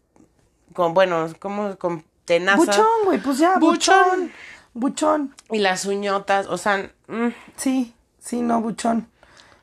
Con, 0.73 0.95
bueno, 0.95 1.29
como 1.39 1.77
con 1.77 2.05
tenaza. 2.25 2.57
Buchón, 2.59 2.87
güey, 3.05 3.19
pues 3.21 3.39
ya, 3.39 3.59
Buchón. 3.59 4.33
buchón. 4.73 5.35
Y 5.51 5.59
las 5.59 5.85
uñotas, 5.85 6.47
o 6.47 6.59
sea. 6.59 6.91
mm, 7.09 7.29
Sí, 7.57 7.95
sí, 8.19 8.41
no, 8.43 8.61
buchón. 8.61 9.09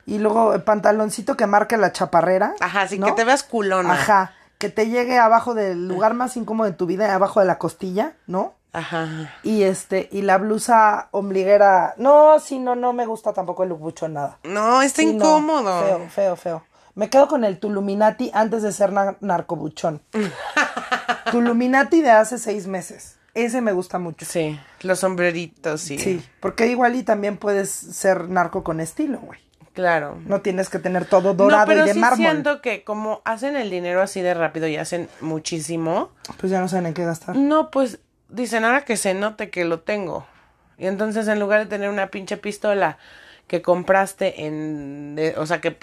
Y 0.05 0.17
luego 0.19 0.53
el 0.53 0.63
pantaloncito 0.63 1.37
que 1.37 1.47
marque 1.47 1.77
la 1.77 1.91
chaparrera. 1.91 2.53
ajá, 2.59 2.87
¿no? 2.97 3.05
que 3.07 3.11
te 3.13 3.23
veas 3.25 3.43
culona. 3.43 3.93
Ajá, 3.93 4.33
que 4.57 4.69
te 4.69 4.87
llegue 4.89 5.17
abajo 5.17 5.53
del 5.53 5.87
lugar 5.87 6.13
más 6.13 6.35
incómodo 6.37 6.69
de 6.69 6.75
tu 6.75 6.85
vida, 6.85 7.13
abajo 7.13 7.39
de 7.39 7.45
la 7.45 7.57
costilla, 7.57 8.13
¿no? 8.27 8.53
Ajá. 8.73 9.33
Y 9.43 9.63
este, 9.63 10.07
y 10.11 10.21
la 10.21 10.37
blusa 10.37 11.09
ombliguera. 11.11 11.93
No, 11.97 12.39
sí, 12.39 12.57
no, 12.57 12.75
no 12.75 12.93
me 12.93 13.05
gusta 13.05 13.33
tampoco 13.33 13.63
el 13.63 13.69
look 13.69 13.79
buchón 13.79 14.13
nada. 14.13 14.37
No, 14.43 14.81
está 14.81 15.01
Sí, 15.01 15.07
no, 15.07 15.13
incómodo. 15.13 15.81
feo, 15.83 16.09
feo, 16.09 16.35
feo. 16.35 16.63
Me 16.95 17.09
quedo 17.09 17.27
con 17.27 17.43
el 17.43 17.59
Tuluminati 17.59 18.31
antes 18.33 18.63
de 18.63 18.71
ser 18.71 18.91
na- 18.91 19.17
narcobuchón. 19.21 20.01
Tuluminati 21.31 22.01
de 22.01 22.11
hace 22.11 22.37
seis 22.37 22.67
meses. 22.67 23.17
Ese 23.33 23.61
me 23.61 23.71
gusta 23.71 23.97
mucho. 23.97 24.25
Sí, 24.25 24.59
los 24.81 24.99
sombreritos, 24.99 25.79
sí. 25.81 25.97
Sí, 25.97 26.21
porque 26.41 26.67
igual 26.67 26.95
y 26.95 27.03
también 27.03 27.37
puedes 27.37 27.69
ser 27.69 28.27
narco 28.29 28.63
con 28.63 28.81
estilo, 28.81 29.19
güey. 29.19 29.39
Claro. 29.73 30.17
No 30.25 30.41
tienes 30.41 30.67
que 30.67 30.79
tener 30.79 31.05
todo 31.05 31.33
dorado 31.33 31.61
no, 31.61 31.65
pero 31.67 31.85
y 31.85 31.87
de 31.87 31.93
sí 31.93 31.99
mármol. 31.99 32.17
siento 32.17 32.61
que 32.61 32.83
como 32.83 33.21
hacen 33.23 33.55
el 33.55 33.69
dinero 33.69 34.01
así 34.01 34.19
de 34.19 34.33
rápido 34.33 34.67
y 34.67 34.75
hacen 34.75 35.07
muchísimo, 35.21 36.11
Pues 36.41 36.51
ya 36.51 36.59
no 36.59 36.67
saben 36.67 36.87
en 36.87 36.93
qué 36.93 37.05
gastar. 37.05 37.37
no, 37.37 37.71
pues 37.71 37.99
dicen 38.27 38.65
ahora 38.65 38.83
que 38.83 38.97
se 38.97 39.13
note 39.13 39.49
que 39.49 39.63
lo 39.63 39.79
tengo. 39.79 40.25
Y 40.77 40.87
entonces 40.87 41.25
en 41.29 41.39
lugar 41.39 41.61
de 41.61 41.67
tener 41.67 41.89
una 41.89 42.07
pinche 42.07 42.35
pistola 42.35 42.97
que 43.47 43.61
compraste 43.61 44.45
en, 44.45 45.15
de- 45.15 45.35
o 45.37 45.45
sea, 45.45 45.61
que 45.61 45.77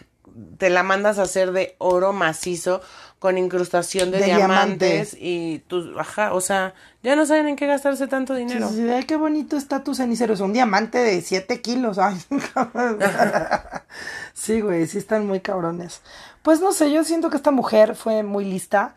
te 0.58 0.70
la 0.70 0.82
mandas 0.82 1.18
a 1.18 1.22
hacer 1.22 1.52
de 1.52 1.74
oro 1.78 2.12
macizo 2.12 2.80
con 3.18 3.36
incrustación 3.36 4.10
de, 4.10 4.18
De 4.18 4.26
diamantes 4.26 5.16
y 5.18 5.60
tus, 5.66 5.96
ajá, 5.98 6.32
o 6.34 6.40
sea, 6.40 6.74
ya 7.02 7.16
no 7.16 7.26
saben 7.26 7.48
en 7.48 7.56
qué 7.56 7.66
gastarse 7.66 8.06
tanto 8.06 8.34
dinero. 8.34 8.68
Sí, 8.68 8.76
sí, 8.76 9.06
qué 9.06 9.16
bonito 9.16 9.56
está 9.56 9.82
tu 9.82 9.94
cenicero. 9.94 10.34
Es 10.34 10.40
un 10.40 10.52
diamante 10.52 10.98
de 10.98 11.20
7 11.20 11.60
kilos. 11.60 11.98
Ay, 11.98 12.16
sí, 14.34 14.60
güey, 14.60 14.86
sí 14.86 14.98
están 14.98 15.26
muy 15.26 15.40
cabrones. 15.40 16.00
Pues 16.42 16.60
no 16.60 16.72
sé, 16.72 16.92
yo 16.92 17.04
siento 17.04 17.30
que 17.30 17.36
esta 17.36 17.50
mujer 17.50 17.96
fue 17.96 18.22
muy 18.22 18.44
lista. 18.44 18.94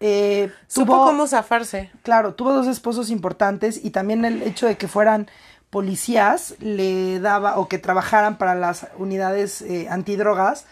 Eh, 0.00 0.50
Supo 0.68 0.94
tuvo, 0.94 1.06
cómo 1.06 1.26
zafarse. 1.26 1.90
claro, 2.02 2.34
tuvo 2.34 2.52
dos 2.52 2.68
esposos 2.68 3.10
importantes 3.10 3.84
y 3.84 3.90
también 3.90 4.24
el 4.24 4.42
hecho 4.42 4.66
de 4.66 4.76
que 4.76 4.88
fueran 4.88 5.28
policías 5.70 6.54
le 6.60 7.20
daba 7.20 7.58
o 7.58 7.68
que 7.68 7.78
trabajaran 7.78 8.38
para 8.38 8.54
las 8.54 8.86
unidades 8.96 9.62
eh, 9.62 9.88
antidrogas 9.90 10.66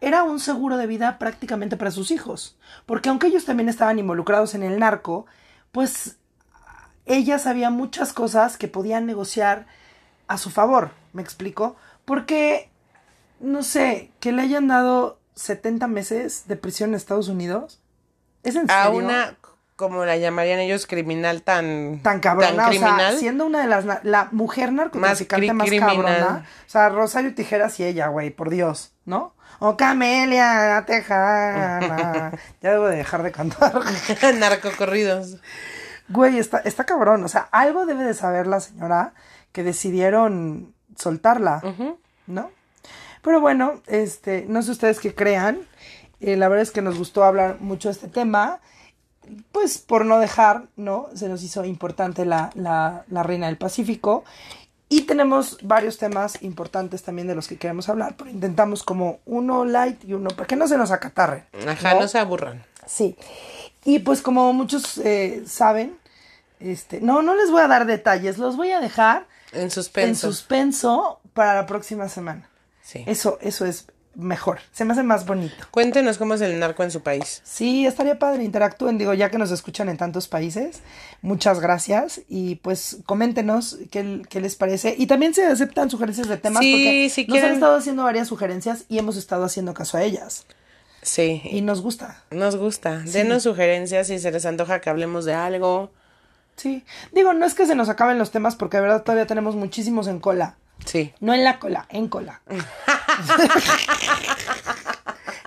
era 0.00 0.22
un 0.22 0.40
seguro 0.40 0.76
de 0.76 0.86
vida 0.86 1.18
prácticamente 1.18 1.76
para 1.76 1.90
sus 1.90 2.10
hijos. 2.10 2.56
Porque 2.86 3.08
aunque 3.08 3.26
ellos 3.26 3.44
también 3.44 3.68
estaban 3.68 3.98
involucrados 3.98 4.54
en 4.54 4.62
el 4.62 4.78
narco 4.78 5.26
pues 5.72 6.16
ella 7.06 7.38
sabía 7.38 7.70
muchas 7.70 8.12
cosas 8.12 8.56
que 8.56 8.68
podían 8.68 9.06
negociar 9.06 9.66
a 10.26 10.38
su 10.38 10.50
favor. 10.50 10.90
Me 11.12 11.22
explico 11.22 11.76
porque 12.04 12.70
no 13.40 13.62
sé 13.62 14.10
que 14.20 14.32
le 14.32 14.42
hayan 14.42 14.68
dado 14.68 15.18
70 15.34 15.86
meses 15.88 16.48
de 16.48 16.56
prisión 16.56 16.90
en 16.90 16.96
Estados 16.96 17.28
Unidos 17.28 17.80
es 18.42 18.56
en 18.56 18.66
serio 18.66 18.82
A 18.82 18.90
una, 18.90 19.36
como 19.78 20.04
la 20.04 20.16
llamarían 20.16 20.58
ellos, 20.58 20.86
criminal 20.88 21.42
tan... 21.42 22.00
tan 22.02 22.18
cabrona, 22.18 22.56
tan 22.56 22.66
o 22.66 22.68
criminal. 22.68 23.10
sea, 23.12 23.18
siendo 23.20 23.46
una 23.46 23.60
de 23.62 23.68
las 23.68 23.84
la 24.04 24.28
mujer 24.32 24.72
narcotraficante 24.72 25.46
cri- 25.46 25.52
más, 25.54 25.68
criminal. 25.68 25.96
cabrona, 25.96 26.46
o 26.66 26.68
sea, 26.70 26.88
Rosario 26.88 27.32
Tijeras 27.34 27.78
y 27.78 27.84
ella, 27.84 28.08
güey, 28.08 28.30
por 28.30 28.50
Dios, 28.50 28.92
¿no? 29.04 29.34
O 29.60 29.76
Camelia 29.76 30.82
Tejana. 30.86 32.32
ya 32.60 32.70
debo 32.72 32.86
de 32.88 32.96
dejar 32.96 33.22
de 33.22 33.30
cantar. 33.32 33.80
Narcocorridos. 34.38 35.36
Güey, 36.08 36.38
está, 36.38 36.58
está 36.58 36.84
cabrón, 36.84 37.22
o 37.24 37.28
sea, 37.28 37.48
algo 37.52 37.86
debe 37.86 38.02
de 38.04 38.14
saber 38.14 38.46
la 38.46 38.60
señora 38.60 39.12
que 39.52 39.62
decidieron 39.62 40.74
soltarla, 40.96 41.62
¿no? 42.26 42.50
Pero 43.22 43.40
bueno, 43.40 43.80
este, 43.86 44.44
no 44.48 44.62
sé 44.62 44.70
ustedes 44.72 45.00
qué 45.00 45.14
crean. 45.14 45.58
eh, 46.20 46.36
la 46.36 46.48
verdad 46.48 46.62
es 46.62 46.70
que 46.70 46.82
nos 46.82 46.98
gustó 46.98 47.24
hablar 47.24 47.58
mucho 47.60 47.88
de 47.88 47.92
este 47.92 48.08
tema. 48.08 48.60
Pues 49.52 49.78
por 49.78 50.04
no 50.04 50.18
dejar, 50.18 50.64
¿no? 50.76 51.08
Se 51.14 51.28
nos 51.28 51.42
hizo 51.42 51.64
importante 51.64 52.24
la, 52.24 52.50
la, 52.54 53.04
la 53.08 53.22
Reina 53.22 53.46
del 53.46 53.56
Pacífico. 53.58 54.24
Y 54.90 55.02
tenemos 55.02 55.58
varios 55.62 55.98
temas 55.98 56.42
importantes 56.42 57.02
también 57.02 57.28
de 57.28 57.34
los 57.34 57.46
que 57.46 57.58
queremos 57.58 57.90
hablar, 57.90 58.14
pero 58.16 58.30
intentamos 58.30 58.82
como 58.82 59.20
uno 59.26 59.66
light 59.66 60.02
y 60.04 60.14
uno, 60.14 60.30
para 60.30 60.46
que 60.46 60.56
no 60.56 60.66
se 60.66 60.78
nos 60.78 60.90
acatarren. 60.90 61.44
Ajá, 61.68 61.94
no, 61.94 62.08
se 62.08 62.18
aburran. 62.18 62.64
Sí. 62.86 63.14
Y 63.84 63.98
pues 63.98 64.22
como 64.22 64.50
muchos 64.54 64.96
eh, 64.98 65.42
saben, 65.46 65.98
este, 66.58 67.02
no, 67.02 67.20
no 67.20 67.34
les 67.34 67.50
voy 67.50 67.60
a 67.60 67.68
dar 67.68 67.84
detalles, 67.84 68.38
los 68.38 68.56
voy 68.56 68.70
a 68.70 68.80
dejar 68.80 69.26
En 69.52 69.70
suspenso. 69.70 70.26
en 70.26 70.32
suspenso 70.32 71.20
para 71.34 71.54
la 71.54 71.66
próxima 71.66 72.08
semana. 72.08 72.48
Sí. 72.80 73.04
Eso, 73.06 73.38
eso 73.42 73.66
es 73.66 73.88
mejor, 74.18 74.58
se 74.72 74.84
me 74.84 74.92
hace 74.92 75.02
más 75.04 75.24
bonito. 75.24 75.54
Cuéntenos 75.70 76.18
cómo 76.18 76.34
es 76.34 76.40
el 76.40 76.58
narco 76.58 76.82
en 76.82 76.90
su 76.90 77.00
país. 77.02 77.40
Sí, 77.44 77.86
estaría 77.86 78.18
padre, 78.18 78.42
interactúen, 78.44 78.98
digo, 78.98 79.14
ya 79.14 79.30
que 79.30 79.38
nos 79.38 79.50
escuchan 79.52 79.88
en 79.88 79.96
tantos 79.96 80.26
países, 80.28 80.80
muchas 81.22 81.60
gracias 81.60 82.20
y 82.28 82.56
pues 82.56 82.98
coméntenos 83.06 83.78
qué, 83.90 84.22
qué 84.28 84.40
les 84.40 84.56
parece 84.56 84.94
y 84.98 85.06
también 85.06 85.34
se 85.34 85.46
aceptan 85.46 85.88
sugerencias 85.88 86.28
de 86.28 86.36
temas 86.36 86.62
Sí, 86.62 86.72
porque 86.72 87.08
si 87.10 87.26
nos 87.26 87.42
han 87.44 87.52
estado 87.54 87.76
haciendo 87.76 88.02
varias 88.04 88.28
sugerencias 88.28 88.84
y 88.88 88.98
hemos 88.98 89.16
estado 89.16 89.44
haciendo 89.44 89.72
caso 89.72 89.96
a 89.96 90.02
ellas 90.02 90.44
Sí. 91.02 91.40
y 91.44 91.62
nos 91.62 91.80
gusta. 91.80 92.24
Nos 92.32 92.56
gusta. 92.56 92.98
Denos 93.06 93.44
sugerencias 93.44 94.08
si 94.08 94.18
se 94.18 94.32
les 94.32 94.44
antoja 94.44 94.80
que 94.80 94.90
hablemos 94.90 95.24
de 95.24 95.32
algo. 95.34 95.90
Sí, 96.56 96.84
digo, 97.12 97.32
no 97.34 97.46
es 97.46 97.54
que 97.54 97.66
se 97.66 97.76
nos 97.76 97.88
acaben 97.88 98.18
los 98.18 98.32
temas 98.32 98.56
porque 98.56 98.78
de 98.78 98.82
verdad 98.82 99.02
todavía 99.04 99.26
tenemos 99.26 99.54
muchísimos 99.54 100.08
en 100.08 100.18
cola. 100.18 100.56
Sí. 100.84 101.12
No 101.20 101.34
en 101.34 101.44
la 101.44 101.58
cola, 101.58 101.86
en 101.90 102.08
cola. 102.08 102.40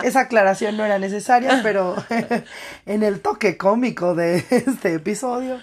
esa 0.04 0.22
aclaración 0.22 0.78
no 0.78 0.86
era 0.86 1.00
necesaria, 1.00 1.60
pero 1.64 1.96
en 2.86 3.04
el 3.04 3.22
toque 3.22 3.58
cómico 3.58 4.16
de 4.16 4.46
este 4.50 4.96
episodio. 4.96 5.60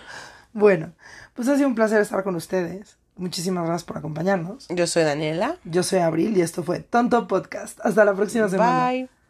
Bueno, 0.53 0.93
pues 1.35 1.49
ha 1.49 1.57
sido 1.57 1.69
un 1.69 1.75
placer 1.75 2.01
estar 2.01 2.23
con 2.25 2.37
ustedes. 2.37 2.97
Muchísimas 3.17 3.65
gracias 3.65 3.85
por 3.85 3.99
acompañarnos. 3.99 4.67
Yo 4.69 4.87
soy 4.87 5.03
Daniela. 5.03 5.57
Yo 5.65 5.83
soy 5.83 5.99
Abril 5.99 6.37
y 6.37 6.41
esto 6.41 6.63
fue 6.63 6.81
Tonto 6.81 7.27
Podcast. 7.27 7.81
Hasta 7.83 8.05
la 8.05 8.15
próxima 8.15 8.49
semana. 8.49 8.89
Bye. 8.89 9.18